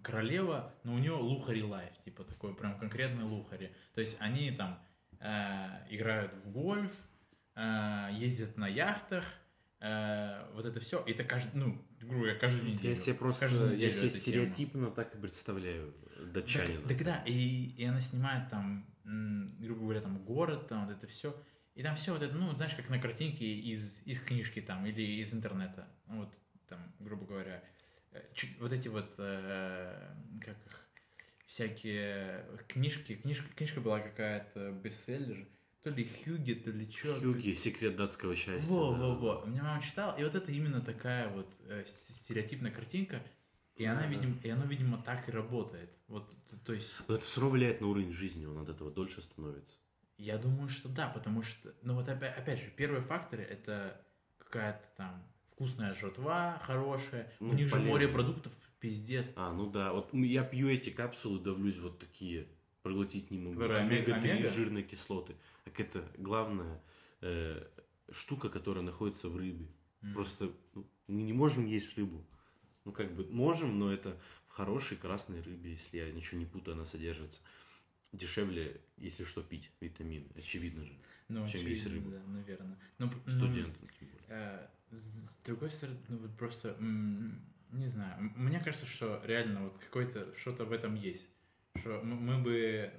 королева, 0.02 0.74
но 0.84 0.94
у 0.94 0.98
нее 0.98 1.12
лухари 1.12 1.62
лайф, 1.62 1.92
типа 2.04 2.24
такой 2.24 2.54
прям 2.54 2.78
конкретный 2.78 3.24
лухари. 3.24 3.72
То 3.94 4.00
есть 4.00 4.16
они 4.20 4.50
там 4.50 4.78
э, 5.20 5.86
играют 5.90 6.32
в 6.32 6.50
гольф, 6.50 6.92
э, 7.54 8.08
ездят 8.12 8.56
на 8.56 8.66
яхтах, 8.66 9.24
э, 9.80 10.50
вот 10.54 10.66
это 10.66 10.80
все. 10.80 11.02
Это 11.06 11.24
каждый, 11.24 11.56
ну, 11.56 11.84
грубо 12.00 12.16
говоря, 12.16 12.34
каждую 12.34 12.72
неделю. 12.72 12.94
Я 12.94 12.96
себе 12.96 13.14
просто, 13.14 13.46
Каждую 13.46 13.78
я 13.78 13.90
себе 13.90 14.08
эта 14.08 14.10
тема. 14.10 14.20
стереотипно 14.20 14.90
так 14.90 15.14
и 15.14 15.18
представляю 15.18 15.94
датчанина. 16.32 16.80
Так, 16.80 16.88
так 16.88 17.04
да, 17.04 17.22
и, 17.26 17.74
и 17.76 17.84
она 17.84 18.00
снимает 18.00 18.48
там, 18.50 18.86
грубо 19.04 19.80
говоря, 19.82 20.00
там 20.00 20.24
город, 20.24 20.68
там 20.68 20.86
вот 20.86 20.96
это 20.96 21.06
все. 21.06 21.34
И 21.74 21.82
там 21.82 21.94
все 21.94 22.12
вот 22.12 22.22
это, 22.22 22.34
ну, 22.34 22.52
знаешь, 22.54 22.74
как 22.74 22.88
на 22.88 22.98
картинке 22.98 23.46
из, 23.46 24.02
из 24.04 24.20
книжки 24.20 24.60
там 24.60 24.84
или 24.86 25.20
из 25.20 25.32
интернета. 25.32 25.88
Вот 26.06 26.34
там, 26.68 26.92
грубо 26.98 27.24
говоря, 27.24 27.62
э, 28.10 28.20
вот 28.58 28.72
эти 28.72 28.88
вот, 28.88 29.14
э, 29.18 30.14
как 30.44 30.56
их, 30.66 30.88
всякие 31.46 32.44
книжки. 32.68 33.14
Книжка, 33.16 33.48
книжка 33.54 33.80
была 33.80 34.00
какая-то 34.00 34.72
бестселлер. 34.72 35.46
То 35.90 35.94
ли 35.96 36.04
Хьюги, 36.04 36.52
то 36.54 36.70
ли 36.70 36.90
что. 36.90 37.14
Хьюги, 37.18 37.54
секрет 37.54 37.96
датского 37.96 38.34
счастья. 38.36 38.68
Во, 38.70 38.92
да. 38.92 38.98
во, 38.98 39.14
во. 39.14 39.46
Меня 39.46 39.62
мама 39.62 39.82
читала, 39.82 40.16
и 40.18 40.24
вот 40.24 40.34
это 40.34 40.50
именно 40.52 40.80
такая 40.80 41.28
вот 41.30 41.46
э, 41.66 41.84
стереотипная 42.10 42.70
картинка. 42.70 43.22
И 43.76 43.84
Да, 43.84 43.92
она, 43.92 44.02
да. 44.02 44.06
видимо, 44.08 44.36
и 44.42 44.48
оно, 44.50 44.64
видимо, 44.66 45.02
так 45.02 45.28
и 45.28 45.32
работает. 45.32 45.90
Вот, 46.08 46.32
то 46.64 46.72
есть, 46.72 46.92
Но 47.06 47.14
это 47.14 47.24
все 47.24 47.48
влияет 47.48 47.80
на 47.80 47.86
уровень 47.88 48.12
жизни, 48.12 48.44
он 48.46 48.58
от 48.58 48.68
этого 48.68 48.90
дольше 48.90 49.22
становится. 49.22 49.76
я 50.16 50.36
думаю, 50.38 50.68
что 50.68 50.88
да, 50.88 51.08
потому 51.08 51.42
что, 51.42 51.72
ну 51.82 51.94
вот 51.94 52.08
опять, 52.08 52.36
опять 52.36 52.58
же, 52.58 52.70
первые 52.76 53.02
факторы 53.02 53.42
это 53.42 54.00
какая-то 54.38 54.82
там 54.96 55.22
вкусная 55.52 55.94
жратва 55.94 56.58
хорошая, 56.64 57.32
Ну, 57.40 57.50
у 57.50 57.52
них 57.52 57.66
же 57.66 57.72
полезно. 57.72 57.90
море 57.90 58.08
продуктов 58.08 58.52
пиздец. 58.80 59.26
А, 59.36 59.52
ну 59.52 59.70
да, 59.70 59.92
вот 59.92 60.12
я 60.14 60.42
пью 60.44 60.68
эти 60.70 60.90
капсулы, 60.90 61.38
давлюсь 61.40 61.76
вот 61.78 61.98
такие, 61.98 62.48
проглотить 62.82 63.30
не 63.30 63.38
могу. 63.38 63.60
Которые 63.60 63.82
омега- 63.86 64.14
Омега-3 64.14 64.30
омега? 64.30 64.48
жирные 64.48 64.82
кислоты. 64.84 65.34
Так 65.68 65.80
это 65.80 66.10
главная 66.16 66.80
э, 67.20 67.62
штука, 68.10 68.48
которая 68.48 68.82
находится 68.82 69.28
в 69.28 69.36
рыбе. 69.36 69.66
М. 70.02 70.14
Просто 70.14 70.50
ну, 70.74 70.86
мы 71.08 71.22
не 71.22 71.32
можем 71.34 71.66
есть 71.66 71.96
рыбу. 71.98 72.24
Ну, 72.86 72.92
как 72.92 73.12
бы 73.14 73.26
можем, 73.30 73.78
но 73.78 73.92
это 73.92 74.18
в 74.46 74.52
хорошей 74.52 74.96
красной 74.96 75.42
рыбе, 75.42 75.72
если 75.72 75.98
я 75.98 76.10
ничего 76.10 76.40
не 76.40 76.46
путаю, 76.46 76.74
она 76.74 76.86
содержится. 76.86 77.40
Дешевле, 78.12 78.80
если 78.96 79.24
что, 79.24 79.42
пить 79.42 79.70
витамины, 79.80 80.26
очевидно 80.34 80.84
же, 80.86 80.94
ну, 81.28 81.46
чем 81.46 81.66
есть 81.66 81.84
очевидно, 81.84 82.12
рыба. 82.12 82.24
Да, 82.24 82.32
наверное. 82.32 82.78
Ну, 82.96 83.10
п- 83.10 83.16
ну, 83.26 83.30
студентам 83.32 83.88
тем 83.98 84.08
более. 84.08 84.26
Э, 84.28 84.66
С 84.90 85.10
другой 85.44 85.70
стороны, 85.70 85.98
ну 86.08 86.16
вот 86.16 86.34
просто, 86.38 86.74
не 86.80 87.88
знаю, 87.88 88.32
мне 88.36 88.58
кажется, 88.60 88.86
что 88.86 89.20
реально 89.26 89.64
вот 89.64 89.76
какое-то 89.78 90.34
что-то 90.34 90.64
в 90.64 90.72
этом 90.72 90.94
есть. 90.94 91.28
Что 91.76 92.00
мы 92.02 92.38
бы, 92.42 92.90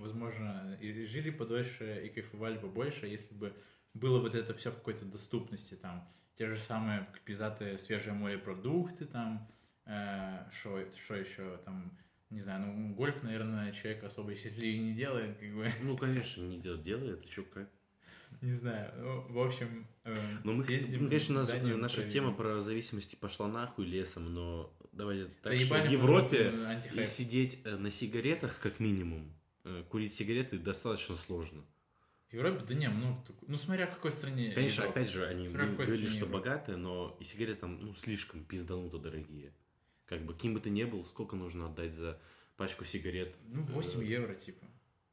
возможно, 0.00 0.76
и 0.80 1.04
жили 1.06 1.30
подольше, 1.30 2.02
и 2.04 2.08
кайфовали 2.08 2.58
бы 2.58 2.68
больше, 2.68 3.06
если 3.06 3.34
бы 3.34 3.52
было 3.94 4.20
вот 4.20 4.34
это 4.34 4.54
все 4.54 4.70
в 4.70 4.74
какой-то 4.76 5.04
доступности, 5.04 5.74
там, 5.74 6.08
те 6.36 6.46
же 6.46 6.56
самые 6.60 7.06
пизатые 7.24 7.78
свежие 7.78 8.14
морепродукты, 8.14 9.04
там, 9.04 9.48
что 10.52 10.84
что 11.04 11.14
еще, 11.16 11.58
там, 11.64 11.96
не 12.30 12.40
знаю, 12.40 12.66
ну, 12.66 12.94
гольф, 12.94 13.22
наверное, 13.22 13.72
человек 13.72 14.04
особо 14.04 14.34
счастливее 14.34 14.78
не 14.80 14.94
делает, 14.94 15.36
как 15.38 15.52
бы, 15.54 15.70
Ну, 15.82 15.96
конечно, 15.96 16.42
не 16.42 16.58
дел- 16.60 16.80
делает, 16.80 17.24
а 17.26 17.30
что 17.30 17.42
как. 17.42 17.68
не 18.40 18.52
знаю, 18.52 18.92
ну, 18.96 19.20
в 19.32 19.38
общем, 19.40 19.86
э, 20.04 20.14
Ну, 20.44 20.52
мы, 20.52 20.62
съездим 20.62 21.02
ну, 21.02 21.08
конечно, 21.08 21.34
нас- 21.34 21.48
наша 21.52 21.96
проверим. 21.96 22.12
тема 22.12 22.32
про 22.32 22.60
зависимости 22.60 23.16
пошла 23.16 23.48
нахуй 23.48 23.84
лесом, 23.86 24.32
но 24.32 24.72
давайте 24.92 25.24
так, 25.42 25.52
Да 25.52 25.58
что 25.58 25.74
в 25.82 25.90
Европе 25.90 26.52
э, 26.54 27.02
и 27.02 27.06
сидеть 27.06 27.60
э, 27.64 27.76
на 27.76 27.90
сигаретах, 27.90 28.60
как 28.60 28.78
минимум, 28.78 29.22
э, 29.22 29.39
курить 29.88 30.14
сигареты 30.14 30.58
достаточно 30.58 31.16
сложно. 31.16 31.64
В 32.28 32.34
Европе, 32.34 32.64
да 32.66 32.74
не, 32.74 32.88
много 32.88 33.20
такой. 33.26 33.48
Ну, 33.48 33.56
смотря 33.56 33.86
в 33.88 33.94
какой 33.94 34.12
стране. 34.12 34.52
Конечно, 34.52 34.82
Европы. 34.82 35.00
опять 35.00 35.10
же, 35.12 35.26
они 35.26 35.48
Смотря 35.48 35.66
говорили, 35.66 36.08
что 36.08 36.26
богатые, 36.26 36.76
но 36.76 37.16
и 37.18 37.24
сигареты 37.24 37.60
там, 37.62 37.80
ну, 37.80 37.94
слишком 37.94 38.44
пиздануто 38.44 38.98
дорогие. 38.98 39.52
Как 40.06 40.24
бы, 40.24 40.34
кем 40.34 40.54
бы 40.54 40.60
ты 40.60 40.70
ни 40.70 40.84
был, 40.84 41.04
сколько 41.04 41.34
нужно 41.34 41.66
отдать 41.66 41.94
за 41.96 42.20
пачку 42.56 42.84
сигарет? 42.84 43.34
Ну, 43.48 43.62
8 43.62 44.00
Э, 44.00 44.04
евро, 44.04 44.34
типа. 44.34 44.64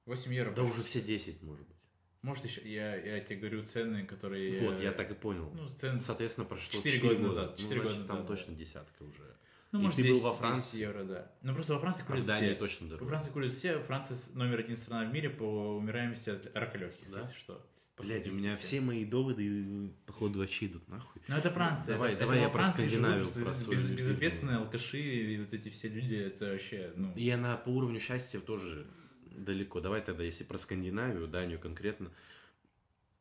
8 0.06 0.34
евро. 0.34 0.52
Да 0.54 0.64
уже 0.64 0.84
все 0.84 1.02
10, 1.02 1.41
может 1.41 1.68
быть. 1.68 1.78
Может, 2.22 2.45
еще, 2.45 2.62
я, 2.72 2.95
я 2.95 3.20
тебе 3.22 3.38
говорю 3.38 3.64
цены, 3.66 4.06
которые... 4.06 4.60
Вот, 4.62 4.80
э, 4.80 4.84
я 4.84 4.91
так 4.91 5.10
и 5.10 5.16
понял. 5.16 5.50
Ну, 5.56 5.70
цены... 5.70 6.00
Соответственно, 6.00 6.45
прошло 6.45 6.80
Четыре 6.80 6.98
4 6.98 7.16
года 7.16 7.28
назад, 7.28 7.58
четыре 7.58 7.76
Ну, 7.78 7.84
года 7.84 7.95
значит, 7.95 8.08
там 8.08 8.18
назад, 8.22 8.28
точно 8.38 8.54
да. 8.54 8.60
десятка 8.60 9.04
уже. 9.04 9.38
Ну, 9.72 9.80
и 9.80 9.84
может, 9.84 9.97
ты 9.97 10.03
был 10.03 10.09
10, 10.13 10.24
во 10.24 10.30
10 10.30 10.39
Франции? 10.39 10.78
евро, 10.80 11.03
да. 11.03 11.32
Ну, 11.43 11.53
просто 11.53 11.74
во 11.74 11.80
Франции 11.80 12.03
А 12.03 12.11
курят 12.11 12.26
Дании 12.26 12.47
все. 12.49 12.55
точно 12.55 12.86
Во 12.86 12.89
дороже. 12.91 13.09
Франции 13.09 13.32
курят 13.32 13.53
все. 13.53 13.80
Франция 13.80 14.18
номер 14.34 14.59
один 14.59 14.78
страна 14.78 15.09
в 15.09 15.13
мире 15.13 15.30
по 15.30 15.78
умираемости 15.78 16.30
от 16.30 16.55
рака 16.55 16.78
легких, 16.78 17.09
Да? 17.11 17.20
если 17.20 17.34
что. 17.36 17.65
Блять, 17.99 18.28
у 18.28 18.32
меня 18.34 18.55
все 18.57 18.80
мои 18.80 19.05
доводы, 19.05 19.89
походу, 20.05 20.38
вообще 20.38 20.68
идут 20.68 20.88
нахуй. 20.88 21.20
Ну 21.28 21.36
это 21.36 21.49
Франция. 21.49 21.93
Давай, 21.95 22.11
это, 22.11 22.20
давай 22.22 22.38
это 22.38 22.43
я 22.43 22.47
во 22.49 22.53
про 22.53 22.65
Скандинавию, 22.70 23.26
живут 23.26 23.43
про 23.43 23.49
без- 23.51 23.57
свою 23.63 23.72
без- 23.80 23.89
любимую. 23.89 23.97
безответственные 24.09 24.57
алкаши 24.57 24.99
и 24.99 25.38
вот 25.39 25.53
эти 25.53 25.70
все 25.70 25.88
люди, 25.88 26.13
это 26.13 26.45
вообще, 26.45 26.93
ну... 26.95 27.11
И 27.15 27.28
она 27.32 27.57
по 27.57 27.70
уровню 27.70 27.99
счастья 27.99 28.39
тоже 28.39 28.86
далеко. 29.36 29.82
Давай 29.82 30.01
тогда, 30.01 30.24
если 30.24 30.43
про 30.43 30.59
Скандинавию, 30.59 31.28
Данию 31.28 31.59
конкретно. 31.59 32.11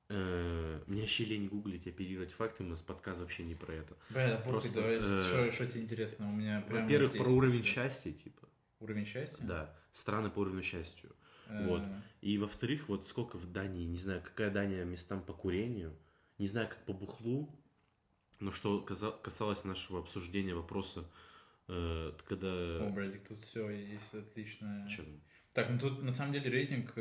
Э, 0.09 0.81
Мне 0.87 1.03
вообще 1.03 1.25
лень 1.25 1.49
гуглить, 1.49 1.87
оперировать 1.87 2.33
фактами, 2.33 2.69
у 2.69 2.71
нас 2.71 2.81
подкаст 2.81 3.21
вообще 3.21 3.45
не 3.45 3.55
про 3.55 3.73
это. 3.73 3.97
Бля, 4.11 4.37
Просто, 4.39 4.75
давай, 4.75 4.99
э, 5.01 5.51
что, 5.53 5.67
тебе 5.67 5.83
интересно? 5.83 6.29
У 6.29 6.33
меня 6.33 6.65
Во-первых, 6.69 7.17
про 7.17 7.29
уровень 7.29 7.65
счастья, 7.65 8.13
типа. 8.13 8.49
Уровень 8.81 9.07
счастья? 9.07 9.43
Да, 9.45 9.75
страны 9.93 10.31
по 10.31 10.41
уровню 10.41 10.63
счастья. 10.63 11.09
Э, 11.49 11.67
вот. 11.67 11.83
И 12.21 12.39
во-вторых, 12.39 12.89
вот 12.89 13.07
сколько 13.07 13.37
в 13.37 13.51
Дании, 13.51 13.85
не 13.85 13.99
знаю, 13.99 14.23
какая 14.23 14.51
Дания 14.51 14.85
местам 14.85 15.23
по 15.23 15.33
курению, 15.33 15.97
не 16.39 16.47
знаю, 16.47 16.69
как 16.69 16.85
по 16.85 16.93
бухлу, 16.93 17.49
но 18.39 18.53
что 18.53 18.81
касалось 18.81 19.65
нашего 19.65 20.01
обсуждения 20.01 20.55
вопроса, 20.55 21.09
когда... 21.67 22.49
О, 22.87 22.91
братик, 22.95 23.27
тут 23.29 23.41
все 23.41 23.71
есть 23.71 24.13
отлично. 24.13 24.87
Так, 25.55 25.71
ну 25.71 25.79
тут 25.79 26.03
на 26.03 26.13
самом 26.13 26.35
деле 26.35 26.51
рейтинг 26.51 26.93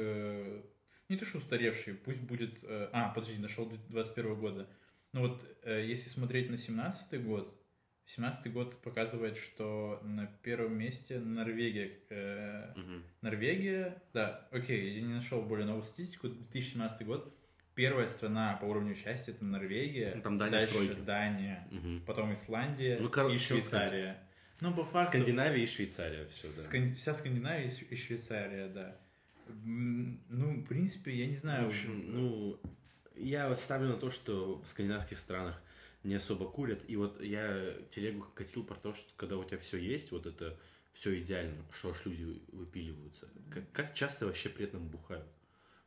не 1.09 1.17
то 1.17 1.25
что 1.25 1.37
устаревший, 1.37 1.93
пусть 1.95 2.21
будет... 2.21 2.57
э, 2.63 2.89
а, 2.91 3.09
подожди, 3.09 3.37
нашел 3.37 3.69
21 3.89 4.35
года. 4.35 4.67
Ну 5.13 5.21
вот, 5.21 5.43
э, 5.63 5.85
если 5.85 6.09
смотреть 6.09 6.49
на 6.49 6.57
17 6.57 7.23
год, 7.23 7.61
17 8.07 8.51
год 8.53 8.81
показывает, 8.81 9.37
что 9.37 9.99
на 10.03 10.27
первом 10.43 10.77
месте 10.77 11.19
Норвегия. 11.19 11.91
э, 12.09 12.73
Мгм. 12.75 13.03
Норвегия, 13.21 14.01
да, 14.13 14.47
окей, 14.51 14.95
я 14.95 15.01
не 15.01 15.13
нашел 15.13 15.41
более 15.41 15.65
новую 15.65 15.83
статистику, 15.83 16.27
2017 16.29 17.05
год. 17.05 17.31
Первая 17.75 18.07
страна 18.07 18.55
по 18.61 18.65
уровню 18.65 18.95
счастья 18.95 19.33
это 19.33 19.43
Норвегия, 19.43 20.13
Ну, 20.15 20.21
там 20.21 20.37
Дания 20.37 20.49
в 20.49 20.59
дальше 20.61 20.73
тройке. 20.75 21.01
Дания, 21.01 21.67
Мгм. 21.71 22.01
потом 22.05 22.33
Исландия 22.33 22.97
Ну, 22.99 23.09
короче, 23.09 23.35
и 23.35 23.39
Швейцария. 23.39 24.21
Ну, 24.61 24.73
по 24.73 24.85
факту... 24.85 25.09
Скандинавия 25.09 25.63
и 25.63 25.67
Швейцария, 25.67 26.25
все, 26.27 26.47
да. 26.47 26.63
Скан- 26.69 26.93
Вся 26.93 27.13
Скандинавия 27.13 27.67
и 27.89 27.95
Швейцария, 27.95 28.69
да. 28.69 28.97
Ну, 29.47 30.61
в 30.61 30.65
принципе, 30.65 31.15
я 31.15 31.27
не 31.27 31.35
знаю. 31.35 31.65
В 31.65 31.67
общем, 31.69 32.13
ну, 32.13 32.59
я 33.15 33.55
ставлю 33.55 33.89
на 33.89 33.97
то, 33.97 34.11
что 34.11 34.61
в 34.61 34.67
скандинавских 34.67 35.17
странах 35.17 35.61
не 36.03 36.15
особо 36.15 36.49
курят. 36.49 36.83
И 36.87 36.95
вот 36.95 37.21
я 37.21 37.73
телегу 37.91 38.25
катил 38.33 38.63
про 38.63 38.75
то, 38.75 38.93
что 38.93 39.11
когда 39.17 39.37
у 39.37 39.43
тебя 39.43 39.57
все 39.57 39.77
есть, 39.77 40.11
вот 40.11 40.25
это 40.25 40.57
все 40.93 41.19
идеально, 41.19 41.63
что 41.71 41.91
аж 41.91 42.05
люди 42.05 42.41
выпиливаются. 42.51 43.27
Как, 43.51 43.71
как 43.71 43.93
часто 43.93 44.25
вообще 44.25 44.49
при 44.49 44.65
этом 44.65 44.87
бухают 44.87 45.27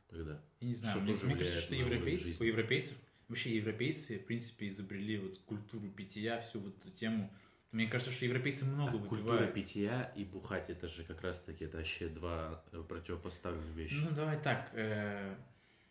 тогда? 0.09 0.41
я 0.59 0.67
не 0.67 0.75
знаю, 0.75 0.95
что 0.95 1.03
мне, 1.03 1.13
мне 1.23 1.35
кажется, 1.35 1.61
что 1.61 1.75
европейцы, 1.75 2.35
у 2.39 2.43
европейцев, 2.43 2.97
вообще 3.27 3.55
европейцы, 3.55 4.19
в 4.19 4.25
принципе, 4.25 4.67
изобрели 4.67 5.17
вот 5.17 5.39
культуру 5.39 5.89
питья, 5.89 6.39
всю 6.41 6.59
вот 6.59 6.77
эту 6.77 6.91
тему. 6.91 7.31
Мне 7.71 7.85
кажется, 7.87 8.11
что 8.11 8.25
европейцы 8.25 8.65
много 8.65 8.97
А 8.97 8.99
культура 8.99 9.33
выпивают. 9.33 9.53
питья 9.53 10.11
и 10.15 10.23
бухать, 10.23 10.69
это 10.69 10.87
же 10.87 11.03
как 11.03 11.21
раз 11.21 11.39
таки, 11.39 11.65
это 11.65 11.77
вообще 11.77 12.07
два 12.09 12.63
э, 12.71 12.81
противопоставленных 12.87 13.75
вещи. 13.75 13.99
Ну, 14.03 14.09
давай 14.11 14.41
так. 14.41 14.69
э, 14.73 15.35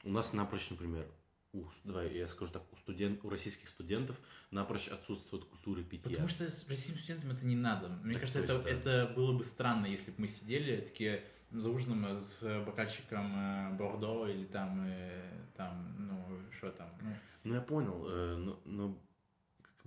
У 0.03 0.11
нас 0.11 0.33
напрочь, 0.33 0.69
например, 0.71 1.07
у, 1.53 1.65
давай 1.85 2.13
я 2.15 2.27
скажу 2.27 2.53
так, 2.53 2.63
у, 2.73 2.77
студент, 2.77 3.25
у 3.25 3.31
российских 3.31 3.69
студентов 3.69 4.17
напрочь 4.51 4.89
отсутствует 4.89 5.45
культура 5.45 5.83
питья. 5.83 6.11
Потому 6.11 6.29
что 6.29 6.51
с 6.51 6.69
российским 6.69 6.99
студентам 6.99 7.31
это 7.31 7.47
не 7.47 7.57
надо. 7.57 7.89
Мне 8.03 8.15
Так, 8.15 8.23
кажется, 8.23 8.43
то 8.47 8.55
это, 8.59 8.69
есть, 8.71 8.83
да. 8.85 9.03
это 9.05 9.15
было 9.15 9.33
бы 9.39 9.45
странно, 9.45 9.87
если 9.87 10.11
бы 10.11 10.23
мы 10.23 10.29
сидели 10.29 10.81
такие 10.81 11.25
за 11.53 11.71
ужином 11.71 12.19
с 12.19 12.43
бокальчиком 12.67 13.33
э, 13.37 13.77
Бордо 13.77 14.27
или 14.27 14.45
там, 14.47 14.85
э, 14.85 15.31
там, 15.57 15.95
ну, 15.99 16.39
что 16.51 16.71
там, 16.73 16.91
ну, 17.03 17.15
Ну, 17.45 17.55
я 17.55 17.61
понял, 17.63 18.05
э, 18.09 18.37
но, 18.37 18.61
но 18.67 18.99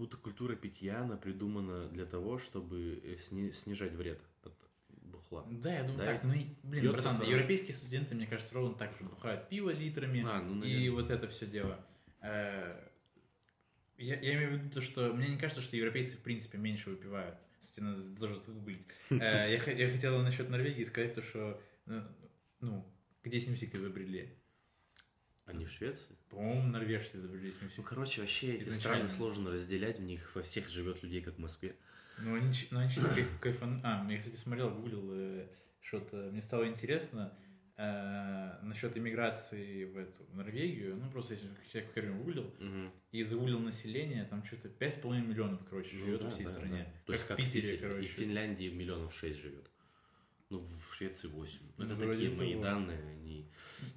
будто 0.01 0.17
культура 0.17 0.55
питья, 0.55 1.01
она 1.01 1.15
придумана 1.15 1.87
для 1.89 2.05
того, 2.07 2.39
чтобы 2.39 2.99
э, 3.03 3.17
сни- 3.17 3.51
снижать 3.51 3.93
вред 3.93 4.19
от 4.43 4.53
бухла. 4.89 5.45
Да, 5.51 5.71
я 5.73 5.83
думаю, 5.83 5.99
Да, 5.99 6.05
так. 6.05 6.23
Ну, 6.23 6.33
и, 6.33 6.45
блин, 6.63 6.91
братан, 6.91 7.17
фраг. 7.17 7.29
европейские 7.29 7.73
студенты, 7.75 8.15
мне 8.15 8.25
кажется, 8.25 8.55
ровно 8.55 8.73
так 8.75 8.91
же 8.97 9.03
бухают 9.03 9.47
пиво 9.49 9.69
литрами 9.69 10.23
А, 10.25 10.41
ну, 10.41 10.63
и 10.63 10.89
вот 10.89 11.11
это 11.11 11.27
все 11.27 11.45
дело. 11.45 11.79
Э, 12.21 12.87
Я, 13.97 14.19
я 14.19 14.33
имею 14.33 14.49
в 14.49 14.53
виду 14.53 14.69
то, 14.73 14.81
что 14.81 15.13
мне 15.13 15.27
не 15.27 15.37
кажется, 15.37 15.61
что 15.61 15.77
европейцы 15.77 16.15
в 16.17 16.21
принципе 16.23 16.57
меньше 16.57 16.89
выпивают. 16.89 17.37
Кстати, 17.59 17.81
надо 17.81 18.15
тоже 18.19 18.35
загуглить. 18.37 18.81
Э, 19.11 19.51
Я, 19.53 19.59
хотел 19.59 20.19
насчет 20.23 20.49
Норвегии 20.49 20.83
сказать 20.83 21.13
то, 21.13 21.21
что, 21.21 21.61
ну, 22.59 22.83
где 23.23 23.39
симсик 23.39 23.75
изобрели? 23.75 24.35
Они 25.55 25.65
в 25.65 25.71
Швеции? 25.71 26.15
По-моему, 26.29 26.63
норвежцы 26.69 27.17
изобрели 27.17 27.53
Ну, 27.77 27.83
короче, 27.83 28.21
вообще 28.21 28.53
эти 28.55 28.63
Изначально. 28.69 29.07
страны 29.07 29.09
сложно 29.09 29.51
разделять, 29.51 29.99
в 29.99 30.03
них 30.03 30.33
во 30.35 30.41
всех 30.43 30.69
живет 30.69 31.03
людей, 31.03 31.21
как 31.21 31.35
в 31.35 31.39
Москве. 31.39 31.75
Ну, 32.19 32.35
они, 32.35 32.47
ну, 32.71 32.79
они 32.79 32.91
чисто 32.91 33.09
кайф- 33.09 33.39
кайфан... 33.39 33.81
А, 33.83 34.05
я, 34.09 34.17
кстати, 34.17 34.35
смотрел, 34.35 34.69
гуглил 34.71 35.09
э, 35.13 35.47
что-то. 35.81 36.29
Мне 36.31 36.41
стало 36.41 36.67
интересно 36.67 37.33
э, 37.77 38.59
насчет 38.63 38.95
иммиграции 38.97 39.85
в 39.85 39.97
эту 39.97 40.23
в 40.25 40.35
Норвегию. 40.35 40.97
Ну, 40.97 41.09
просто 41.09 41.33
я 41.35 41.39
всякую 41.67 41.93
херню 41.93 42.17
гуглил. 42.17 42.53
Мгм. 42.59 42.91
И 43.11 43.23
загуглил 43.23 43.59
население, 43.59 44.25
там 44.25 44.43
что-то 44.43 44.67
5,5 44.67 45.25
миллионов, 45.25 45.61
короче, 45.69 45.95
Ну 45.95 46.05
живет 46.05 46.19
да, 46.19 46.25
во 46.25 46.31
всей 46.31 46.45
да, 46.45 46.51
стране. 46.51 46.83
да. 46.93 47.01
То 47.05 47.13
есть 47.13 47.27
как 47.27 47.37
как 47.37 47.45
в 47.45 47.51
Питере, 47.53 47.75
И 47.75 47.77
короче. 47.77 48.07
в 48.07 48.11
Финляндии 48.11 48.69
миллионов 48.69 49.13
шесть 49.15 49.39
живет. 49.39 49.69
Ну, 50.51 50.59
в 50.59 50.93
Швеции 50.95 51.27
8. 51.27 51.59
Ну, 51.77 51.85
это 51.85 51.95
вроде 51.95 52.25
такие 52.29 52.35
мои 52.37 52.51
того. 52.53 52.63
данные, 52.63 52.99
они... 53.09 53.49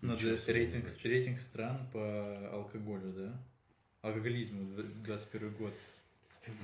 Не 0.02 0.52
рейтинг, 0.52 0.86
рейтинг 1.02 1.40
стран 1.40 1.90
по 1.92 2.48
алкоголю, 2.52 3.12
да? 3.12 3.44
Алкоголизму, 4.02 4.76
д- 4.76 4.82
21 5.04 5.52
год. 5.54 5.74
Кстати 6.28 6.56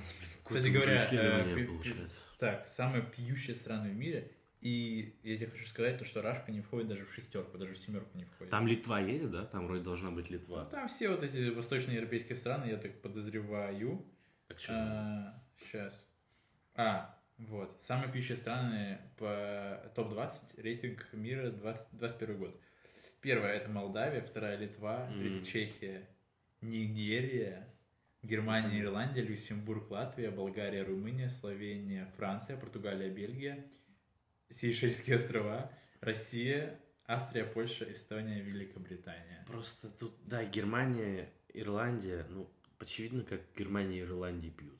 Какое-то 0.43 0.67
уже 0.67 0.71
говоря, 0.71 1.61
э, 1.61 1.65
получается. 1.65 2.27
Так, 2.39 2.67
самые 2.67 3.03
пьющие 3.03 3.55
страны 3.55 3.89
в 3.91 3.95
мире. 3.95 4.31
И 4.61 5.15
я 5.23 5.37
тебе 5.37 5.47
хочу 5.47 5.65
сказать, 5.65 5.97
то, 5.97 6.05
что 6.05 6.21
Рашка 6.21 6.51
не 6.51 6.61
входит 6.61 6.87
даже 6.87 7.05
в 7.05 7.13
шестерку, 7.13 7.57
даже 7.57 7.73
в 7.73 7.77
семерку 7.79 8.15
не 8.17 8.25
входит. 8.25 8.51
Там 8.51 8.67
Литва 8.67 8.99
есть, 8.99 9.29
да? 9.29 9.45
Там 9.45 9.65
вроде 9.65 9.83
должна 9.83 10.11
быть 10.11 10.29
Ну, 10.29 10.35
Литва. 10.37 10.65
там 10.65 10.87
все 10.87 11.09
вот 11.09 11.23
эти 11.23 11.49
восточноевропейские 11.49 12.35
страны, 12.35 12.65
я 12.69 12.77
так 12.77 13.01
подозреваю. 13.01 14.05
Так 14.47 14.59
что? 14.59 15.43
сейчас. 15.59 16.05
А, 16.75 17.17
вот. 17.47 17.81
Самые 17.81 18.11
пьющие 18.11 18.37
страны 18.37 18.99
по 19.17 19.91
топ-20, 19.95 20.61
рейтинг 20.61 21.07
мира 21.13 21.49
20, 21.51 21.87
21 21.93 22.37
год. 22.37 22.61
Первая 23.21 23.55
это 23.55 23.69
Молдавия, 23.69 24.21
вторая 24.21 24.57
Литва, 24.57 25.07
третья 25.17 25.37
Мгм. 25.37 25.45
Чехия, 25.45 26.09
Нигерия, 26.61 27.67
Германия, 28.23 28.81
Ирландия, 28.81 29.21
Люксембург, 29.21 29.89
Латвия, 29.89 30.29
Болгария, 30.31 30.83
Румыния, 30.83 31.29
Словения, 31.29 32.11
Франция, 32.17 32.57
Португалия, 32.57 33.09
Бельгия, 33.09 33.65
Сейшельские 34.49 35.15
острова, 35.15 35.71
Россия, 36.01 36.79
Австрия, 37.05 37.45
Польша, 37.45 37.91
Эстония, 37.91 38.41
Великобритания. 38.41 39.43
Просто 39.47 39.89
тут, 39.89 40.13
да, 40.25 40.43
Германия, 40.45 41.29
Ирландия, 41.53 42.25
ну, 42.29 42.49
очевидно, 42.79 43.23
как 43.23 43.41
Германия 43.57 43.99
и 43.99 44.01
Ирландия 44.01 44.49
пьют. 44.51 44.79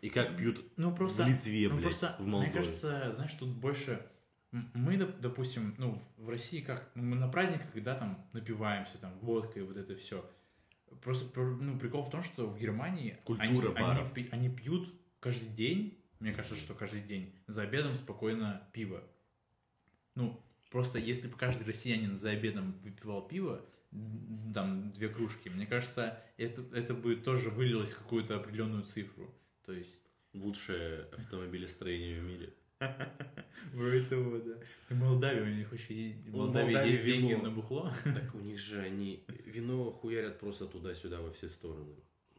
И 0.00 0.10
как 0.10 0.36
пьют 0.36 0.64
Ну 0.76 0.94
просто, 0.94 1.24
в 1.24 1.28
Литве, 1.28 1.68
ну, 1.68 1.76
блядь, 1.76 1.84
просто, 1.84 2.16
в 2.18 2.22
мне 2.22 2.30
Молдове. 2.30 2.52
кажется, 2.52 3.12
знаешь, 3.14 3.32
тут 3.32 3.48
больше 3.50 4.06
мы, 4.52 4.94
доп- 4.96 5.18
допустим, 5.20 5.74
ну, 5.78 6.00
в 6.16 6.28
России 6.28 6.60
как, 6.60 6.90
ну, 6.94 7.02
мы 7.02 7.16
на 7.16 7.28
праздниках, 7.28 7.72
когда 7.72 7.94
там 7.94 8.26
напиваемся, 8.32 8.96
там, 8.98 9.18
водкой, 9.18 9.62
вот 9.64 9.76
это 9.76 9.96
все. 9.96 10.28
Просто, 11.02 11.28
пр- 11.30 11.56
ну, 11.60 11.78
прикол 11.78 12.02
в 12.04 12.10
том, 12.10 12.22
что 12.22 12.46
в 12.46 12.58
Германии 12.58 13.18
Культура 13.24 13.68
они, 13.70 13.76
они 13.76 13.86
баров. 13.86 14.12
пи- 14.12 14.28
они 14.30 14.48
пьют 14.48 14.88
каждый 15.20 15.48
день, 15.48 15.98
мне 16.20 16.32
кажется, 16.32 16.56
что 16.56 16.74
каждый 16.74 17.02
день, 17.02 17.34
за 17.46 17.62
обедом 17.62 17.94
спокойно 17.96 18.66
пиво. 18.72 19.02
Ну, 20.14 20.40
просто 20.70 20.98
если 20.98 21.28
бы 21.28 21.36
каждый 21.36 21.66
россиянин 21.66 22.16
за 22.16 22.30
обедом 22.30 22.72
выпивал 22.82 23.26
пиво, 23.26 23.62
там, 24.54 24.92
две 24.92 25.08
кружки, 25.08 25.48
мне 25.50 25.66
кажется, 25.66 26.22
это, 26.36 26.62
это 26.74 26.94
бы 26.94 27.16
тоже 27.16 27.50
вылилось 27.50 27.92
в 27.92 27.98
какую-то 27.98 28.36
определенную 28.36 28.84
цифру. 28.84 29.34
То 29.66 29.72
есть, 29.72 29.94
лучшее 30.32 31.04
автомобилестроение 31.12 32.20
в 32.20 32.24
мире. 32.24 32.54
Вроде 33.72 34.02
того, 34.06 34.38
да. 34.38 34.54
И 34.90 34.94
Молдавия 34.94 35.42
у 35.42 35.54
них 35.54 35.70
вообще 35.70 36.16
в 36.26 36.36
Молдавии 36.36 36.74
Молдавии 36.74 36.92
есть 36.92 37.04
деньги 37.04 37.34
на 37.34 37.50
бухло. 37.50 37.92
Так 38.04 38.34
у 38.34 38.38
них 38.38 38.58
же 38.58 38.80
они 38.80 39.24
вино 39.44 39.90
хуярят 39.90 40.38
просто 40.38 40.66
туда-сюда 40.66 41.20
во 41.20 41.32
все 41.32 41.48
стороны. 41.48 41.94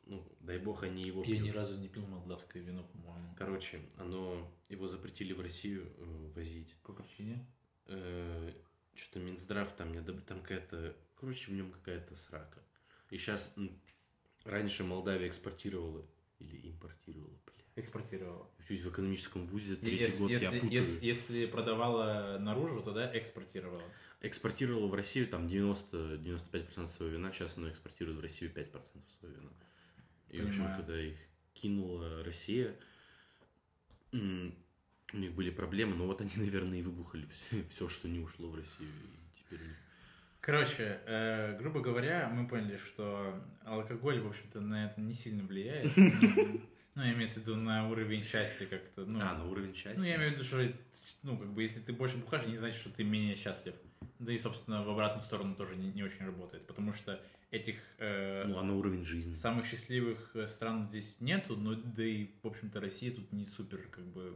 Ну, 0.05 0.23
дай 0.39 0.57
бог, 0.57 0.83
они 0.83 1.03
его 1.03 1.21
Я 1.25 1.39
ни 1.39 1.49
разу 1.49 1.77
не 1.77 1.89
пил 1.89 2.05
молдавское 2.07 2.63
вино, 2.63 2.83
по-моему. 2.83 3.35
Короче, 3.37 3.81
оно 3.97 4.49
его 4.69 4.87
запретили 4.87 5.33
в 5.33 5.41
Россию 5.41 5.91
э, 5.97 6.31
возить. 6.33 6.73
По 6.83 6.93
причине? 6.93 7.45
что-то 8.95 9.19
Минздрав 9.19 9.71
там 9.73 9.93
не 9.93 10.01
там 10.01 10.41
какая-то, 10.41 10.95
короче, 11.15 11.51
в 11.51 11.53
нем 11.53 11.71
какая-то 11.71 12.15
срака. 12.17 12.61
И 13.09 13.17
сейчас 13.17 13.53
раньше 14.43 14.83
Молдавия 14.83 15.29
экспортировала 15.29 16.05
Или 16.39 16.69
импортировала, 16.69 17.37
бля. 17.45 17.53
Экспортировала. 17.75 18.49
Учусь 18.59 18.81
в 18.81 18.89
экономическом 18.89 19.47
вузе, 19.47 19.75
третий 19.75 19.97
Если, 19.97 20.17
год, 20.19 20.31
я 20.31 20.39
если, 20.39 20.59
путаю. 20.59 20.71
если, 20.71 21.05
если 21.05 21.45
продавала 21.45 22.37
наружу, 22.39 22.81
тогда 22.81 23.17
экспортировала. 23.17 23.83
Экспортировала 24.21 24.87
в 24.87 24.93
Россию 24.93 25.27
там 25.27 25.47
90-95% 25.47 26.87
своего 26.87 27.15
вина, 27.15 27.31
сейчас 27.31 27.57
она 27.57 27.69
экспортирует 27.69 28.17
в 28.17 28.21
Россию 28.21 28.51
5% 28.51 28.81
своего 29.19 29.37
вина. 29.37 29.51
И, 30.29 30.41
в 30.41 30.47
общем, 30.47 30.59
Понимаю. 30.63 30.77
когда 30.77 31.01
их 31.01 31.17
кинула 31.53 32.23
Россия, 32.23 32.75
у 34.11 35.17
них 35.17 35.33
были 35.33 35.49
проблемы, 35.51 35.95
но 35.95 36.05
вот 36.05 36.21
они, 36.21 36.31
наверное, 36.35 36.79
и 36.79 36.81
выбухали 36.81 37.27
все, 37.69 37.87
что 37.87 38.07
не 38.07 38.19
ушло 38.19 38.49
в 38.49 38.55
Россию. 38.55 38.89
И 39.35 39.39
теперь 39.39 39.61
у 39.61 39.67
них 39.67 39.77
Короче, 40.47 41.01
э, 41.05 41.57
грубо 41.57 41.81
говоря, 41.81 42.29
мы 42.29 42.47
поняли, 42.47 42.77
что 42.77 43.37
алкоголь, 43.65 44.21
в 44.21 44.27
общем-то, 44.27 44.61
на 44.61 44.85
это 44.85 45.01
не 45.01 45.13
сильно 45.13 45.43
влияет. 45.43 45.91
Ну, 46.95 47.03
я 47.03 47.13
имею 47.13 47.27
в 47.27 47.37
виду 47.37 47.55
на 47.55 47.87
уровень 47.89 48.23
счастья 48.23 48.65
как-то. 48.65 49.05
Ну, 49.05 49.19
А, 49.21 49.35
на 49.37 49.45
уровень 49.45 49.75
счастья? 49.75 49.99
ну, 49.99 50.03
я 50.03 50.15
имею 50.15 50.31
в 50.31 50.33
виду, 50.33 50.43
что, 50.43 50.73
ну, 51.21 51.37
как 51.37 51.53
бы, 51.53 51.61
если 51.61 51.79
ты 51.79 51.93
больше 51.93 52.17
бухаешь, 52.17 52.47
не 52.47 52.57
значит, 52.57 52.79
что 52.79 52.89
ты 52.89 53.03
менее 53.03 53.35
счастлив. 53.35 53.75
Да 54.17 54.33
и, 54.33 54.39
собственно, 54.39 54.83
в 54.83 54.89
обратную 54.89 55.23
сторону 55.23 55.53
тоже 55.53 55.75
не, 55.75 55.91
не 55.91 56.01
очень 56.01 56.25
работает, 56.25 56.65
потому 56.65 56.93
что 56.93 57.21
этих 57.51 57.75
э, 57.99 58.45
Ну, 58.47 58.57
а 58.57 58.63
на 58.63 58.73
уровень 58.75 59.03
жизни? 59.05 59.35
самых 59.35 59.67
счастливых 59.67 60.31
э, 60.33 60.47
стран 60.47 60.89
здесь 60.89 61.21
нету, 61.21 61.55
но 61.55 61.75
да 61.75 62.03
и, 62.03 62.31
в 62.41 62.47
общем-то, 62.47 62.79
Россия 62.81 63.11
тут 63.11 63.31
не 63.31 63.45
супер, 63.45 63.87
как 63.91 64.05
бы, 64.05 64.35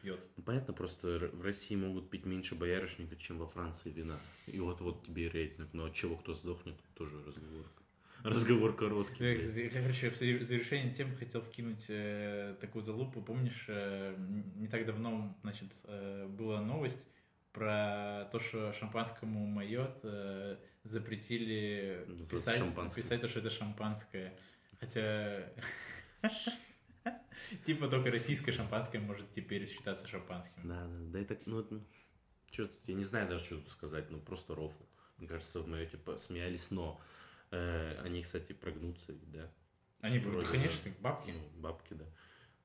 пьет. 0.00 0.20
Ну, 0.36 0.42
понятно, 0.42 0.72
просто 0.72 1.30
в 1.32 1.42
России 1.42 1.76
могут 1.76 2.10
пить 2.10 2.24
меньше 2.26 2.54
боярышника, 2.54 3.16
чем 3.16 3.38
во 3.38 3.46
Франции 3.46 3.90
вина. 3.90 4.18
И 4.46 4.58
вот 4.60 4.80
вот 4.80 5.06
тебе 5.06 5.26
и 5.26 5.28
рейтинг. 5.28 5.68
Но 5.72 5.84
от 5.84 5.94
чего 5.94 6.16
кто 6.16 6.34
сдохнет, 6.34 6.76
тоже 6.94 7.16
разговор. 7.24 7.66
Разговор 8.22 8.76
короткий. 8.76 9.24
Я, 9.24 9.38
кстати, 9.38 9.70
короче, 9.72 10.10
в 10.10 10.16
завершение 10.16 10.92
темы 10.92 11.16
хотел 11.16 11.40
вкинуть 11.40 11.84
э, 11.88 12.54
такую 12.60 12.82
залупу. 12.82 13.22
Помнишь, 13.22 13.64
э, 13.68 14.14
не 14.56 14.68
так 14.68 14.84
давно, 14.84 15.34
значит, 15.42 15.72
э, 15.84 16.26
была 16.28 16.60
новость 16.60 16.98
про 17.52 18.28
то, 18.30 18.38
что 18.38 18.72
шампанскому 18.74 19.46
майот 19.46 20.00
э, 20.02 20.56
запретили 20.84 22.06
писать, 22.30 22.62
писать 22.94 23.20
то, 23.20 23.28
что 23.28 23.40
это 23.40 23.50
шампанское. 23.50 24.34
Хотя... 24.78 25.50
Типа 27.66 27.88
только 27.88 28.10
российское 28.10 28.52
шампанское 28.52 28.98
может 29.00 29.32
теперь 29.32 29.66
считаться 29.68 30.06
шампанским. 30.08 30.60
Да, 30.64 30.86
да, 30.86 30.98
да, 31.12 31.18
это, 31.20 31.38
ну, 31.46 31.62
что 32.50 32.66
тут, 32.66 32.88
я 32.88 32.94
не 32.94 33.04
знаю 33.04 33.28
даже, 33.28 33.44
что 33.44 33.56
тут 33.56 33.68
сказать, 33.68 34.10
ну, 34.10 34.18
просто 34.20 34.54
рофл. 34.54 34.84
Мне 35.18 35.28
кажется, 35.28 35.60
в 35.60 35.68
моё, 35.68 35.86
типа, 35.86 36.16
смеялись, 36.18 36.70
но 36.70 37.00
э, 37.50 38.00
они, 38.02 38.22
кстати, 38.22 38.52
прогнутся, 38.52 39.12
да. 39.26 39.50
Они, 40.00 40.18
Вроде 40.18 40.50
конечно, 40.50 40.90
да. 40.90 40.96
бабки. 41.00 41.30
Ну, 41.30 41.60
бабки, 41.60 41.94
да. 41.94 42.06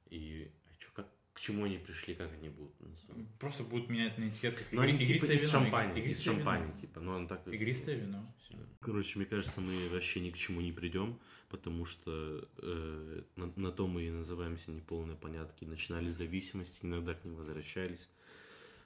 И 0.09 0.51
а 0.71 0.75
чё, 0.77 0.89
как, 0.93 1.07
к 1.35 1.39
чему 1.39 1.65
они 1.65 1.77
пришли, 1.77 2.15
как 2.15 2.31
они 2.33 2.49
будут? 2.49 2.73
называть? 2.79 3.27
Просто 3.39 3.63
будут 3.63 3.89
менять 3.89 4.17
на 4.17 4.29
этикетках 4.29 4.65
Ну, 4.71 4.81
они, 4.81 4.93
типа, 4.93 5.03
игристое 5.03 5.35
из 5.37 5.41
вино, 5.41 5.51
шампани, 5.51 5.91
из 5.91 5.97
игристое 5.97 6.33
вино. 6.35 6.43
шампани, 6.45 6.81
типа, 6.81 6.99
но 7.01 7.15
он 7.15 7.27
так... 7.27 7.47
Игристое 7.47 7.95
вино. 7.97 8.33
всё. 8.39 8.55
Короче, 8.79 9.19
мне 9.19 9.25
кажется, 9.27 9.59
мы 9.61 9.89
вообще 9.89 10.21
ни 10.21 10.29
к 10.31 10.37
чему 10.37 10.61
не 10.61 10.71
придем, 10.71 11.19
потому 11.49 11.85
что 11.85 12.47
э, 12.57 13.21
на, 13.35 13.51
на 13.57 13.71
то 13.71 13.85
мы 13.85 14.03
и 14.03 14.09
называемся 14.11 14.71
неполные 14.71 15.17
понятки. 15.17 15.65
Начинали 15.65 16.09
с 16.09 16.15
зависимости, 16.17 16.79
иногда 16.83 17.13
к 17.13 17.25
ним 17.25 17.35
возвращались. 17.35 18.09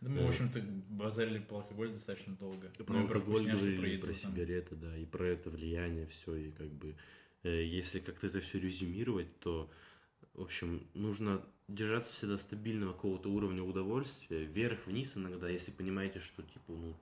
Да 0.02 0.10
мы, 0.10 0.22
Э. 0.22 0.26
в 0.26 0.30
общем-то, 0.30 0.60
базарили 0.90 1.40
по 1.40 1.58
алкоголю 1.58 1.92
достаточно 1.94 2.34
долго. 2.36 2.70
Про 2.84 2.94
Ну, 2.94 3.02
алкоголь 3.02 3.44
говорили, 3.46 3.90
еду 3.94 4.08
про 4.08 4.14
там. 4.14 4.32
сигареты, 4.32 4.76
да, 4.76 4.98
и 4.98 5.06
про 5.06 5.26
это 5.28 5.50
влияние, 5.52 6.08
все, 6.08 6.36
и 6.36 6.52
как 6.52 6.72
бы, 6.72 6.96
э, 7.44 7.64
если 7.64 8.00
как-то 8.00 8.26
это 8.28 8.40
все 8.40 8.60
резюмировать, 8.60 9.40
то, 9.40 9.70
в 10.40 10.44
общем, 10.44 10.88
нужно 10.94 11.42
держаться 11.68 12.14
всегда 12.14 12.38
стабильного 12.38 12.94
какого-то 12.94 13.30
уровня 13.30 13.62
удовольствия, 13.62 14.46
вверх-вниз 14.46 15.18
иногда, 15.18 15.50
если 15.50 15.72
понимаете, 15.72 16.22
что, 16.22 16.42
типа, 16.44 16.72
ну, 16.72 16.96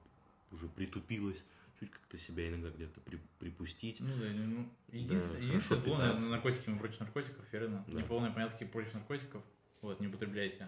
уже 0.51 0.67
притупилось, 0.67 1.37
чуть 1.79 1.91
как-то 1.91 2.17
себя 2.17 2.49
иногда 2.49 2.71
где-то 2.71 2.99
при- 3.01 3.19
припустить. 3.37 3.99
Ну 3.99 4.07
да, 4.17 4.25
ну, 4.33 4.67
единственное, 4.91 5.39
Да, 5.39 5.45
единственное 5.45 5.59
хорошо 5.59 5.77
зло, 5.77 5.97
наверное, 5.99 6.29
наркотики, 6.29 6.69
мы 6.69 6.79
против 6.79 6.99
наркотиков, 6.99 7.45
верно? 7.53 7.85
Да. 7.87 8.01
Неполные 8.01 8.33
понятки 8.33 8.63
против 8.63 8.95
наркотиков. 8.95 9.43
Вот, 9.81 9.99
не 9.99 10.07
употребляйте, 10.07 10.67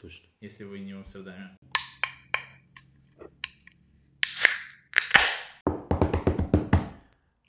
Точно. 0.00 0.26
если 0.40 0.64
вы 0.64 0.80
не 0.80 0.94
в 0.94 0.98
Амстердаме. 0.98 1.56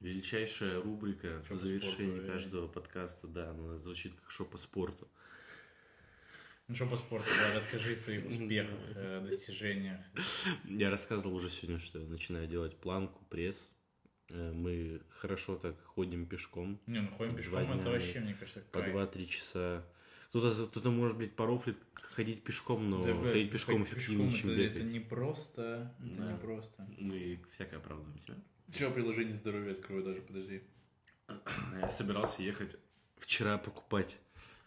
Величайшая 0.09 0.81
рубрика 0.81 1.43
по 1.47 1.53
по 1.53 1.59
завершении 1.59 2.15
спорту, 2.15 2.23
э. 2.23 2.27
каждого 2.27 2.67
подкаста, 2.67 3.27
да, 3.27 3.51
она 3.51 3.77
звучит 3.77 4.15
как 4.15 4.31
шоу 4.31 4.47
по 4.47 4.57
спорту. 4.57 5.07
Ну 6.67 6.75
что 6.75 6.87
по 6.87 6.97
спорту, 6.97 7.27
да, 7.37 7.55
расскажи 7.55 7.93
о 7.93 7.97
своих 7.97 8.25
успехах, 8.25 8.79
э, 8.95 9.21
достижениях. 9.23 10.01
Я 10.65 10.89
рассказывал 10.89 11.35
уже 11.35 11.51
сегодня, 11.51 11.79
что 11.79 11.99
я 11.99 12.07
начинаю 12.07 12.47
делать 12.47 12.75
планку, 12.77 13.23
пресс. 13.25 13.71
Э, 14.29 14.51
Мы 14.51 15.01
хорошо 15.09 15.57
так 15.57 15.79
ходим 15.85 16.25
пешком 16.25 16.81
Не, 16.87 17.01
ну 17.01 17.11
ходим 17.11 17.35
пешком, 17.35 17.65
дня 17.65 17.75
это 17.75 17.89
вообще, 17.91 18.19
мне 18.19 18.33
кажется, 18.33 18.61
по 18.71 18.81
кайф. 18.81 18.95
2-3 18.95 19.25
часа. 19.27 19.85
Кто-то, 20.29 20.65
кто-то 20.67 20.89
может, 20.89 21.17
блядь, 21.17 21.35
порофлит 21.35 21.77
ходить 21.93 22.43
пешком, 22.43 22.89
но 22.89 23.05
Да, 23.05 23.29
ходить 23.29 23.51
пешком 23.51 23.83
ходить 23.83 23.93
эффективнее, 23.93 24.29
пешком 24.29 24.41
чем 24.41 24.49
это, 24.51 24.59
бегать. 24.59 24.77
это 24.77 24.85
не 24.85 24.99
просто, 24.99 25.93
это 25.99 26.17
Да. 26.17 26.31
не 26.31 26.37
просто. 26.39 26.87
Ну 26.97 27.13
и 27.15 27.37
всякое 27.51 27.77
оправдываем 27.77 28.19
себя. 28.19 28.35
Че, 28.73 28.91
приложение 28.91 29.35
здоровья 29.35 29.71
открою 29.73 30.03
даже, 30.03 30.21
подожди. 30.21 30.61
Я 31.73 31.91
собирался 31.91 32.41
ехать 32.43 32.75
вчера 33.17 33.57
покупать 33.57 34.17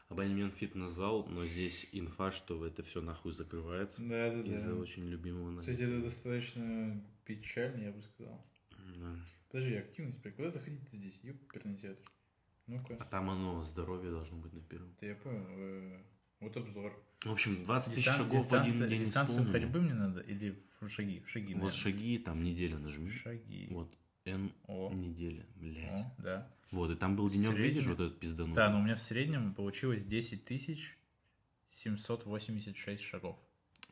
абонемент 0.09 0.55
в 0.55 0.59
фитнес-зал, 0.59 1.27
но 1.27 1.47
здесь 1.47 1.89
инфа, 1.93 2.31
что 2.31 2.65
это 2.67 2.83
все 2.83 3.01
нахуй 3.01 3.33
закрывается 3.33 4.03
Да, 4.03 4.31
да, 4.31 4.41
из-за 4.43 4.75
очень 4.75 5.09
любимого 5.09 5.47
нами. 5.47 5.59
Кстати, 5.59 5.83
это 5.83 6.03
достаточно 6.03 7.03
печально, 7.25 7.85
я 7.85 7.93
бы 7.93 8.03
сказал. 8.03 8.45
Да. 8.97 9.17
Подожди, 9.51 9.75
активность, 9.77 10.23
куда 10.23 10.51
заходить 10.51 10.83
здесь? 10.93 11.19
Ёперный 11.23 11.77
театр. 11.77 12.05
Ну-ка. 12.67 12.97
А 12.99 13.05
там 13.05 13.31
оно, 13.31 13.63
здоровье 13.63 14.11
должно 14.11 14.39
быть 14.39 14.53
на 14.53 14.61
первом. 14.61 14.95
Да 15.01 15.07
я 15.07 15.15
понял. 15.17 16.03
Э, 16.43 16.45
Вот 16.45 16.57
обзор. 16.57 17.03
В 17.25 17.31
общем, 17.33 17.65
20 17.65 17.95
тысяч 17.95 18.05
Дистан- 18.07 18.17
шагов 18.17 18.47
в 18.51 18.55
один 18.55 18.89
день 18.89 19.01
Дистанцию 19.01 19.43
исполнено. 19.43 19.53
ходьбы 19.53 19.81
мне 19.81 19.95
надо 19.95 20.21
или 20.21 20.59
в 20.81 20.89
шаги? 20.89 21.21
В 21.21 21.31
шаги, 21.31 21.55
Вот 21.55 21.63
наверное. 21.63 21.71
шаги, 21.79 22.19
там 22.19 22.43
неделя 22.43 22.79
нажми. 22.79 23.11
Шаги. 23.11 23.69
Вот, 23.71 23.95
N 24.25 24.53
О, 24.67 24.93
неделя, 24.93 25.47
блядь. 25.57 25.91
о, 25.93 26.15
да. 26.19 26.49
Вот, 26.73 26.91
и 26.91 26.97
там 26.97 27.17
был 27.17 27.29
денек, 27.31 27.51
Средний. 27.51 27.65
видишь, 27.69 27.87
вот 27.87 28.01
этот 28.01 28.19
пизданутый. 28.19 28.57
Да, 28.57 28.71
но 28.71 28.81
у 28.81 28.83
меня 28.83 28.97
в 28.97 29.03
среднем 29.03 29.55
получилось 29.55 30.05
10 30.05 30.45
тысяч 30.45 30.99
786 31.69 33.03
шагов. 33.03 33.37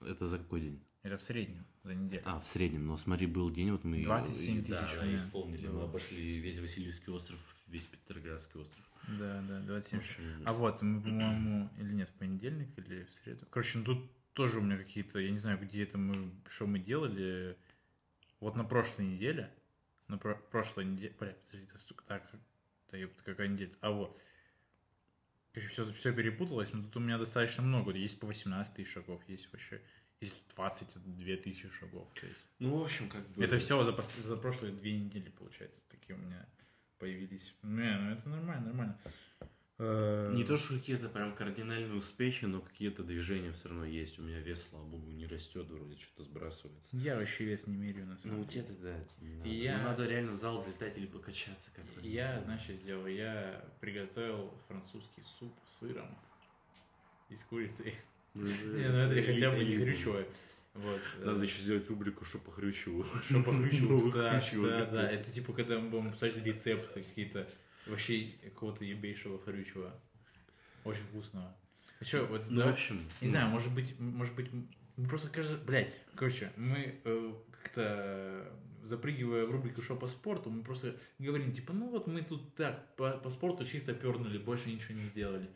Это 0.01 0.27
за 0.27 0.39
какой 0.39 0.61
день? 0.63 0.81
Это 1.03 1.19
в 1.19 1.23
среднем 1.23 1.67
за 1.85 1.95
неделю. 1.95 2.23
А, 2.25 2.41
в 2.41 2.47
среднем. 2.47 2.87
Но 2.87 2.97
смотри, 2.97 3.27
был 3.27 3.51
день, 3.51 3.71
вот 3.71 3.85
мы... 3.85 4.03
27 4.03 4.65
да, 4.65 4.81
тысяч 4.83 4.97
да, 4.97 5.05
меня 5.05 5.17
исполнили. 5.17 5.67
Мы 5.69 5.83
обошли 5.83 6.39
весь 6.39 6.59
Васильевский 6.59 7.13
остров, 7.13 7.39
весь 7.71 7.85
Петроградский 7.85 8.61
остров. 8.61 8.85
Да, 9.09 9.43
да, 9.49 9.61
В 9.61 9.67
27 9.67 9.99
общем, 9.99 10.43
А 10.45 10.53
вот, 10.53 10.83
мы, 10.83 11.01
по-моему, 11.01 11.71
или 11.79 11.95
нет, 11.95 12.09
в 12.09 12.13
понедельник, 12.15 12.69
или 12.77 13.05
в 13.05 13.11
среду. 13.13 13.47
Короче, 13.51 13.79
ну 13.79 13.85
тут 13.85 14.11
тоже 14.35 14.59
у 14.59 14.63
меня 14.63 14.77
какие-то, 14.77 15.19
я 15.19 15.31
не 15.31 15.39
знаю, 15.39 15.59
где 15.59 15.83
это 15.85 15.99
мы, 15.99 16.33
что 16.49 16.67
мы 16.67 16.79
делали. 16.79 17.57
Вот 18.41 18.57
на 18.57 18.65
прошлой 18.65 19.07
неделе, 19.07 19.53
на 20.09 20.19
про- 20.19 20.35
прошлой 20.51 20.85
неделе, 20.85 21.15
бля, 21.19 21.35
подожди, 21.45 21.67
это 21.67 21.79
столько, 21.79 22.05
так, 22.05 22.31
да 22.91 22.97
ёпта, 22.97 23.23
какая 23.23 23.49
неделя, 23.49 23.73
а 23.81 23.91
вот. 23.91 24.21
Короче, 25.53 25.73
все, 25.73 25.93
все 25.93 26.13
перепуталось, 26.13 26.73
но 26.73 26.83
тут 26.83 26.97
у 26.97 27.01
меня 27.01 27.19
достаточно 27.19 27.63
много. 27.63 27.93
Есть 27.93 28.21
по 28.21 28.27
18 28.27 28.73
тысяч 28.75 28.93
шагов, 28.93 29.21
есть 29.29 29.51
вообще, 29.53 29.83
есть 30.21 30.37
22 30.55 31.37
тысячи 31.37 31.69
шагов. 31.71 32.09
То 32.15 32.27
есть. 32.27 32.39
Ну, 32.61 32.79
в 32.79 32.85
общем, 32.85 33.09
как 33.09 33.29
бы... 33.31 33.45
Это 33.45 33.59
все 33.59 33.83
за, 33.83 33.93
за 34.23 34.37
прошлые 34.37 34.73
две 34.73 34.99
недели, 34.99 35.29
получается, 35.31 35.83
такие 35.91 36.15
у 36.15 36.19
меня 36.23 36.47
появились. 37.01 37.55
Не, 37.63 37.99
ну 37.99 38.11
это 38.13 38.29
нормально, 38.29 38.67
нормально. 38.67 38.99
Э, 39.79 40.31
Не 40.35 40.45
то, 40.45 40.59
что 40.59 40.75
какие-то 40.75 41.09
прям 41.09 41.35
кардинальные 41.35 41.95
успехи, 41.95 42.45
но 42.45 42.61
какие-то 42.61 43.03
движения 43.03 43.51
все 43.53 43.71
равно 43.71 43.87
есть. 43.87 44.19
У 44.19 44.23
меня 44.23 44.39
вес, 44.39 44.69
слава 44.69 44.85
богу, 44.85 45.11
не 45.11 45.27
растет, 45.27 45.67
вроде 45.71 45.97
что-то 45.97 46.25
сбрасывается. 46.25 46.95
Я 46.95 47.17
вообще 47.17 47.45
вес 47.47 47.67
не 47.67 47.77
меряю, 47.79 48.07
на 48.07 48.13
Ну, 48.13 48.19
самом 48.19 48.41
у 48.41 48.45
деле. 48.45 48.51
тебя 48.67 48.75
тогда 48.75 48.97
не 49.23 49.35
надо. 49.37 49.49
Я- 49.49 49.79
Ну, 49.79 49.85
надо 49.85 50.07
реально 50.07 50.33
в 50.33 50.35
зал 50.35 50.63
залетать 50.63 50.99
или 50.99 51.07
покачаться 51.07 51.71
как-то. 51.75 52.03
не 52.03 52.11
Я, 52.11 52.59
что 52.63 52.75
сделал? 52.75 53.07
Я 53.07 53.65
приготовил 53.81 54.53
французский 54.69 55.23
суп 55.23 55.55
с 55.67 55.79
сыром 55.79 56.15
и 57.31 57.35
с 57.37 57.41
курицей. 57.45 57.95
Ну, 58.35 58.47
Не, 58.47 58.89
ну 58.89 58.99
это 58.99 59.23
хотя 59.33 59.51
бы 59.51 59.65
не 59.65 59.77
элитно. 59.77 60.25
Вот. 60.75 61.01
Надо 61.19 61.43
еще 61.43 61.63
сделать 61.63 61.89
рубрику, 61.89 62.25
что 62.25 62.39
по 62.39 62.51
хрючеву. 62.51 63.05
Что 63.25 63.43
по 63.45 63.53
хрючеву, 63.53 64.11
да, 64.13 64.41
да, 64.41 64.87
да. 64.87 65.11
Это 65.11 65.31
типа, 65.31 65.53
когда 65.53 65.79
мы 65.79 65.91
будем 65.91 66.13
писать 66.13 66.37
рецепты 66.37 67.03
какие-то 67.03 67.49
вообще 67.87 68.35
какого-то 68.45 68.85
ебейшего 68.85 69.39
хрючева. 69.39 69.93
Очень 70.85 71.03
вкусного. 71.05 71.57
А 72.01 72.05
что, 72.05 72.25
вот, 72.25 72.49
Ну, 72.49 72.63
в 72.63 72.65
да, 72.65 72.71
общем... 72.71 73.03
Не 73.21 73.29
знаю, 73.29 73.49
может 73.49 73.75
быть, 73.75 73.99
может 73.99 74.35
быть, 74.35 74.51
мы 74.97 75.09
просто 75.09 75.29
кажется, 75.29 75.59
блядь, 75.59 75.93
короче, 76.15 76.51
мы 76.57 77.01
э, 77.05 77.35
как-то 77.51 78.51
запрыгивая 78.83 79.45
в 79.45 79.51
рубрику 79.51 79.83
«Что 79.83 79.97
по 79.97 80.07
спорту», 80.07 80.49
мы 80.51 80.63
просто 80.63 80.97
говорим, 81.19 81.53
типа, 81.53 81.73
ну 81.73 81.91
вот 81.91 82.07
мы 82.07 82.23
тут 82.23 82.55
так, 82.55 82.97
по, 82.97 83.13
по 83.13 83.29
спорту 83.29 83.67
чисто 83.67 83.93
пернули, 83.93 84.39
больше 84.39 84.71
ничего 84.71 84.95
не 84.95 85.05
сделали. 85.05 85.51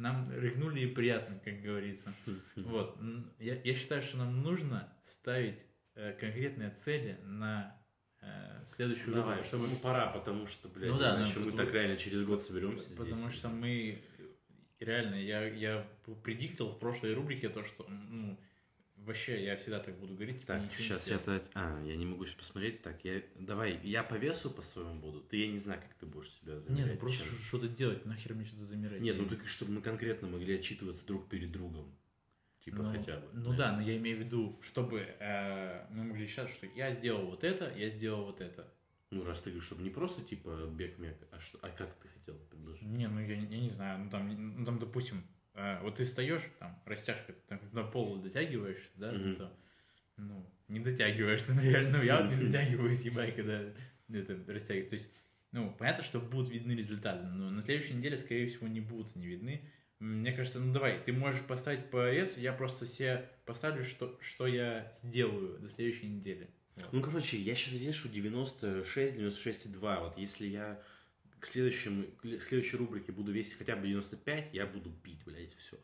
Нам 0.00 0.30
рыгнули 0.30 0.80
и 0.80 0.86
приятно, 0.86 1.38
как 1.44 1.60
говорится. 1.60 2.12
Вот. 2.56 2.98
Я, 3.38 3.60
я 3.62 3.74
считаю, 3.74 4.00
что 4.00 4.16
нам 4.16 4.42
нужно 4.42 4.90
ставить 5.04 5.58
э, 5.94 6.12
конкретные 6.18 6.70
цели 6.70 7.18
на 7.22 7.78
э, 8.22 8.64
следующую 8.66 9.14
Давай, 9.14 9.36
рубрику, 9.36 9.46
чтобы 9.48 9.64
чтобы 9.66 9.76
ну, 9.76 9.80
пора, 9.82 10.06
потому 10.06 10.46
что, 10.46 10.68
блядь, 10.68 10.90
Ну 10.90 10.98
да, 10.98 11.16
иначе 11.16 11.34
ну, 11.36 11.40
мы 11.40 11.50
потому- 11.50 11.66
так 11.66 11.74
реально 11.74 11.96
через 11.98 12.24
год 12.24 12.42
соберемся 12.42 12.84
здесь. 12.84 12.96
Потому 12.96 13.30
что 13.30 13.48
мы 13.50 14.02
реально, 14.78 15.16
я, 15.16 15.44
я 15.46 15.86
предиктил 16.22 16.70
в 16.70 16.78
прошлой 16.78 17.12
рубрике 17.12 17.50
то, 17.50 17.62
что 17.62 17.86
ну, 17.88 18.40
вообще 19.04 19.44
я 19.44 19.56
всегда 19.56 19.80
так 19.80 19.98
буду 19.98 20.14
говорить, 20.14 20.40
типа, 20.40 20.54
Так, 20.54 20.62
сейчас 20.76 21.08
я... 21.08 21.18
А, 21.54 21.82
я 21.84 21.96
не 21.96 22.06
могу 22.06 22.24
сейчас 22.24 22.36
посмотреть. 22.36 22.82
Так, 22.82 23.04
я... 23.04 23.22
Давай, 23.38 23.80
я 23.82 24.02
по 24.02 24.14
весу 24.14 24.50
по 24.50 24.62
своему 24.62 25.00
буду. 25.00 25.20
Ты, 25.20 25.38
я 25.38 25.48
не 25.48 25.58
знаю, 25.58 25.80
как 25.80 25.94
ты 25.94 26.06
будешь 26.06 26.30
себя 26.30 26.54
Не, 26.54 26.60
замерять. 26.60 26.92
ну 26.94 26.98
просто 26.98 27.24
чем. 27.24 27.38
что-то 27.38 27.68
делать, 27.68 28.04
нахер 28.06 28.34
мне 28.34 28.44
что-то 28.44 28.64
замерять. 28.64 29.00
Нет, 29.00 29.16
ну 29.16 29.26
так 29.26 29.46
чтобы 29.46 29.72
мы 29.72 29.82
конкретно 29.82 30.28
могли 30.28 30.58
отчитываться 30.58 31.04
друг 31.06 31.28
перед 31.28 31.50
другом. 31.50 31.94
Типа 32.64 32.82
ну, 32.82 32.92
хотя 32.92 33.16
бы. 33.16 33.28
Ну 33.32 33.54
да, 33.54 33.72
но 33.72 33.82
я 33.82 33.96
имею 33.96 34.18
в 34.18 34.20
виду, 34.20 34.58
чтобы 34.62 35.00
э, 35.18 35.86
мы 35.90 36.04
могли 36.04 36.26
считать, 36.26 36.50
что 36.50 36.66
я 36.66 36.92
сделал 36.92 37.26
вот 37.26 37.42
это, 37.42 37.72
я 37.76 37.88
сделал 37.88 38.26
вот 38.26 38.40
это. 38.40 38.70
Ну, 39.10 39.24
раз 39.24 39.40
ты 39.40 39.50
говоришь, 39.50 39.66
чтобы 39.66 39.82
не 39.82 39.90
просто 39.90 40.22
типа 40.22 40.68
бег-мег, 40.70 41.16
а, 41.32 41.40
что... 41.40 41.58
а 41.62 41.70
как 41.70 41.92
ты 41.94 42.08
хотел 42.08 42.36
предложить? 42.50 42.82
Не, 42.82 43.08
ну 43.08 43.18
я, 43.18 43.34
я 43.34 43.60
не 43.60 43.70
знаю, 43.70 44.04
ну 44.04 44.10
там, 44.10 44.58
ну, 44.58 44.64
там 44.64 44.78
допустим, 44.78 45.24
э, 45.60 45.82
вот 45.82 45.96
ты 45.96 46.04
встаешь, 46.04 46.42
там, 46.58 46.80
растяжка, 46.86 47.32
ты 47.32 47.40
там 47.48 47.60
до 47.72 47.84
пола 47.84 48.22
дотягиваешь, 48.22 48.90
да, 48.96 49.12
Мгм. 49.12 49.36
то, 49.36 49.56
ну, 50.16 50.50
не 50.68 50.80
дотягиваешься, 50.80 51.54
наверное, 51.54 51.98
ну, 51.98 52.02
я 52.02 52.22
вот 52.22 52.32
не 52.32 52.44
дотягиваюсь, 52.44 53.02
ебать, 53.02 53.36
когда 53.36 53.62
это 54.12 54.52
растягиваю. 54.52 54.88
То 54.88 54.94
есть, 54.94 55.12
ну, 55.52 55.74
понятно, 55.78 56.04
что 56.04 56.20
будут 56.20 56.50
видны 56.50 56.72
результаты, 56.72 57.26
но 57.26 57.50
на 57.50 57.62
следующей 57.62 57.94
неделе, 57.94 58.16
скорее 58.16 58.46
всего, 58.46 58.68
не 58.68 58.80
будут 58.80 59.14
они 59.16 59.26
видны. 59.26 59.62
Мне 59.98 60.32
кажется, 60.32 60.60
ну 60.60 60.72
давай, 60.72 60.98
ты 60.98 61.12
можешь 61.12 61.42
поставить 61.42 61.90
по 61.90 62.10
весу, 62.10 62.40
я 62.40 62.54
просто 62.54 62.86
себе 62.86 63.28
поставлю, 63.44 63.84
что, 63.84 64.18
что 64.22 64.46
я 64.46 64.90
сделаю 65.02 65.58
до 65.58 65.68
следующей 65.68 66.06
недели. 66.06 66.48
Вот. 66.76 66.92
Ну, 66.92 67.02
короче, 67.02 67.36
я 67.36 67.54
сейчас 67.54 67.74
вешу 67.74 68.08
96, 68.08 69.16
96,2. 69.16 70.00
Вот 70.00 70.16
если 70.16 70.46
я 70.46 70.80
к, 71.40 71.46
следующему, 71.46 72.04
к 72.20 72.42
следующей 72.42 72.76
рубрике 72.76 73.12
буду 73.12 73.32
весить 73.32 73.58
хотя 73.58 73.76
бы 73.76 73.86
95, 73.88 74.54
я 74.54 74.66
буду 74.66 74.90
пить, 74.90 75.20
блядь, 75.24 75.54
все. 75.56 75.76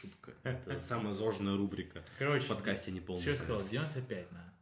Шутка. 0.00 0.34
Это 0.42 0.80
самая 0.80 1.14
сложная 1.14 1.56
рубрика 1.56 2.04
Короче, 2.18 2.44
в 2.46 2.48
подкасте 2.48 2.90
не 2.92 3.00
полный. 3.00 3.22
что 3.22 3.30
я 3.32 3.36
сказал, 3.36 3.68
95 3.68 4.32
на. 4.32 4.54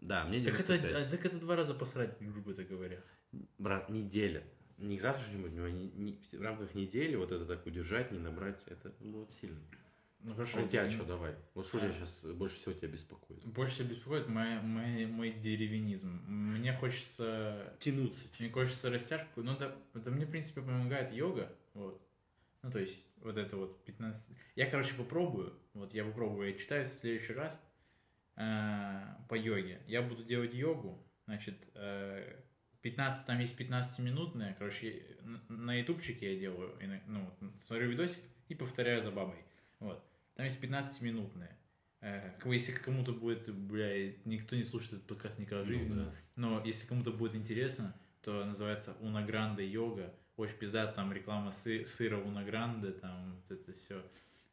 Да, 0.00 0.24
мне 0.24 0.44
Так 0.44 0.58
это, 0.58 0.78
95. 0.78 1.10
так 1.10 1.26
это 1.26 1.38
два 1.38 1.56
раза 1.56 1.74
посрать, 1.74 2.16
грубо 2.20 2.52
говоря. 2.54 3.00
Брат, 3.58 3.88
неделя. 3.88 4.42
Не 4.78 4.98
к 4.98 5.00
завтрашнему 5.00 5.48
дню, 5.48 5.64
а 5.64 5.70
не- 5.70 5.90
не- 5.92 6.18
в 6.32 6.42
рамках 6.42 6.74
недели 6.74 7.14
вот 7.14 7.30
это 7.30 7.46
так 7.46 7.64
удержать, 7.66 8.10
не 8.10 8.18
набрать, 8.18 8.60
это 8.66 8.92
ну, 8.98 9.20
вот 9.20 9.32
сильно. 9.40 9.60
Ну 10.22 10.34
хорошо. 10.34 10.58
А 10.58 10.62
у 10.62 10.68
тебя 10.68 10.88
что, 10.88 11.04
давай? 11.04 11.34
Вот 11.54 11.66
что 11.66 11.80
тебя 11.80 11.92
сейчас 11.92 12.24
больше 12.34 12.56
всего 12.56 12.72
тебя 12.72 12.88
беспокоит? 12.88 13.44
Больше 13.44 13.74
всего 13.74 13.88
беспокоит 13.88 14.28
мой, 14.28 14.60
мой, 14.60 15.06
мой 15.06 15.32
деревинизм. 15.32 16.22
Мне 16.26 16.72
хочется 16.72 17.74
Тянуться. 17.80 18.28
Мне 18.38 18.50
хочется 18.50 18.90
растяжку, 18.90 19.42
ну 19.42 19.56
да, 19.56 19.74
это 19.94 20.10
мне, 20.10 20.24
в 20.24 20.30
принципе, 20.30 20.60
помогает 20.60 21.12
йога, 21.12 21.52
вот. 21.74 22.00
Ну, 22.62 22.70
то 22.70 22.78
есть, 22.78 22.98
вот 23.16 23.36
это 23.36 23.56
вот 23.56 23.84
15... 23.84 24.22
Я, 24.54 24.70
короче, 24.70 24.94
попробую, 24.94 25.52
вот, 25.74 25.92
я 25.92 26.04
попробую, 26.04 26.50
я 26.52 26.56
читаю 26.56 26.86
в 26.86 26.88
следующий 26.88 27.32
раз 27.32 27.60
э, 28.36 29.00
по 29.28 29.34
йоге. 29.34 29.82
Я 29.88 30.02
буду 30.02 30.22
делать 30.22 30.54
йогу, 30.54 31.04
значит, 31.26 31.56
э, 31.74 32.40
15, 32.82 33.26
там 33.26 33.40
есть 33.40 33.58
15-минутная, 33.58 34.54
короче, 34.56 35.04
на- 35.48 35.78
ютубчике 35.78 36.34
я 36.34 36.40
делаю, 36.40 36.78
ну, 37.06 37.28
смотрю 37.66 37.90
видосик 37.90 38.20
и 38.48 38.54
повторяю 38.54 39.02
за 39.02 39.10
бабой, 39.10 39.38
вот. 39.80 40.04
Там 40.34 40.44
есть 40.46 40.62
15-минутная. 40.62 41.58
Э, 42.00 42.32
если 42.46 42.72
кому-то 42.72 43.12
будет, 43.12 43.52
бля, 43.54 44.12
никто 44.24 44.56
не 44.56 44.64
слушает 44.64 44.94
этот 44.94 45.06
подкаст 45.06 45.38
никогда 45.38 45.62
в 45.64 45.66
жизни, 45.68 45.88
Ну 45.88 45.94
но- 45.94 46.04
да. 46.06 46.14
но 46.36 46.64
если 46.64 46.86
кому-то 46.86 47.12
будет 47.12 47.34
интересно, 47.34 47.94
то 48.22 48.44
называется 48.44 48.94
Уна 49.00 49.24
Гранде 49.24 49.66
йога. 49.66 50.14
Очень 50.36 50.56
пиздато, 50.58 50.94
там 50.94 51.12
реклама 51.12 51.50
сы- 51.50 51.84
сыра 51.84 52.16
Уна 52.18 52.42
Гранде, 52.44 52.92
там 52.92 53.36
вот 53.36 53.50
это 53.58 53.72
все. 53.72 54.02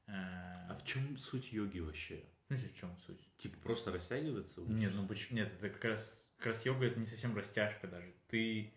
А 0.08 0.76
в 0.76 0.84
чем 0.86 1.18
суть 1.18 1.52
йоги 1.54 1.80
вообще? 1.80 2.24
Ну, 2.50 2.56
в 2.58 2.76
чем 2.76 2.98
суть? 3.06 3.20
Типа 3.38 3.58
просто 3.62 3.92
растягиваться? 3.92 4.62
Нет, 4.62 4.92
ну 4.96 5.08
почему? 5.08 5.38
Нет, 5.38 5.54
это 5.54 5.70
как 5.70 5.84
раз, 5.86 6.28
как 6.38 6.48
раз 6.48 6.66
йога 6.66 6.86
это 6.86 7.00
не 7.00 7.06
совсем 7.06 7.36
растяжка 7.38 7.88
даже. 7.88 8.12
Ты 8.28 8.74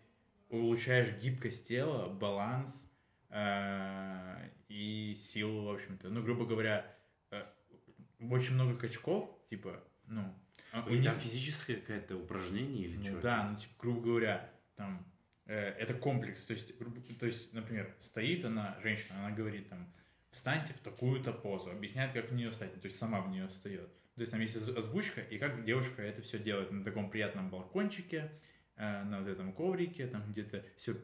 улучшаешь 0.49 1.19
гибкость 1.21 1.67
тела, 1.67 2.07
баланс 2.07 2.87
э, 2.87 2.92
и 4.69 5.15
силу, 5.17 5.63
в 5.65 5.69
общем-то. 5.73 6.09
Ну, 6.09 6.21
грубо 6.23 6.45
говоря, 6.45 6.85
э, 7.31 7.43
очень 8.19 8.53
много 8.53 8.75
качков, 8.77 9.29
типа, 9.49 9.83
ну, 10.07 10.33
а 10.71 10.85
у 10.85 10.89
них- 10.91 11.03
там 11.03 11.19
физическое 11.19 11.75
какое-то 11.75 12.15
упражнение 12.17 12.85
или 12.87 12.97
Ну 12.97 13.03
что? 13.05 13.21
да, 13.21 13.49
ну 13.49 13.57
типа, 13.57 13.73
грубо 13.79 14.01
говоря, 14.01 14.49
там 14.75 15.05
э, 15.45 15.55
это 15.55 15.93
комплекс, 15.93 16.45
то 16.45 16.53
есть, 16.53 16.71
то 17.19 17.25
есть, 17.25 17.53
например, 17.53 17.93
стоит 17.99 18.45
она, 18.45 18.77
женщина, 18.81 19.19
она 19.25 19.35
говорит 19.35 19.67
там, 19.69 19.91
встаньте 20.31 20.73
в 20.73 20.79
такую-то 20.79 21.33
позу, 21.33 21.69
объясняет, 21.71 22.13
как 22.13 22.31
в 22.31 22.33
нее 22.33 22.49
встать, 22.49 22.73
то 22.79 22.85
есть 22.85 22.97
сама 22.97 23.19
в 23.21 23.29
нее 23.29 23.47
встает. 23.49 23.91
То 24.15 24.21
есть 24.21 24.31
там 24.31 24.39
есть 24.41 24.55
оз- 24.55 24.69
озвучка, 24.77 25.21
и 25.21 25.37
как 25.37 25.65
девушка 25.65 26.01
это 26.01 26.21
все 26.21 26.39
делает 26.39 26.71
на 26.71 26.83
таком 26.83 27.09
приятном 27.09 27.49
балкончике, 27.49 28.17
э, 28.17 28.29
на 28.75 29.19
вот 29.19 29.27
этом 29.27 29.53
коврике, 29.53 30.07
там 30.07 30.23
где-то 30.31 30.65
все 30.77 30.95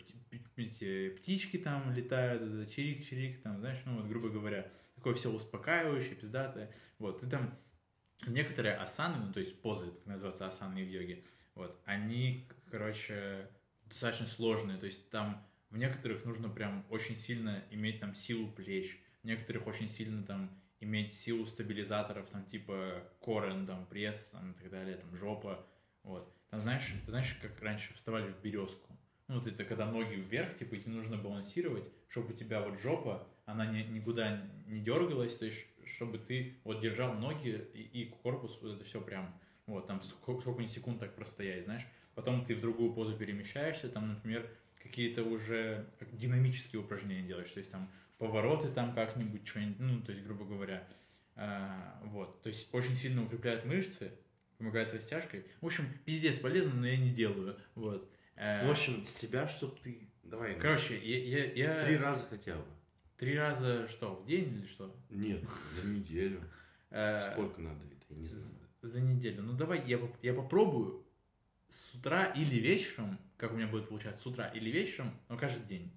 эти 0.58 1.10
птички 1.10 1.58
там 1.58 1.94
летают, 1.94 2.42
чирик-чирик, 2.70 3.42
там, 3.42 3.60
знаешь, 3.60 3.80
ну 3.86 3.98
вот, 3.98 4.08
грубо 4.08 4.30
говоря, 4.30 4.72
такое 4.96 5.14
все 5.14 5.32
успокаивающее, 5.32 6.16
пиздатое. 6.16 6.72
Вот, 6.98 7.24
и 7.24 7.30
там 7.30 7.58
некоторые 8.28 8.76
асаны, 8.76 9.26
ну, 9.26 9.32
то 9.32 9.40
есть 9.40 9.62
позы, 9.62 9.92
так 9.92 10.06
называется 10.06 10.48
асаны 10.48 10.84
в 10.84 10.90
йоге, 10.90 11.24
вот, 11.56 11.80
они, 11.86 12.50
короче, 12.70 13.50
достаточно 13.86 14.26
сложные, 14.28 14.78
то 14.78 14.86
есть 14.86 15.10
там 15.10 15.46
в 15.70 15.78
некоторых 15.78 16.26
нужно 16.26 16.50
прям 16.50 16.86
очень 16.90 17.16
сильно 17.16 17.64
иметь 17.72 18.00
там 18.00 18.16
силу 18.16 18.52
плеч, 18.52 19.00
в 19.22 19.26
некоторых 19.26 19.68
очень 19.68 19.90
сильно 19.90 20.24
там 20.24 20.50
иметь 20.80 21.14
силу 21.14 21.46
стабилизаторов, 21.46 22.30
там 22.30 22.46
типа 22.46 23.04
корен, 23.20 23.66
там 23.66 23.86
пресс, 23.86 24.30
там 24.30 24.52
и 24.52 24.54
так 24.56 24.70
далее, 24.70 24.98
там 24.98 25.16
жопа, 25.16 25.66
вот. 26.04 26.36
Там 26.50 26.62
знаешь, 26.62 26.94
знаешь, 27.08 27.38
как 27.42 27.62
раньше 27.62 27.94
вставали 27.94 28.32
в 28.32 28.42
березку? 28.42 28.98
Ну 29.28 29.36
вот 29.36 29.48
это 29.48 29.64
когда 29.64 29.86
ноги 29.86 30.16
вверх, 30.16 30.58
типа, 30.58 30.76
и 30.76 30.80
тебе 30.80 30.94
нужно 30.94 31.18
балансировать, 31.18 31.84
чтобы 32.08 32.34
у 32.34 32.36
тебя 32.36 32.62
вот 32.62 32.80
жопа, 32.80 33.28
она 33.46 33.66
ни, 33.68 33.84
никуда 33.84 34.42
не 34.66 34.80
дергалась, 34.80 35.36
то 35.36 35.46
есть 35.46 35.66
чтобы 35.86 36.18
ты 36.18 36.58
вот 36.64 36.82
держал 36.82 37.14
ноги 37.14 37.68
и, 37.74 37.82
и 37.82 38.06
корпус, 38.06 38.58
вот 38.62 38.76
это 38.76 38.84
все 38.84 39.02
прям, 39.02 39.34
вот, 39.66 39.88
там 39.88 40.02
сколько, 40.02 40.42
сколько-нибудь 40.42 40.74
секунд 40.74 41.00
так 41.00 41.16
простоять, 41.16 41.66
знаешь. 41.66 41.86
Потом 42.16 42.46
ты 42.46 42.56
в 42.56 42.62
другую 42.62 42.94
позу 42.94 43.16
перемещаешься, 43.16 43.90
там, 43.90 44.10
например, 44.10 44.50
какие-то 44.82 45.24
уже 45.24 45.86
динамические 46.12 46.82
упражнения 46.82 47.28
делаешь, 47.28 47.52
то 47.52 47.60
есть 47.60 47.72
там 47.72 47.90
повороты 48.18 48.70
там 48.70 48.94
как-нибудь, 48.94 49.48
что-нибудь, 49.48 49.80
ну, 49.80 50.02
то 50.02 50.12
есть, 50.12 50.24
грубо 50.26 50.46
говоря, 50.46 50.88
а, 51.36 52.02
вот, 52.06 52.42
то 52.42 52.50
есть 52.50 52.74
очень 52.74 52.96
сильно 52.96 53.24
укрепляют 53.24 53.66
мышцы, 53.66 54.12
помогает 54.60 54.88
с 54.90 54.94
растяжкой. 54.94 55.46
В 55.62 55.66
общем, 55.66 55.86
пиздец 56.06 56.38
полезно, 56.38 56.74
но 56.76 56.86
я 56.88 56.98
не 56.98 57.10
делаю, 57.12 57.58
вот. 57.76 58.08
Э, 58.36 58.62
Ну, 58.62 58.68
в 58.68 58.72
общем, 58.72 59.04
с 59.04 59.16
тебя, 59.16 59.48
чтобы 59.48 59.76
ты... 59.82 60.08
Давай. 60.24 60.60
Короче, 60.60 60.98
я, 61.00 61.44
я, 61.46 61.54
я- 61.54 61.86
Три 61.86 61.98
раза 61.98 62.24
хотя 62.30 62.56
бы. 62.58 62.66
три 63.18 63.36
раза 63.38 63.88
что, 63.88 64.16
в 64.16 64.28
день 64.28 64.54
или 64.60 64.66
что? 64.68 64.96
Нет, 65.10 65.44
за 65.82 65.88
неделю. 65.90 66.42
Э, 66.92 67.32
Сколько 67.32 67.62
надо 67.62 67.84
это, 67.86 68.06
я 68.14 68.18
не 68.20 68.28
знаю. 68.28 68.68
за 68.82 69.02
неделю. 69.02 69.42
Ну 69.44 69.54
давай 69.54 69.82
я, 69.88 70.00
я 70.22 70.34
попробую 70.34 71.06
с 71.70 71.96
утра 71.96 72.26
или 72.26 72.56
вечером, 72.60 73.18
как 73.38 73.54
у 73.54 73.56
меня 73.56 73.68
будет 73.68 73.88
получаться, 73.90 74.22
с 74.22 74.26
утра 74.28 74.48
или 74.50 74.70
вечером, 74.70 75.12
но 75.30 75.38
каждый 75.38 75.66
день. 75.68 75.92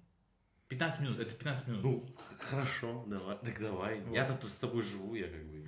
15 0.69 1.01
минут, 1.01 1.19
это 1.19 1.31
15 1.35 1.67
минут. 1.67 1.83
Ну, 1.83 2.15
хорошо, 2.39 3.03
давай, 3.07 3.37
так 3.37 3.59
давай. 3.59 3.99
Вот. 4.01 4.15
Я-то 4.15 4.35
тут 4.35 4.49
с 4.49 4.55
тобой 4.55 4.81
живу, 4.83 5.13
я 5.15 5.27
как 5.27 5.43
бы... 5.45 5.65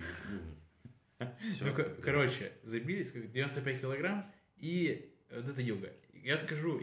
Всё, 1.18 1.66
Ну, 1.66 1.74
короче, 2.02 2.52
забились 2.64 3.12
как 3.12 3.32
95 3.32 3.82
килограмм 3.82 4.32
и 4.58 5.14
вот 5.32 5.48
это 5.48 5.62
йога. 5.62 5.94
Я 6.14 6.38
скажу, 6.38 6.82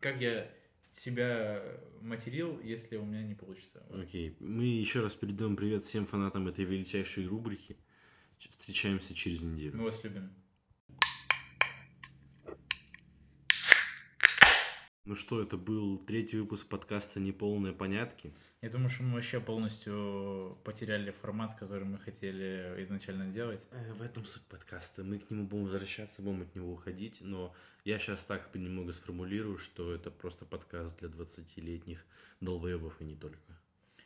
как 0.00 0.20
я 0.20 0.50
себя 0.90 1.62
материл, 2.00 2.60
если 2.60 2.96
у 2.96 3.04
меня 3.04 3.22
не 3.22 3.34
получится. 3.34 3.84
Окей, 3.90 4.36
мы 4.40 4.64
еще 4.64 5.00
раз 5.00 5.12
передаем 5.14 5.56
привет 5.56 5.84
всем 5.84 6.06
фанатам 6.06 6.48
этой 6.48 6.64
величайшей 6.64 7.26
рубрики. 7.26 7.76
Встречаемся 8.38 9.14
через 9.14 9.42
неделю. 9.42 9.76
Мы 9.76 9.84
вас 9.84 10.02
любим. 10.04 10.30
Ну 15.06 15.14
что, 15.14 15.42
это 15.42 15.58
был 15.58 15.98
третий 15.98 16.38
выпуск 16.38 16.66
подкаста 16.66 17.20
«Неполные 17.20 17.74
понятки». 17.74 18.32
Я 18.64 18.70
думаю, 18.70 18.88
что 18.88 19.02
мы 19.02 19.16
вообще 19.16 19.40
полностью 19.40 20.56
потеряли 20.64 21.10
формат, 21.10 21.54
который 21.54 21.84
мы 21.84 21.98
хотели 21.98 22.74
изначально 22.78 23.26
делать. 23.26 23.62
Э, 23.72 23.92
В 23.92 24.00
этом 24.00 24.24
суть 24.24 24.40
подкаста. 24.44 25.04
Мы 25.04 25.18
к 25.18 25.30
нему 25.30 25.46
будем 25.46 25.64
возвращаться, 25.64 26.22
будем 26.22 26.40
от 26.40 26.54
него 26.54 26.72
уходить, 26.72 27.18
но 27.20 27.54
я 27.84 27.98
сейчас 27.98 28.24
так 28.24 28.54
немного 28.54 28.92
сформулирую, 28.92 29.58
что 29.58 29.92
это 29.94 30.10
просто 30.10 30.46
подкаст 30.46 30.98
для 30.98 31.10
20-летних 31.10 32.02
долбоебов 32.40 32.98
и 33.02 33.04
не 33.04 33.16
только. 33.16 33.52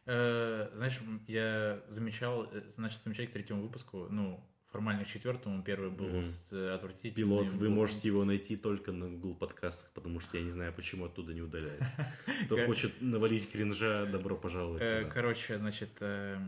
Э, 0.06 0.68
Знаешь, 0.74 0.98
я 1.28 1.80
замечал, 1.88 2.50
э, 2.52 2.68
начал 2.78 2.98
замечать 2.98 3.30
к 3.30 3.34
третьему 3.34 3.62
выпуску, 3.62 4.09
ну, 4.11 4.44
формально 4.70 5.04
к 5.04 5.08
четвертому, 5.08 5.62
первый 5.62 5.90
был 5.90 6.08
Мгм. 6.08 6.24
с 6.24 6.52
э, 6.52 6.74
отвратительным. 6.74 7.14
Пилот, 7.14 7.52
вы 7.52 7.70
можете 7.70 8.08
его 8.08 8.24
найти 8.24 8.56
только 8.56 8.92
на 8.92 9.08
Google 9.08 9.34
подкастах, 9.34 9.90
потому 9.92 10.20
что 10.20 10.36
я 10.36 10.44
не 10.44 10.50
знаю, 10.50 10.72
почему 10.72 11.06
оттуда 11.06 11.32
не 11.32 11.42
удаляется. 11.42 12.12
Кто 12.46 12.64
хочет 12.66 13.00
навалить 13.00 13.50
кринжа, 13.50 14.06
добро 14.06 14.36
пожаловать. 14.36 14.82
Э. 14.82 15.10
Короче, 15.12 15.58
значит, 15.58 15.90
э, 16.00 16.38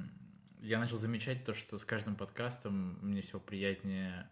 я 0.61 0.79
начал 0.79 0.99
замечать 0.99 1.45
то, 1.45 1.55
что 1.55 1.79
с 1.79 1.85
каждым 1.85 2.15
подкастом 2.17 2.99
мне 3.03 3.23
все 3.23 3.41
приятнее 3.41 4.29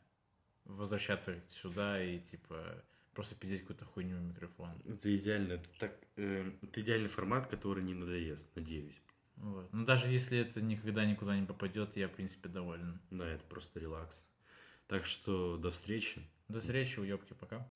возвращаться 0.64 1.36
сюда 1.48 2.02
и, 2.02 2.18
типа, 2.18 2.84
просто 3.14 3.34
пиздеть 3.34 3.62
какую-то 3.62 3.86
хуйню 3.86 4.16
в 4.18 4.20
микрофон. 4.20 4.70
Это 4.86 5.16
идеально, 5.16 5.54
это 5.54 5.68
так, 5.78 5.98
э, 6.16 6.52
это 6.62 6.80
идеальный 6.82 7.08
формат, 7.08 7.46
который 7.48 7.82
не 7.82 7.94
надоест, 7.94 8.54
надеюсь. 8.54 9.00
Вот. 9.40 9.72
Но 9.72 9.84
даже 9.84 10.08
если 10.08 10.38
это 10.38 10.60
никогда 10.60 11.04
никуда 11.04 11.38
не 11.38 11.46
попадет, 11.46 11.96
я, 11.96 12.08
в 12.08 12.12
принципе, 12.12 12.48
доволен. 12.48 13.00
Да, 13.10 13.26
это 13.26 13.44
просто 13.44 13.80
релакс. 13.80 14.24
Так 14.86 15.04
что 15.04 15.56
до 15.56 15.70
встречи. 15.70 16.22
До 16.48 16.60
встречи, 16.60 16.98
уебки, 16.98 17.34
пока. 17.34 17.68